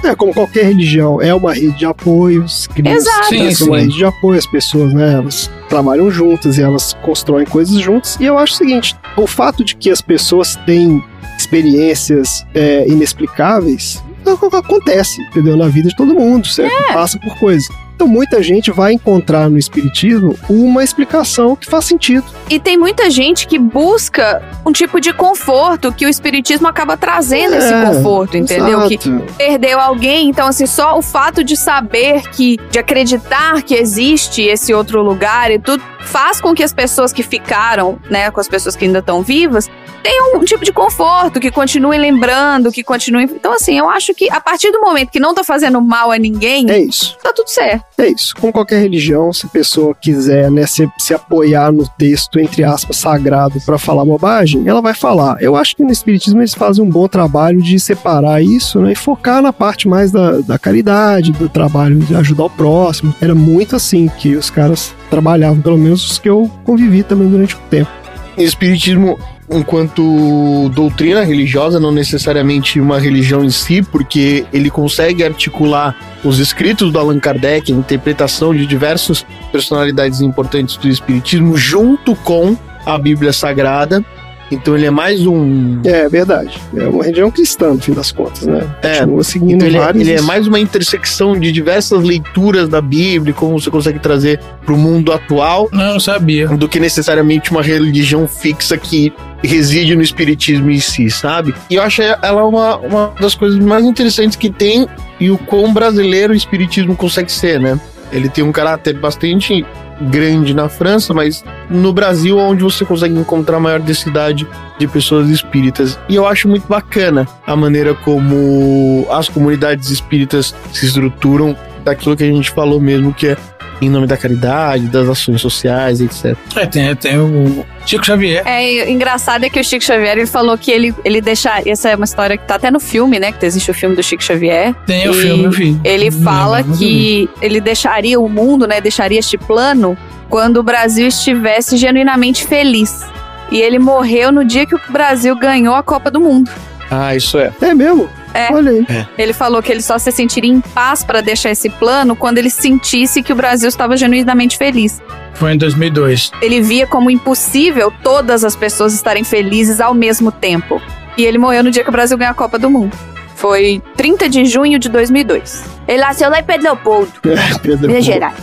[0.03, 3.27] É, como qualquer religião, é uma rede de apoios, Exato.
[3.27, 7.75] Sim, uma rede de apoio, as pessoas, né, elas trabalham juntas e elas constroem coisas
[7.79, 8.17] juntas.
[8.19, 11.03] E eu acho o seguinte, o fato de que as pessoas têm
[11.37, 15.55] experiências é, inexplicáveis, é o que acontece, entendeu?
[15.55, 16.73] Na vida de todo mundo, certo?
[16.89, 16.93] É.
[16.93, 17.67] Passa por coisas.
[17.95, 22.25] Então muita gente vai encontrar no espiritismo uma explicação que faz sentido.
[22.49, 27.55] E tem muita gente que busca um tipo de conforto que o espiritismo acaba trazendo
[27.55, 28.87] esse É, conforto, entendeu?
[28.87, 29.33] Que Exato.
[29.37, 34.73] perdeu alguém, então assim, só o fato de saber que de acreditar que existe esse
[34.73, 38.75] outro lugar e tudo faz com que as pessoas que ficaram, né, com as pessoas
[38.75, 39.69] que ainda estão vivas,
[40.05, 43.25] tenham um tipo de conforto, que continuem lembrando, que continuem.
[43.25, 46.17] Então assim, eu acho que a partir do momento que não tá fazendo mal a
[46.19, 47.17] ninguém, É isso.
[47.23, 47.83] tá tudo certo.
[47.97, 48.35] É isso.
[48.39, 52.97] Como qualquer religião, se a pessoa quiser né, se, se apoiar no texto, entre aspas,
[52.97, 55.41] sagrado para falar bobagem, ela vai falar.
[55.41, 58.95] Eu acho que no Espiritismo eles fazem um bom trabalho de separar isso né, e
[58.95, 63.15] focar na parte mais da, da caridade, do trabalho de ajudar o próximo.
[63.19, 67.55] Era muito assim que os caras trabalhavam, pelo menos os que eu convivi também durante
[67.55, 67.89] o tempo.
[68.37, 69.17] O Espiritismo,
[69.49, 76.91] enquanto doutrina religiosa, não necessariamente uma religião em si, porque ele consegue articular os escritos
[76.91, 83.31] do Allan Kardec, a interpretação de diversas personalidades importantes do Espiritismo, junto com a Bíblia
[83.33, 84.03] Sagrada.
[84.51, 85.81] Então ele é mais um.
[85.83, 86.55] É verdade.
[86.77, 88.63] É uma religião cristã, no fim das contas, né?
[88.83, 90.07] É, Continua seguindo então ele, é, vários.
[90.07, 94.77] ele é mais uma intersecção de diversas leituras da Bíblia, como você consegue trazer pro
[94.77, 96.47] mundo atual, Não, não sabia.
[96.47, 99.11] do que necessariamente uma religião fixa que
[99.45, 101.53] reside no espiritismo em si, sabe?
[101.69, 104.87] E eu acho ela uma, uma das coisas mais interessantes que tem
[105.19, 107.79] e o quão brasileiro o espiritismo consegue ser, né?
[108.11, 109.65] Ele tem um caráter bastante
[110.01, 114.47] grande na França, mas no Brasil é onde você consegue encontrar a maior densidade
[114.77, 115.97] de pessoas espíritas.
[116.09, 122.23] E eu acho muito bacana a maneira como as comunidades espíritas se estruturam daquilo que
[122.23, 123.37] a gente falou mesmo, que é
[123.85, 126.37] em nome da caridade, das ações sociais, etc.
[126.55, 128.43] É, tem, tem o Chico Xavier.
[128.45, 131.61] É, o engraçado é que o Chico Xavier, ele falou que ele, ele deixa...
[131.65, 133.31] Essa é uma história que tá até no filme, né?
[133.31, 134.73] Que existe o filme do Chico Xavier.
[134.85, 135.79] Tem o filme, eu vi.
[135.83, 138.81] Ele Não fala eu que ele deixaria o mundo, né?
[138.81, 139.97] Deixaria este plano
[140.29, 143.05] quando o Brasil estivesse genuinamente feliz.
[143.51, 146.49] E ele morreu no dia que o Brasil ganhou a Copa do Mundo.
[146.89, 147.51] Ah, isso é.
[147.61, 148.09] É mesmo?
[148.33, 148.53] É.
[148.53, 148.85] Olha aí.
[149.17, 152.49] Ele falou que ele só se sentiria em paz para deixar esse plano quando ele
[152.49, 155.01] sentisse que o Brasil estava genuinamente feliz.
[155.33, 156.31] Foi em 2002.
[156.41, 160.81] Ele via como impossível todas as pessoas estarem felizes ao mesmo tempo.
[161.17, 162.95] E ele morreu no dia que o Brasil ganhou a Copa do Mundo.
[163.35, 165.63] Foi 30 de junho de 2002.
[165.87, 167.87] Ele nasceu lá em Pedro Leopoldo, É, Pedro.
[167.87, 168.35] Minas Gerais.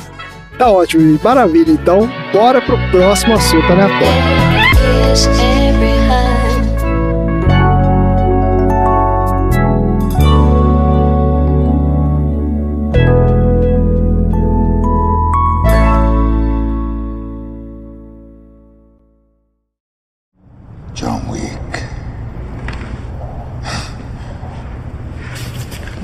[0.58, 1.70] Tá ótimo, maravilha.
[1.70, 5.51] Então, bora pro próximo assunto aleatório.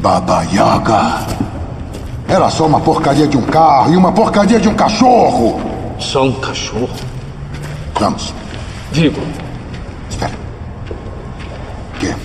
[0.08, 1.26] Baba Yaga.
[2.26, 5.60] Era só uma porcaria de um carro e uma porcaria de um cachorro.
[5.98, 6.88] Só um cachorro?
[8.00, 8.32] Vamos,
[8.90, 9.20] Vigo,
[10.08, 10.32] espera.
[12.00, 12.16] Quê?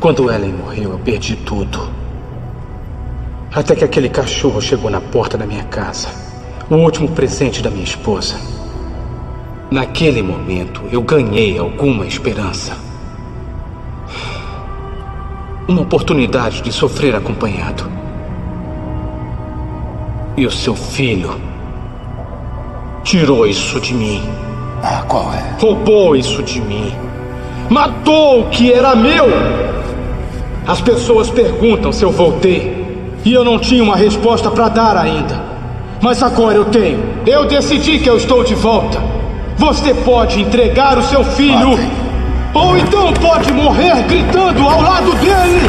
[0.00, 1.88] quando Ellen morreu, eu perdi tudo.
[3.54, 6.08] Até que aquele cachorro chegou na porta da minha casa.
[6.68, 8.34] O último presente da minha esposa.
[9.70, 12.72] Naquele momento, eu ganhei alguma esperança.
[15.66, 17.90] Uma oportunidade de sofrer acompanhado.
[20.36, 21.40] E o seu filho
[23.02, 24.22] tirou isso de mim.
[24.82, 25.56] Ah, qual é?
[25.58, 26.92] Roubou isso de mim.
[27.70, 29.24] Matou o que era meu.
[30.66, 32.84] As pessoas perguntam se eu voltei.
[33.24, 35.40] E eu não tinha uma resposta para dar ainda.
[36.02, 37.02] Mas agora eu tenho.
[37.26, 39.02] Eu decidi que eu estou de volta.
[39.56, 41.78] Você pode entregar o seu filho.
[42.54, 45.60] Ou então pode morrer gritando ao lado dele.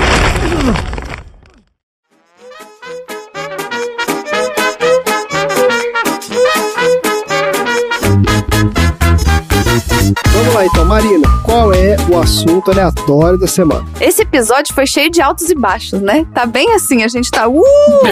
[10.32, 11.28] Vamos lá então, Marina.
[11.44, 13.84] Qual é o assunto aleatório da semana?
[14.00, 16.26] Esse episódio foi cheio de altos e baixos, né?
[16.36, 17.64] Tá bem assim, a gente tá uh,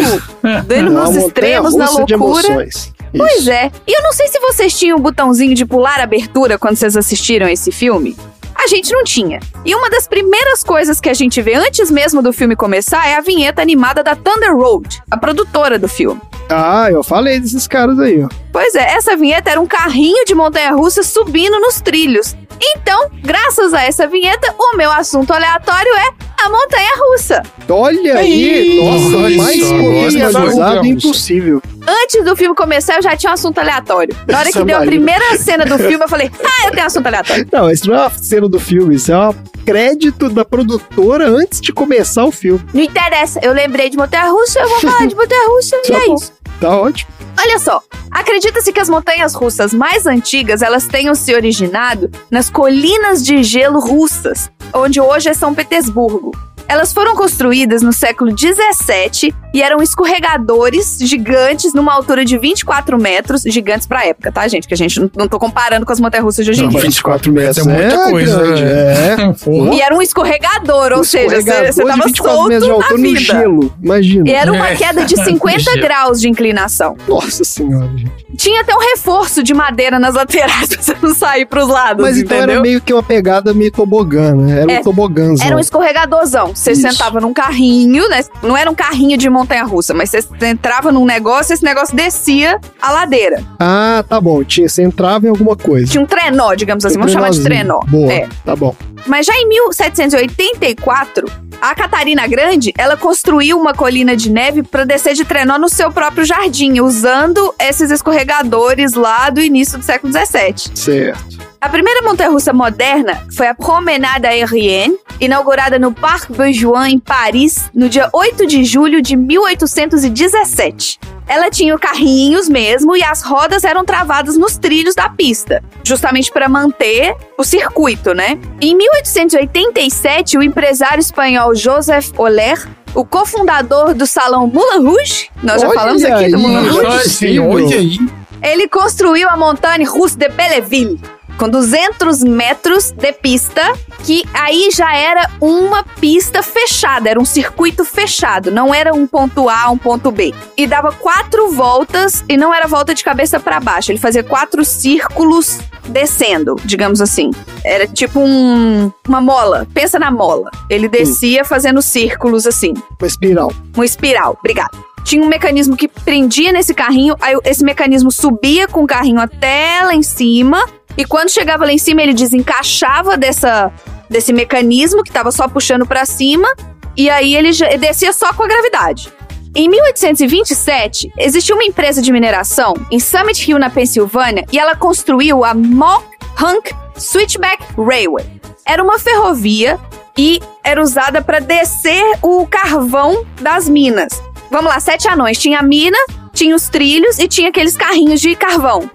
[0.66, 2.68] dando É nos extremos, na loucura.
[3.16, 3.72] Pois é.
[3.86, 7.48] E eu não sei se vocês tinham o botãozinho de pular abertura quando vocês assistiram
[7.48, 8.18] esse filme.
[8.64, 9.42] A gente não tinha.
[9.66, 13.16] E uma das primeiras coisas que a gente vê antes mesmo do filme começar é
[13.18, 16.22] a vinheta animada da Thunder Road, a produtora do filme.
[16.50, 18.30] Ah, eu falei desses caras aí, ó.
[18.54, 22.38] Pois é, essa vinheta era um carrinho de montanha-russa subindo nos trilhos.
[22.62, 27.44] Então, graças a essa vinheta, o meu assunto aleatório é a montanha-russa.
[27.70, 30.88] Olha aí, nossa, mais foi.
[30.88, 31.62] impossível.
[31.88, 34.16] Antes do filme começar, eu já tinha um assunto aleatório.
[34.28, 36.86] Na hora que Essa deu a primeira cena do filme, eu falei, ah, eu tenho
[36.86, 37.48] assunto aleatório.
[37.52, 39.34] Não, isso não é uma cena do filme, isso é um
[39.66, 42.62] crédito da produtora antes de começar o filme.
[42.74, 46.16] Não interessa, eu lembrei de montanha-russa, eu vou falar de montanha-russa, e Tá é bom.
[46.16, 46.34] isso.
[46.64, 47.12] Tá ótimo.
[47.38, 53.22] Olha só, acredita-se que as montanhas russas mais antigas elas tenham se originado nas colinas
[53.22, 56.32] de gelo russas, onde hoje é São Petersburgo.
[56.68, 63.44] Elas foram construídas no século 17 e eram escorregadores gigantes numa altura de 24 metros,
[63.44, 64.68] gigantes pra época, tá, gente?
[64.68, 66.78] Que a gente não, não tô comparando com as montanhas-russas de hoje em dia.
[66.80, 69.14] mas 24 metros É muita é coisa, grande, né?
[69.14, 69.34] é.
[69.44, 69.76] Porra.
[69.76, 73.08] E era um escorregador, ou seja, você tava 24 metros de solto na altura no
[73.10, 73.20] vida.
[73.20, 74.30] gelo, imagina.
[74.30, 74.76] E era uma É.
[74.76, 75.82] queda de 50 Gelo.
[75.82, 76.96] graus de inclinação.
[77.08, 78.24] Nossa senhora, gente.
[78.36, 82.18] Tinha até um reforço de madeira nas laterais pra você não sair pros lados, Mas
[82.18, 82.54] então entendeu?
[82.56, 84.62] era meio que uma pegada meio tobogã, né?
[84.62, 85.46] Era É, um tobogãzão.
[85.46, 86.53] Era um escorregadorzão.
[86.54, 86.82] Você Isso.
[86.82, 88.22] sentava num carrinho, né?
[88.42, 92.60] Não era um carrinho de montanha-russa, mas você entrava num negócio e esse negócio descia
[92.82, 93.44] a ladeira.
[93.60, 94.44] Ah, tá bom.
[94.44, 95.88] Tinha, você entrava em alguma coisa.
[95.92, 96.96] Tinha um trenó, digamos assim.
[96.98, 97.80] Um Vamos chamar de trenó.
[97.88, 98.28] Boa, É.
[98.46, 98.76] tá bom.
[99.06, 101.26] Mas já em 1784,
[101.62, 105.92] a Catarina Grande, ela construiu uma colina de neve para descer de trenó no seu
[105.92, 110.76] próprio jardim, usando esses escorregadores lá do início do século XVII.
[110.76, 111.53] Certo.
[111.64, 117.88] A primeira montanha-russa moderna foi a Promenade Aérienne, inaugurada no Parc Beaujoin, em Paris, no
[117.88, 121.00] dia 8 de julho de 1817.
[121.26, 126.50] Ela tinha carrinhos mesmo e as rodas eram travadas nos trilhos da pista, justamente para
[126.50, 128.38] manter o circuito, né?
[128.60, 132.62] Em 1887, o empresário espanhol Joseph Oller,
[132.94, 136.88] o cofundador do salão Moulin Rouge, nós já Olha falamos aqui do aí, Moulin Rouge,
[136.88, 137.50] é possível.
[137.50, 138.00] Olha aí.
[138.42, 141.00] ele construiu a Montagne Russe de Belleville,
[141.38, 143.62] com 200 metros de pista,
[144.04, 149.50] que aí já era uma pista fechada, era um circuito fechado, não era um ponto
[149.50, 150.34] A, um ponto B.
[150.58, 154.64] E dava quatro voltas, e não era volta de cabeça para baixo, ele fazia quatro
[154.64, 157.32] círculos descendo, digamos assim.
[157.64, 160.50] Era tipo um, uma mola, pensa na mola.
[160.70, 162.74] Ele descia fazendo círculos assim.
[163.00, 163.52] Uma espiral.
[163.76, 164.84] Uma espiral, obrigado.
[165.04, 169.82] Tinha um mecanismo que prendia nesse carrinho, aí esse mecanismo subia com o carrinho até
[169.84, 170.66] lá em cima,
[170.98, 173.72] e quando chegava lá em cima ele desencaixava dessa,
[174.10, 176.48] desse mecanismo que estava só puxando para cima,
[176.96, 179.12] e aí ele descia só com a gravidade.
[179.56, 185.44] Em 1827, existia uma empresa de mineração em Summit Hill, na Pensilvânia, e ela construiu
[185.44, 186.06] a Mock
[186.42, 188.26] Hunk Switchback Railway.
[188.66, 189.80] Era uma ferrovia
[190.18, 194.22] e era usada para descer o carvão das minas.
[194.50, 195.38] Vamos lá, sete anões.
[195.38, 195.98] Tinha a mina,
[196.34, 198.90] tinha os trilhos e tinha aqueles carrinhos de carvão.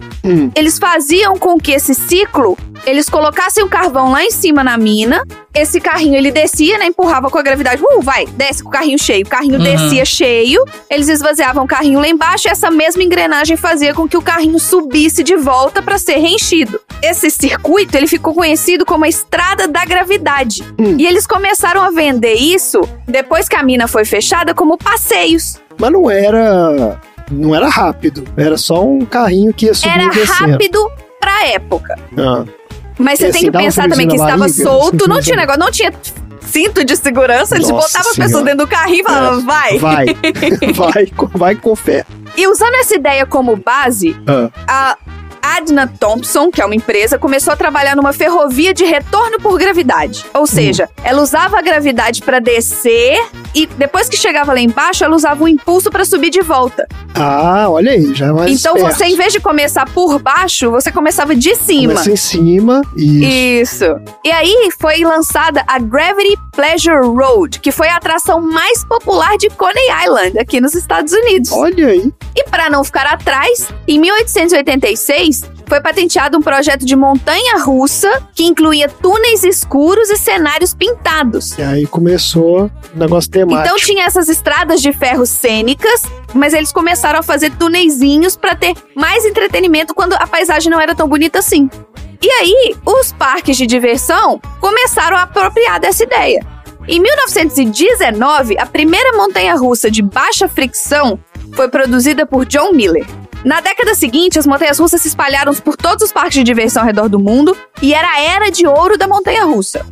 [0.55, 5.23] Eles faziam com que esse ciclo, eles colocassem o carvão lá em cima na mina,
[5.55, 8.99] esse carrinho ele descia, né, empurrava com a gravidade, uh, vai, desce com o carrinho
[8.99, 9.25] cheio.
[9.25, 9.63] O carrinho Uhum.
[9.63, 14.17] descia cheio, eles esvaziavam o carrinho lá embaixo e essa mesma engrenagem fazia com que
[14.17, 16.79] o carrinho subisse de volta para ser reenchido.
[17.01, 20.63] Esse circuito, ele ficou conhecido como a estrada da gravidade.
[20.97, 25.57] E eles começaram a vender isso depois que a mina foi fechada como passeios.
[25.79, 26.99] Mas não era.
[27.31, 28.23] Não era rápido.
[28.37, 30.51] Era só um carrinho que ia subir Era e descendo.
[30.51, 31.95] rápido pra época.
[32.17, 32.43] Ah.
[32.97, 35.07] Mas E você assim, tem que um pensar também que na estava barriga, solto, assim,
[35.09, 35.93] não tinha negócio, não tinha
[36.41, 38.45] cinto de segurança, eles Nossa botavam a pessoa Senhora.
[38.45, 39.77] dentro do carrinho e falavam, vai.
[39.79, 40.05] Vai.
[40.75, 42.05] vai, com- vai com fé.
[42.35, 44.49] E usando essa ideia como base, Ah.
[44.67, 44.97] a
[45.57, 50.25] Adna Thompson, que é uma empresa, começou a trabalhar numa ferrovia de retorno por gravidade.
[50.33, 53.19] Ou seja, ela usava a gravidade para descer
[53.55, 56.87] e depois que chegava lá embaixo, ela usava o impulso para subir de volta.
[57.15, 58.95] Ah, olha aí, já é mais então esperto.
[58.95, 61.93] você, em vez de começar por baixo, você começava de cima.
[61.93, 63.59] Começa em cima e.
[63.61, 63.85] Isso.
[64.23, 69.49] E aí foi lançada a Gravity Pleasure Road, que foi a atração mais popular de
[69.49, 71.51] Coney Island aqui nos Estados Unidos.
[71.51, 72.13] Olha aí.
[72.35, 78.43] E para não ficar atrás, em 1886 foi patenteado um projeto de montanha russa que
[78.43, 81.57] incluía túneis escuros e cenários pintados.
[81.57, 83.61] E aí começou o negócio temático.
[83.61, 86.03] Então tinha essas estradas de ferro cênicas,
[86.33, 90.95] mas eles começaram a fazer tuneizinhos para ter mais entretenimento quando a paisagem não era
[90.95, 91.69] tão bonita assim.
[92.21, 96.45] E aí, os parques de diversão começaram a apropriar dessa ideia.
[96.87, 101.19] Em 1919, a primeira montanha-russa de baixa fricção
[101.55, 103.05] foi produzida por John Miller.
[103.43, 106.87] Na década seguinte, as montanhas russas se espalharam por todos os parques de diversão ao
[106.87, 109.85] redor do mundo e era a era de ouro da montanha russa.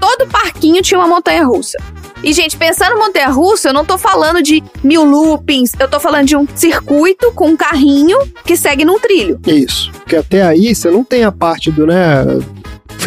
[0.00, 1.78] Todo parquinho tinha uma montanha russa.
[2.22, 6.00] E, gente, pensando em montanha russa, eu não tô falando de mil loopings, eu tô
[6.00, 9.38] falando de um circuito com um carrinho que segue num trilho.
[9.46, 9.92] Isso.
[9.92, 12.24] Porque até aí você não tem a parte do, né?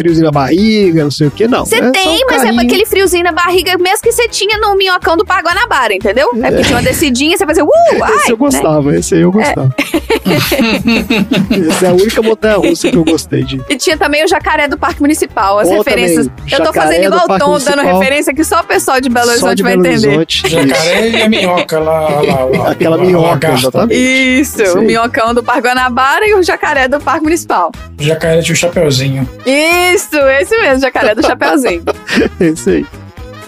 [0.00, 1.64] Friozinho na barriga, não sei o que, não.
[1.66, 2.62] Você É só tem, um mas é carrinho.
[2.62, 6.30] aquele friozinho na barriga, mesmo que você tinha no minhocão do Paguanabara, entendeu?
[6.42, 7.68] É porque tinha uma descidinha, você fazia, uh,
[8.02, 9.74] ai, Esse eu gostava, esse aí eu gostava.
[11.68, 13.60] Essa é a única montanha russa que eu gostei de.
[13.68, 16.26] E tinha também o jacaré do Parque Municipal, as referências.
[16.28, 19.08] também, Eu tô fazendo do igual o Tom, dando referência que só o pessoal de
[19.08, 20.06] Belo Horizonte de vai Belo entender.
[20.08, 20.48] Horizonte.
[20.48, 22.70] Jacaré e a minhoca lá, lá, lá.
[22.70, 23.94] Aquela A minhoca, exatamente.
[24.40, 27.70] Isso, Isso o minhocão do Parque Guanabara e o jacaré do Parque Municipal.
[27.98, 29.28] Jacaré tinha o chapeuzinho.
[29.46, 31.82] Isso, esse mesmo, jacaré do Chapeuzinho.
[32.40, 32.86] Esse aí.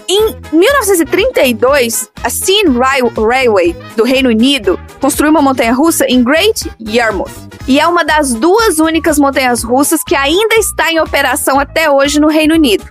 [0.09, 6.69] Em 1932, a Seine Rail- Railway do Reino Unido construiu uma montanha russa em Great
[6.79, 7.31] Yarmouth.
[7.67, 12.19] E é uma das duas únicas montanhas russas que ainda está em operação até hoje
[12.19, 12.83] no Reino Unido.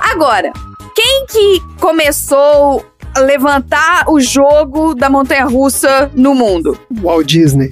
[0.00, 0.50] Agora,
[0.94, 6.78] quem que começou a levantar o jogo da montanha russa no mundo?
[7.02, 7.70] Walt Disney.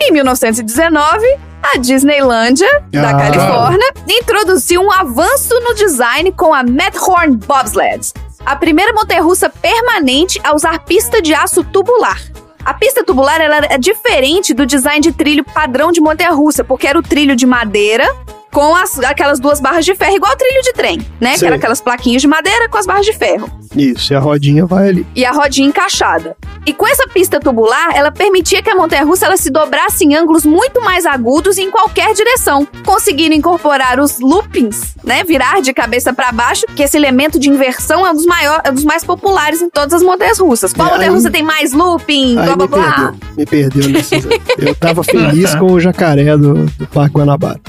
[0.00, 1.26] Em 1919,
[1.74, 3.14] a Disneylândia, da Ah.
[3.18, 8.14] Califórnia, introduziu um avanço no design com a Matterhorn Bobsleds,
[8.44, 12.20] a primeira montanha-russa permanente a usar pista de aço tubular.
[12.64, 16.98] A pista tubular ela é diferente do design de trilho padrão de montanha-russa, porque era
[16.98, 18.04] o trilho de madeira
[18.56, 21.32] com as, aquelas duas barras de ferro, igual trilho de trem, né?
[21.32, 21.48] Que Sei.
[21.48, 23.50] era aquelas plaquinhas de madeira com as barras de ferro.
[23.76, 25.06] Isso, e a rodinha vai ali.
[25.14, 26.34] E a rodinha encaixada.
[26.64, 30.46] E com essa pista tubular, ela permitia que a montanha-russa ela se dobrasse em ângulos
[30.46, 36.32] muito mais agudos em qualquer direção, conseguindo incorporar os loopings, né, virar de cabeça para
[36.32, 39.60] baixo, que esse elemento de inversão é um dos maiores, é um dos mais populares
[39.60, 40.72] em todas as montanhas russas.
[40.72, 42.92] Qual É, montanha-russa aí- tem mais looping, Aí blá blá me blá?
[42.94, 43.14] perdeu.
[43.36, 44.14] Me perdeu nesse.
[44.58, 47.60] Eu tava feliz com o jacaré do, do Parque Guanabara.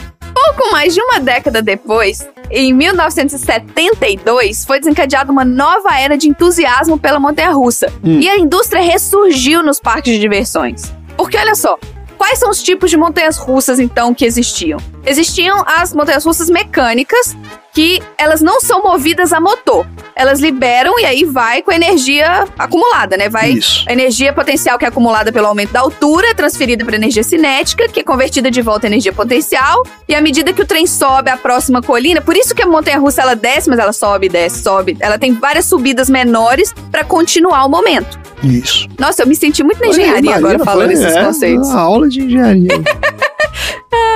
[0.48, 6.98] Pouco mais de uma década depois, em 1972, foi desencadeada uma nova era de entusiasmo
[6.98, 7.91] pela montanha-russa.
[8.02, 8.22] Hum.
[8.22, 10.94] E a indústria ressurgiu nos parques de diversões.
[11.18, 11.78] Porque olha só,
[12.18, 14.80] quais são os tipos de montanhas russas então que existiam?
[15.06, 17.36] Existiam as montanhas russas mecânicas,
[17.73, 19.85] que elas não são movidas a motor.
[20.15, 23.30] Elas liberam e aí vai com a energia acumulada, né?
[23.30, 23.85] Vai Isso.
[23.88, 27.99] a energia potencial que é acumulada pelo aumento da altura, transferida para energia cinética, que
[27.99, 29.84] é convertida de volta em energia potencial.
[30.07, 33.22] E à medida que o trem sobe a próxima colina, por isso que a montanha-russa
[33.22, 34.98] ela desce, mas ela sobe, desce, sobe.
[34.99, 38.19] Ela tem várias subidas menores para continuar o momento.
[38.44, 38.88] Isso.
[38.99, 41.69] Nossa, eu me senti muito na engenharia Imagina, agora foi, falando esses é, conceitos.
[41.69, 42.69] A aula de engenharia.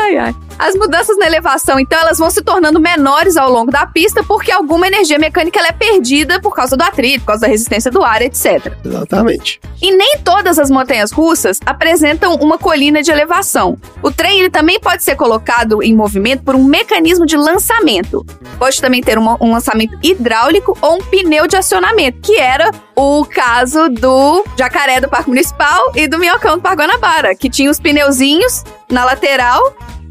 [0.04, 0.36] Ai, ai.
[0.64, 4.52] As mudanças na elevação, então, elas vão se tornando menores ao longo da pista porque
[4.52, 8.04] alguma energia mecânica ela é perdida por causa do atrito, por causa da resistência do
[8.04, 8.72] ar, etc.
[8.86, 9.60] Exatamente.
[9.82, 13.76] E nem todas as montanhas russas apresentam uma colina de elevação.
[14.04, 18.24] O trem ele também pode ser colocado em movimento por um mecanismo de lançamento.
[18.60, 23.26] Pode também ter uma- um lançamento hidráulico ou um pneu de acionamento, que era o
[23.26, 27.80] caso do jacaré do Parque Municipal e do minhocão do Parque Guanabara, que tinha os
[27.80, 29.60] pneuzinhos na lateral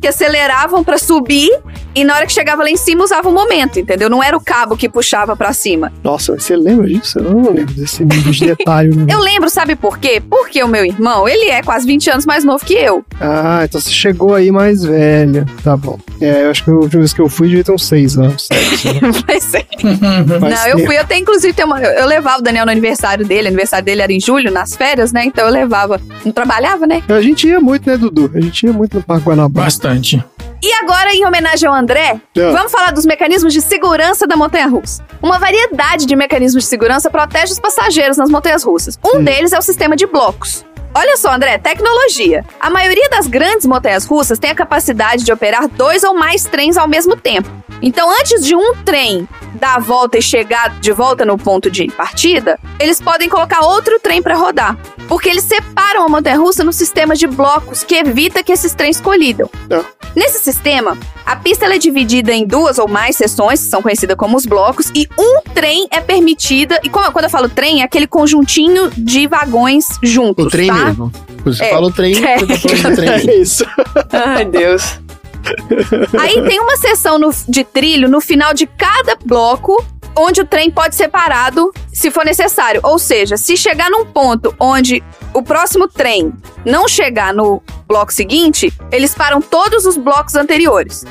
[0.00, 1.50] que aceleravam pra subir
[1.94, 4.08] e na hora que chegava lá em cima usava o momento, entendeu?
[4.10, 5.92] Não era o cabo que puxava pra cima.
[6.02, 7.18] Nossa, você lembra disso?
[7.18, 8.94] Eu não lembro desse nível de detalhe.
[8.94, 9.06] Não.
[9.10, 10.20] Eu lembro, sabe por quê?
[10.28, 13.04] Porque o meu irmão, ele é quase 20 anos mais novo que eu.
[13.20, 15.44] Ah, então você chegou aí mais velha.
[15.62, 15.98] Tá bom.
[16.20, 18.48] É, eu acho que a última vez que eu fui devia ter uns seis anos.
[19.26, 19.66] Vai ser.
[19.84, 23.24] Não, eu fui, eu tenho inclusive, tem uma- eu, eu levava o Daniel no aniversário
[23.26, 25.24] dele, o aniversário dele era em julho, nas férias, né?
[25.24, 27.02] Então eu levava, não trabalhava, né?
[27.08, 28.30] A gente ia muito, né, Dudu?
[28.34, 29.64] A gente ia muito no Parque Guanabara.
[29.66, 30.22] Bastante.
[30.62, 32.50] E agora, em homenagem ao André, Ah.
[32.52, 35.02] vamos falar dos mecanismos de segurança da montanha-russa.
[35.22, 38.98] Uma variedade de mecanismos de segurança protege os passageiros nas montanhas russas.
[39.04, 40.64] Um deles é o sistema de blocos.
[40.94, 42.44] Olha só, André, tecnologia.
[42.58, 46.76] A maioria das grandes montanhas russas tem a capacidade de operar dois ou mais trens
[46.76, 47.48] ao mesmo tempo.
[47.80, 51.86] Então, antes de um trem dar a volta e chegar de volta no ponto de
[51.92, 54.78] partida, eles podem colocar outro trem para rodar.
[55.08, 59.50] Porque eles separam a montanha-russa no sistema de blocos que evita que esses trens colidam.
[60.14, 64.16] Nesse sistema, a pista ela é dividida em duas ou mais seções, que são conhecidas
[64.16, 66.80] como os blocos, e um trem é permitida.
[66.82, 70.46] E como- quando eu falo trem, é aquele conjuntinho de vagões juntos.
[70.46, 70.74] O trem tá?
[70.86, 71.12] mesmo.
[71.44, 71.70] Você É.
[71.70, 72.38] fala o trem, É.
[72.38, 73.08] você tá falando do trem.
[73.10, 73.64] É isso.
[74.12, 74.98] Ai, Deus.
[76.18, 79.84] Aí tem uma seção no- de trilho no final de cada bloco,
[80.16, 82.80] onde o trem pode ser parado se for necessário.
[82.82, 85.02] Ou seja, se chegar num ponto onde
[85.32, 86.32] o próximo trem
[86.64, 91.04] não chegar no bloco seguinte, eles param todos os blocos anteriores.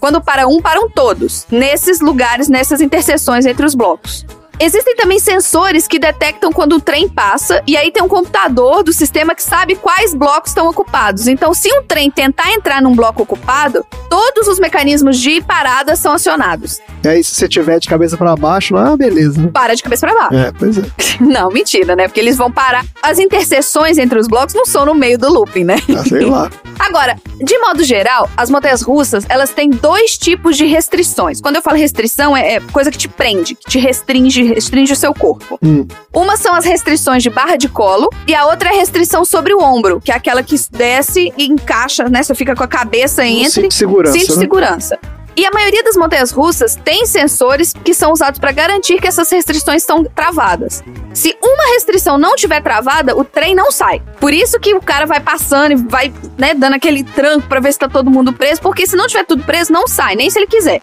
[0.00, 1.46] Quando para um, param todos.
[1.50, 4.26] Nesses lugares, nessas interseções entre os blocos.
[4.58, 8.92] Existem também sensores que detectam quando o trem passa, e aí tem um computador do
[8.92, 11.28] sistema que sabe quais blocos estão ocupados.
[11.28, 16.12] Então, se um trem tentar entrar num bloco ocupado, todos os mecanismos de parada são
[16.14, 16.80] acionados.
[17.04, 19.48] E aí, se você tiver de cabeça pra baixo, ah, beleza.
[19.52, 20.34] Para de cabeça para baixo.
[20.34, 20.82] É, pois é.
[21.20, 22.08] Não, mentira, né?
[22.08, 22.84] Porque eles vão parar.
[23.02, 25.76] As interseções entre os blocos não são no meio do looping, né?
[25.96, 26.50] Ah, sei lá.
[26.78, 31.40] Agora, de modo geral, as montanhas russas, elas têm dois tipos de restrições.
[31.40, 34.96] Quando eu falo restrição, é, é coisa que te prende, que te restringe, restringe o
[34.96, 35.58] seu corpo.
[35.62, 35.86] Hum.
[36.12, 39.54] Uma são as restrições de barra de colo e a outra é a restrição sobre
[39.54, 42.22] o ombro, que é aquela que desce e encaixa, né?
[42.22, 43.50] Você fica com a cabeça entre.
[43.50, 44.40] cinto de segurança, Cinto de né?
[44.40, 44.98] segurança.
[45.38, 49.30] E a maioria das montanhas russas tem sensores que são usados para garantir que essas
[49.30, 50.82] restrições estão travadas.
[51.12, 54.02] Se uma restrição não tiver travada, o trem não sai.
[54.18, 57.70] Por isso que o cara vai passando e vai, né, dando aquele tranco para ver
[57.70, 60.38] se tá todo mundo preso, porque se não tiver tudo preso, não sai, nem se
[60.38, 60.80] ele quiser.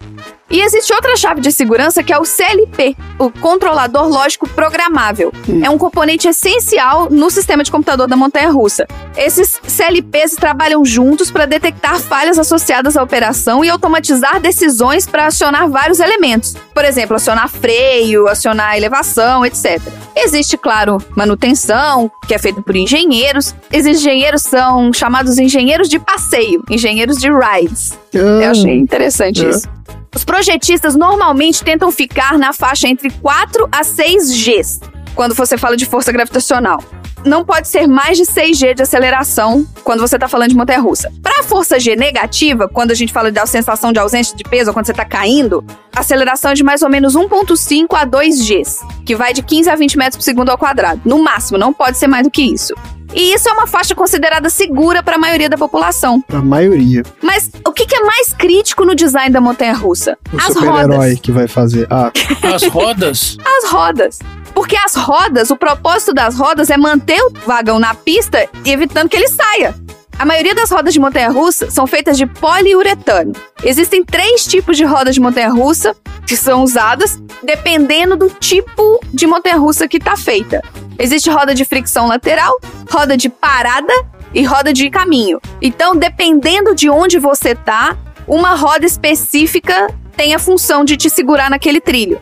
[0.53, 5.33] E existe outra chave de segurança que é o CLP, o controlador lógico programável.
[5.63, 8.85] É um componente essencial no sistema de computador da montanha russa.
[9.17, 15.67] Esses CLPs trabalham juntos para detectar falhas associadas à operação e automatizar decisões para acionar
[15.67, 16.55] vários elementos.
[16.71, 19.81] Por exemplo, acionar freio, acionar elevação, etc.
[20.15, 23.55] Existe, claro, manutenção, que é feita por engenheiros.
[23.71, 27.97] Esses engenheiros são chamados engenheiros de passeio, engenheiros de rides.
[28.13, 29.49] Eu achei interessante É.
[29.49, 29.67] isso.
[30.13, 34.79] Os projetistas normalmente tentam ficar na faixa entre 4 a 6 Gs,
[35.15, 36.83] quando você fala de força gravitacional.
[37.25, 41.09] não pode ser mais de 6G de aceleração quando você tá falando de montanha russa.
[41.21, 44.73] Pra força G negativa, quando a gente fala da sensação de ausência de peso, ou
[44.73, 45.63] quando você tá caindo,
[45.95, 49.69] a aceleração é de mais ou menos 1.5 a 2 Gs, que vai de 15
[49.69, 51.01] a 20 metros por segundo ao quadrado.
[51.05, 52.73] No máximo, não pode ser mais do que isso.
[53.13, 56.21] E isso é uma faixa considerada segura para a maioria da população.
[56.21, 57.03] Pra maioria.
[57.21, 60.17] Mas o que, que é mais crítico no design da montanha russa?
[60.31, 61.19] O As super-herói rodas.
[61.19, 61.87] que vai fazer.
[61.89, 62.11] Ah,
[62.53, 63.37] As rodas.
[63.45, 64.19] As rodas.
[64.53, 69.17] Porque as rodas, o propósito das rodas é manter o vagão na pista, evitando que
[69.17, 69.73] ele saia.
[70.17, 73.33] A maioria das rodas de montanha-russa são feitas de poliuretano.
[73.63, 75.95] Existem três tipos de rodas de montanha-russa
[76.27, 80.61] que são usadas dependendo do tipo de montanha-russa que está feita.
[80.99, 82.59] Existe roda de fricção lateral,
[82.91, 83.93] roda de parada
[84.33, 85.39] e roda de caminho.
[85.61, 87.95] Então, dependendo de onde você tá,
[88.27, 92.19] uma roda específica tem a função de te segurar naquele trilho.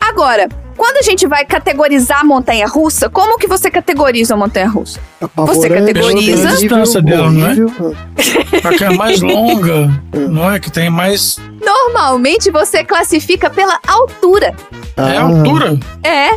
[0.00, 4.68] Agora, quando a gente vai categorizar a montanha russa, como que você categoriza a montanha
[4.68, 4.98] russa?
[5.36, 6.48] Você categoriza.
[6.48, 7.54] A distância dela, não é?
[8.64, 10.58] A que é mais longa, não é?
[10.58, 11.38] Que tem mais.
[11.62, 14.54] Normalmente você classifica pela altura.
[14.96, 15.22] É Ah.
[15.22, 15.78] altura.
[16.02, 16.30] É.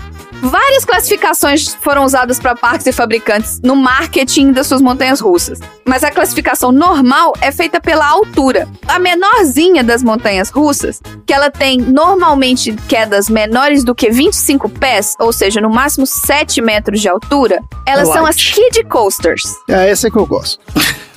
[0.44, 5.58] Várias classificações foram usadas para parques e fabricantes no marketing das suas montanhas russas.
[5.86, 8.68] Mas a classificação normal é feita pela altura.
[8.86, 15.16] A menorzinha das montanhas russas, que ela tem normalmente quedas menores do que 25 pés,
[15.18, 18.54] ou seja, no máximo 7 metros de altura, elas são as Light.
[18.54, 19.44] Kid Coasters.
[19.70, 20.60] É, essa é que eu gosto.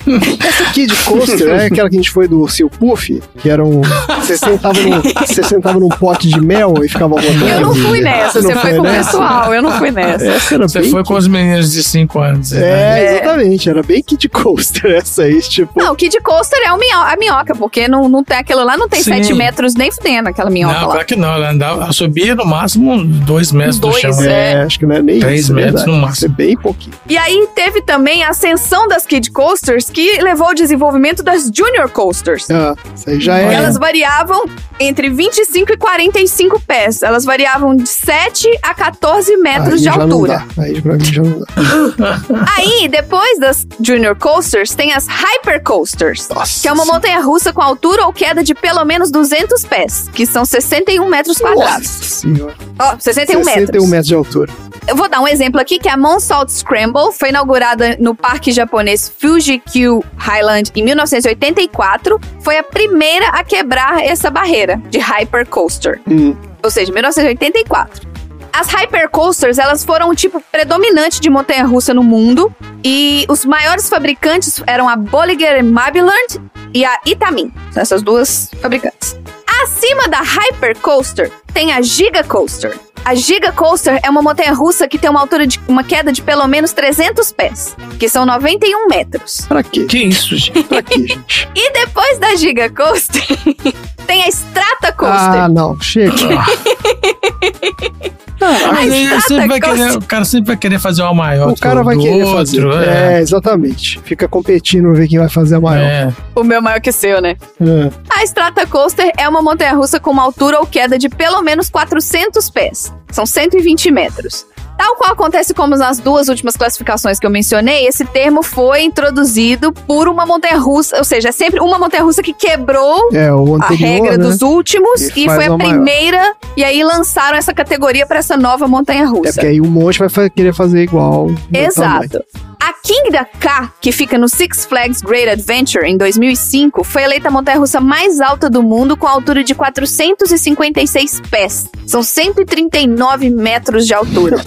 [0.46, 3.80] Essa Kid Coaster é aquela que a gente foi do Seu Puff, que era um.
[4.20, 7.46] Você sentava, num, você sentava num pote de mel e ficava rodando.
[7.48, 10.26] Eu não fui nessa, não você foi com o pessoal, eu não fui nessa.
[10.26, 10.90] Essa era Você bem.
[10.90, 12.50] foi com os meninos de 5 anos.
[12.52, 12.60] né?
[12.62, 15.72] É, exatamente, era bem Kid Coaster essa aí, tipo.
[15.80, 19.02] Não, Kid Coaster é minho- a minhoca, porque não, não tem aquilo lá, não tem
[19.02, 19.14] Sim.
[19.22, 20.92] 7 metros nem fudendo aquela minhoca Não, lá.
[20.92, 21.32] claro que não.
[21.32, 24.22] Ela, andava, ela subia no máximo 2 metros Dois, do chão.
[24.24, 24.36] é.
[24.52, 25.52] É, acho que não é nem Três isso.
[25.52, 25.96] é metros verdade.
[26.00, 26.26] no máximo.
[26.32, 26.94] É bem pouquinho.
[27.08, 31.88] E aí teve também a ascensão das Kid Coasters, que levou ao desenvolvimento das Junior
[31.88, 32.50] Coasters.
[32.50, 33.54] Ah, isso aí já é.
[33.54, 34.44] Elas variavam
[34.78, 37.02] entre 25 e 45 pés.
[37.02, 40.44] Elas variavam de 7 a 14 metros aí de altura.
[40.58, 41.46] Aí pra mim já não dá.
[42.58, 47.52] Aí, depois das Junior Coasters, tem as Hyper Coasters, Nossa que é uma montanha russa
[47.52, 51.88] com altura ou queda de pelo menos 200 pés, que são 61 metros quadrados.
[51.88, 52.54] Nossa senhora.
[52.78, 53.88] Ó, 61 61 metros.
[53.88, 54.52] metros de altura.
[54.86, 58.52] Eu vou dar um exemplo aqui, que é a Monsalt Scramble foi inaugurada no parque
[58.52, 59.85] japonês Fuji-Q
[60.16, 62.20] Highland em 1984.
[62.40, 66.00] Foi a primeira a quebrar essa barreira de Hyper Coaster.
[66.08, 66.36] Hum.
[66.62, 68.16] Ou seja, 1984.
[68.52, 72.50] As hypercoasters, elas foram o tipo predominante de montanha-russa no mundo.
[72.82, 76.40] E os maiores fabricantes eram a Bolliger Maryland
[76.72, 77.52] e a Itamin.
[77.74, 79.14] Essas duas fabricantes.
[79.62, 82.78] Acima da Hypercoaster tem a Giga Coaster.
[83.04, 86.46] A Giga Coaster é uma montanha-russa que tem uma altura de uma queda de pelo
[86.48, 89.42] menos 300 pés, que são 91 metros.
[89.46, 89.84] Pra quê?
[89.84, 90.62] Que isso, gente?
[90.64, 91.48] Pra quê, gente?
[91.54, 93.22] E depois da Giga Coaster,
[94.06, 95.42] tem a Strata Coaster.
[95.42, 95.80] Ah, não.
[95.80, 96.12] Chega.
[98.40, 101.50] Mas ele Strata sempre vai querer, o cara sempre vai querer fazer uma maior.
[101.50, 102.66] O cara vai do querer outro, fazer.
[102.66, 103.14] É.
[103.14, 104.00] É, exatamente.
[104.04, 105.82] Fica competindo pra ver quem vai fazer a maior.
[105.82, 106.12] É.
[106.34, 107.36] O meu maior que o seu, né?
[107.60, 107.90] É.
[108.08, 112.50] A Strata Coaster é uma montanha-russa com uma altura ou queda de pelo menos 400
[112.50, 112.92] pés.
[113.10, 114.46] São 120 metros.
[114.76, 119.72] Tal qual acontece como nas duas últimas classificações que eu mencionei, esse termo foi introduzido
[119.72, 123.88] por uma montanha-russa, ou seja, é sempre uma montanha-russa que quebrou É, o a anterior,
[123.88, 124.24] regra né?
[124.24, 125.70] dos últimos E e, foi a uma maior.
[125.70, 129.32] primeira, e aí lançaram essa categoria para essa nova É montanha-russa.
[129.34, 131.28] porque aí um monte vai querer fazer igual.
[131.52, 132.22] Exato.
[132.60, 137.28] A King da K, que fica no Six Flags Great Adventure em 2005, foi eleita
[137.28, 141.66] a montanha-russa mais alta do mundo com altura de 456 pés.
[141.86, 144.44] São 139 metros de altura.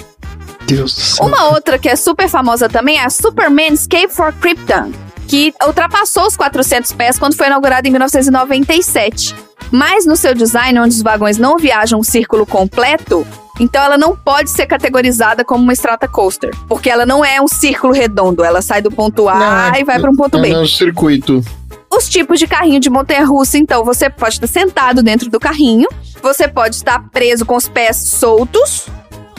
[0.75, 1.25] Deus do céu.
[1.27, 4.91] Uma outra que é super famosa também é a Superman Escape for Krypton,
[5.27, 9.35] que ultrapassou os 400 pés quando foi inaugurada em 1997.
[9.71, 13.25] Mas no seu design, onde os vagões não viajam um círculo completo,
[13.59, 17.47] então ela não pode ser categorizada como uma strata coaster, porque ela não é um
[17.47, 20.41] círculo redondo, ela sai do ponto A Não, é- e vai para um ponto é
[20.41, 20.53] B.
[20.53, 21.43] no circuito.
[21.91, 25.87] Os tipos de carrinho de montanha-russa, então, você pode estar sentado dentro do carrinho,
[26.21, 28.87] você pode estar preso com os pés soltos.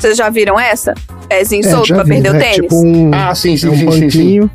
[0.00, 0.94] Vocês já viram essa?
[1.28, 2.40] Pezinho É, solto pra vi, perder o né?
[2.40, 2.56] tênis?
[2.56, 4.50] Tipo um, Ah, sim, sim, é um sim, sim, sim.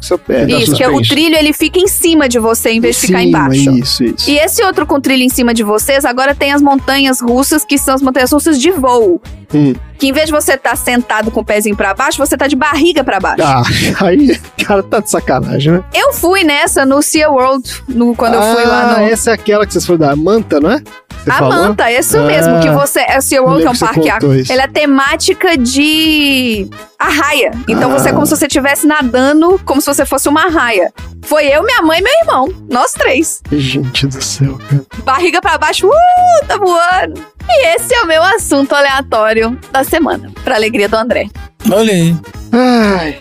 [0.57, 3.23] Isso, que é o trilho ele fica em cima de você em vez de ficar
[3.23, 3.72] embaixo.
[3.77, 4.30] Isso, isso.
[4.30, 7.77] E esse outro com trilho em cima de vocês, agora tem as montanhas russas, que
[7.77, 9.22] são as montanhas russas de voo.
[9.56, 9.73] Hum.
[9.98, 12.56] que em vez de você estar sentado com o pezinho pra baixo, você tá de
[12.56, 13.41] barriga pra baixo.
[13.44, 13.64] Ah,
[14.06, 15.84] aí, cara, tá de sacanagem, né?
[15.94, 19.06] Eu fui nessa no Sea World, no, quando eu fui lá Ah, no.
[19.06, 20.82] essa é aquela que vocês foram da Manta, não é?
[21.23, 21.53] Você A falou?
[21.64, 22.99] Manta, isso Ah, mesmo, que você.
[22.99, 24.07] É o Sea World, é um parque.
[24.52, 26.69] Ele é temática de
[26.99, 27.52] arraia.
[27.68, 30.94] Então você é como se você estivesse nadando como se você fosse uma arraia.
[31.23, 32.53] Foi eu, minha mãe e meu irmão.
[32.69, 33.41] Nós três.
[33.52, 34.84] Gente do céu, cara.
[35.03, 37.26] Barriga pra baixo, uh, tá voando.
[37.49, 40.31] E esse é o meu assunto aleatório da semana.
[40.43, 41.27] Pra alegria do André.
[41.72, 42.15] Olha aí.
[42.51, 43.17] Ai,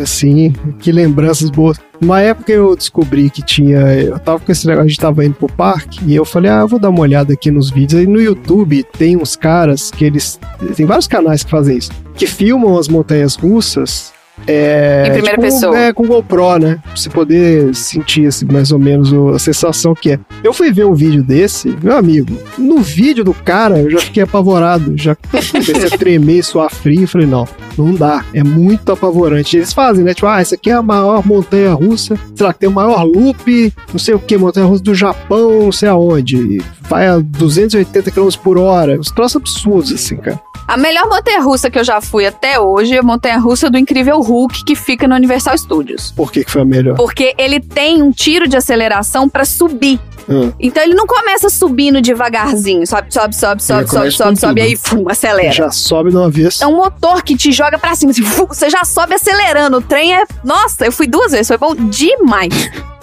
[0.00, 1.78] assim, que lembranças boas.
[2.00, 3.78] Uma época eu descobri que tinha.
[3.94, 6.60] Eu tava com esse negócio, a gente tava indo pro parque, e eu falei, ah,
[6.60, 8.00] eu vou dar uma olhada aqui nos vídeos.
[8.00, 10.38] Aí no YouTube tem uns caras que eles.
[10.76, 11.90] Tem vários canais que fazem isso.
[12.14, 14.12] Que filmam as montanhas russas.
[14.46, 15.78] É, Em primeira tipo, pessoa.
[15.78, 16.78] É, com GoPro, né?
[16.82, 20.18] Pra você poder sentir assim, mais ou menos a sensação que é.
[20.42, 22.36] Eu fui ver um vídeo desse, meu amigo.
[22.56, 24.94] No vídeo do cara, eu já fiquei apavorado.
[24.96, 27.06] Já comecei a tremer, suar frio.
[27.06, 27.46] Falei, não,
[27.76, 28.24] não dá.
[28.32, 29.56] É muito apavorante.
[29.56, 30.14] Eles fazem, né?
[30.14, 32.18] Tipo, ah, essa aqui é a maior montanha russa.
[32.34, 35.64] Sei lá, que tem o maior loop, não sei o que, montanha russa do Japão,
[35.64, 36.62] não sei aonde.
[36.82, 38.98] Vai a 280 km por hora.
[38.98, 40.40] Uns troços absurdos, assim, cara.
[40.68, 43.78] A melhor montanha russa que eu já fui até hoje é a montanha russa do
[43.78, 46.12] Incrível Hulk, que fica no Universal Studios.
[46.12, 46.94] Por que, que foi a melhor?
[46.94, 49.98] Porque ele tem um tiro de aceleração pra subir.
[50.28, 50.52] Ah.
[50.60, 54.60] Então ele não começa subindo devagarzinho, sobe, sobe, sobe, sobe, sobe, começa sobe, com sobe,
[54.60, 54.68] tudo.
[54.68, 55.52] aí fum, acelera.
[55.52, 56.60] Já sobe de uma vez.
[56.60, 59.78] É um motor que te joga pra cima, assim, fum, você já sobe acelerando.
[59.78, 60.24] O trem é.
[60.44, 62.52] Nossa, eu fui duas vezes, foi bom demais.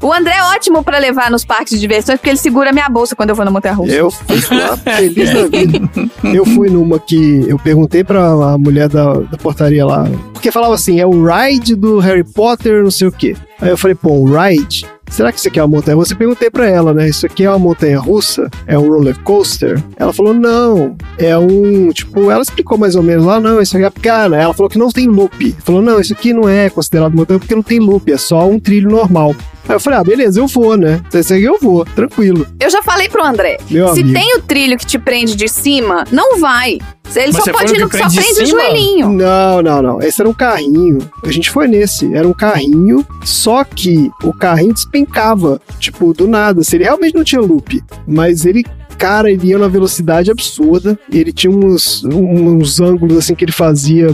[0.00, 3.16] O André é ótimo pra levar nos parques de diversões, porque ele segura minha bolsa
[3.16, 3.92] quando eu vou na montanha russa.
[3.92, 5.90] Eu fui lá feliz da vida.
[6.34, 10.74] Eu fui numa que eu perguntei pra a mulher da, da portaria lá, porque falava
[10.74, 13.34] assim, é o ride do Harry Potter, não sei o quê.
[13.60, 14.86] Aí eu falei, pô, um ride?
[15.10, 16.12] Será que isso aqui é uma montanha russa?
[16.12, 17.08] Eu perguntei pra ela, né?
[17.08, 18.48] Isso aqui é uma montanha russa?
[18.66, 19.82] É um roller coaster?
[19.96, 20.96] Ela falou, não.
[21.18, 21.90] É um.
[21.90, 23.90] Tipo, ela explicou mais ou menos lá, não, isso aqui é.
[23.90, 25.56] Cara, ela falou que não tem loop.
[25.64, 28.60] Falou, não, isso aqui não é considerado montanha porque não tem loop, é só um
[28.60, 29.34] trilho normal.
[29.68, 31.02] Aí eu falei, ah, beleza, eu vou, né?
[31.12, 32.46] Esse aqui eu vou, tranquilo.
[32.58, 34.18] Eu já falei pro André, Meu se amigo.
[34.18, 36.78] tem o trilho que te prende de cima, não vai.
[37.14, 39.08] Ele Mas só você pode ir no que só prende de prende o joelhinho.
[39.10, 40.02] Não, não, não.
[40.02, 40.98] Esse era um carrinho.
[41.24, 42.14] A gente foi nesse.
[42.14, 45.60] Era um carrinho, só que o carrinho despencava.
[45.78, 46.62] Tipo, do nada.
[46.62, 47.82] Se ele realmente não tinha loop.
[48.06, 48.64] Mas ele.
[48.98, 50.98] Cara, ele ia numa velocidade absurda.
[51.10, 54.08] Ele tinha uns, uns ângulos assim que ele fazia.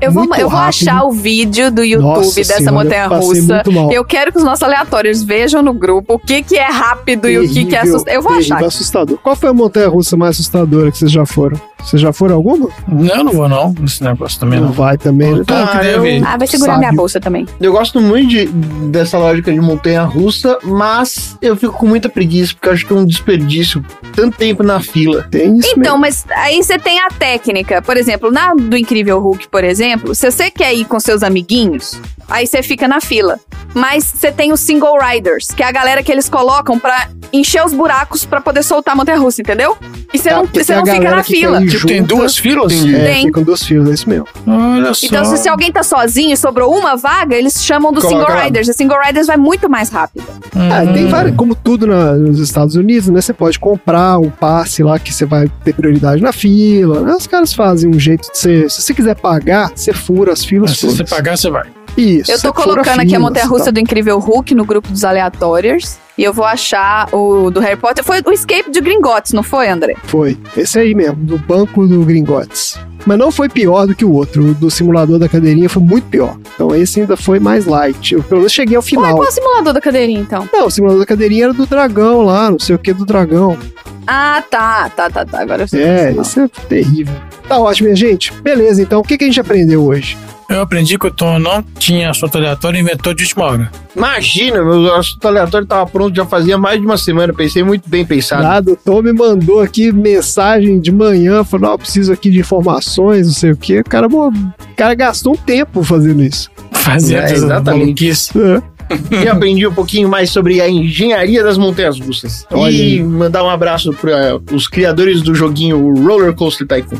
[0.00, 3.62] Eu vou, eu vou achar o vídeo do YouTube Nossa dessa senhora, montanha eu russa.
[3.72, 3.92] mal.
[3.92, 7.38] Eu quero que os nossos aleatórios vejam no grupo o que, que é rápido e
[7.38, 8.14] o que, que é Terrível, assustador.
[8.14, 8.66] Eu vou terrível, achar.
[8.66, 9.18] assustador.
[9.18, 11.58] Qual foi a montanha russa mais assustadora que vocês já foram?
[11.84, 12.68] Vocês já foram alguma?
[12.88, 14.72] Não, não vou não, nesse negócio também Não não.
[14.74, 15.34] vai também.
[15.34, 15.42] né?
[15.46, 16.22] Claro que deve.
[16.24, 16.78] Ah, vai segurar Sábio.
[16.88, 17.46] minha bolsa também.
[17.60, 18.46] Eu gosto muito de-
[18.88, 22.92] dessa lógica de montanha russa, mas eu fico com muita preguiça, porque eu acho que
[22.92, 23.84] é um desperdício.
[24.16, 25.26] Tanto tempo na fila.
[25.30, 27.82] Tem isso Então, mas aí você tem a técnica.
[27.82, 32.00] Por exemplo, na do Incrível Hulk, por exemplo, se você quer ir com seus amiguinhos,
[32.28, 33.38] aí você fica na fila.
[33.74, 37.64] Mas você tem os single riders, que é a galera que eles colocam pra encher
[37.66, 39.76] os buracos pra poder soltar a montanha russa, entendeu?
[40.12, 41.60] E você Tá, não, você não fica na fila.
[41.76, 42.14] Tipo, tem junta.
[42.14, 42.72] duas filas?
[42.72, 43.26] É, Tem.
[43.26, 44.26] ficam duas filas, é isso mesmo.
[44.46, 45.06] Olha só.
[45.06, 48.36] Então, se, se alguém tá sozinho e sobrou uma vaga, eles chamam dos Coloca single
[48.36, 48.44] lá.
[48.44, 48.68] riders.
[48.68, 50.24] Os single riders vai muito mais rápido.
[50.56, 53.20] Ah, tem várias, como tudo na- nos Estados Unidos, né?
[53.20, 57.00] Você pode comprar um passe lá que você vai ter prioridade na fila.
[57.00, 57.14] né?
[57.14, 58.68] Os caras fazem um jeito de você.
[58.68, 60.78] Se você quiser pagar, você fura as filas.
[60.78, 61.64] Se você pagar, você vai.
[61.96, 62.30] Isso.
[62.32, 63.74] Eu tô colocando aqui a montanha russa tal.
[63.74, 65.96] do Incrível Hulk no grupo dos aleatórios.
[66.16, 68.04] E eu vou achar o do Harry Potter.
[68.04, 69.96] Foi o Escape de Gringotts, não foi, André?
[70.04, 70.38] Foi.
[70.56, 72.78] Esse aí mesmo, do banco do Gringotes.
[73.04, 74.50] Mas não foi pior do que o outro.
[74.50, 76.36] O do simulador da cadeirinha foi muito pior.
[76.54, 78.14] Então esse ainda foi mais light.
[78.14, 79.16] Eu pelo menos cheguei ao final.
[79.16, 80.48] qual é o simulador da cadeirinha, então?
[80.52, 83.58] Não, o simulador da cadeirinha era do dragão lá, não sei o que do dragão.
[84.06, 85.40] Ah, tá, tá, tá, tá.
[85.40, 85.82] Agora eu sei.
[85.82, 86.22] É, Não.
[86.22, 87.14] esse é terrível.
[87.48, 88.32] Tá ótimo, minha gente.
[88.42, 90.16] Beleza, então o que, que a gente aprendeu hoje?
[90.48, 93.70] Eu aprendi que o Tom não tinha assunto aleatório e inventou de última hora.
[93.96, 97.32] Imagina, meu assunto aleatório tava pronto já fazia mais de uma semana.
[97.32, 98.42] Pensei muito bem pensado.
[98.42, 103.26] Nada, o Tom me mandou aqui mensagem de manhã, falou, ó, preciso aqui de informações,
[103.26, 103.80] não sei o quê.
[103.80, 106.50] O cara, mo- o cara gastou um tempo fazendo isso.
[106.72, 108.10] Fazia É, exatamente.
[108.10, 108.62] É.
[109.10, 112.46] E aprendi um pouquinho mais sobre a engenharia das montanhas russas.
[112.50, 113.02] Olha e aí.
[113.02, 116.98] mandar um abraço para os criadores do joguinho Roller Coaster Tycoon.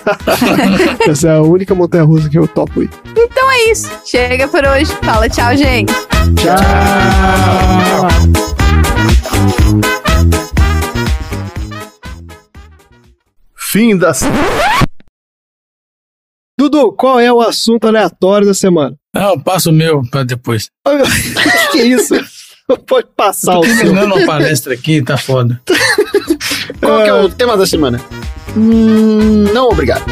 [1.06, 2.90] Essa é a única montanha russa que eu topo ir.
[3.16, 3.90] Então é isso.
[4.04, 4.92] Chega por hoje.
[5.02, 5.92] Fala tchau, gente.
[6.36, 6.56] Tchau!
[13.56, 14.22] Fim das.
[16.58, 18.96] Dudu, qual é o assunto aleatório da semana?
[19.16, 20.68] Não, eu passo o meu para depois.
[20.86, 20.90] O
[21.72, 22.14] que é isso?
[22.86, 23.76] Pode passar o seu.
[23.76, 25.60] terminando uma palestra aqui, tá foda.
[26.80, 27.30] Qual é o ah.
[27.30, 27.98] tema da semana?
[28.54, 30.04] Hum, não, obrigado.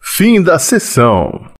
[0.00, 1.55] Fim da sessão.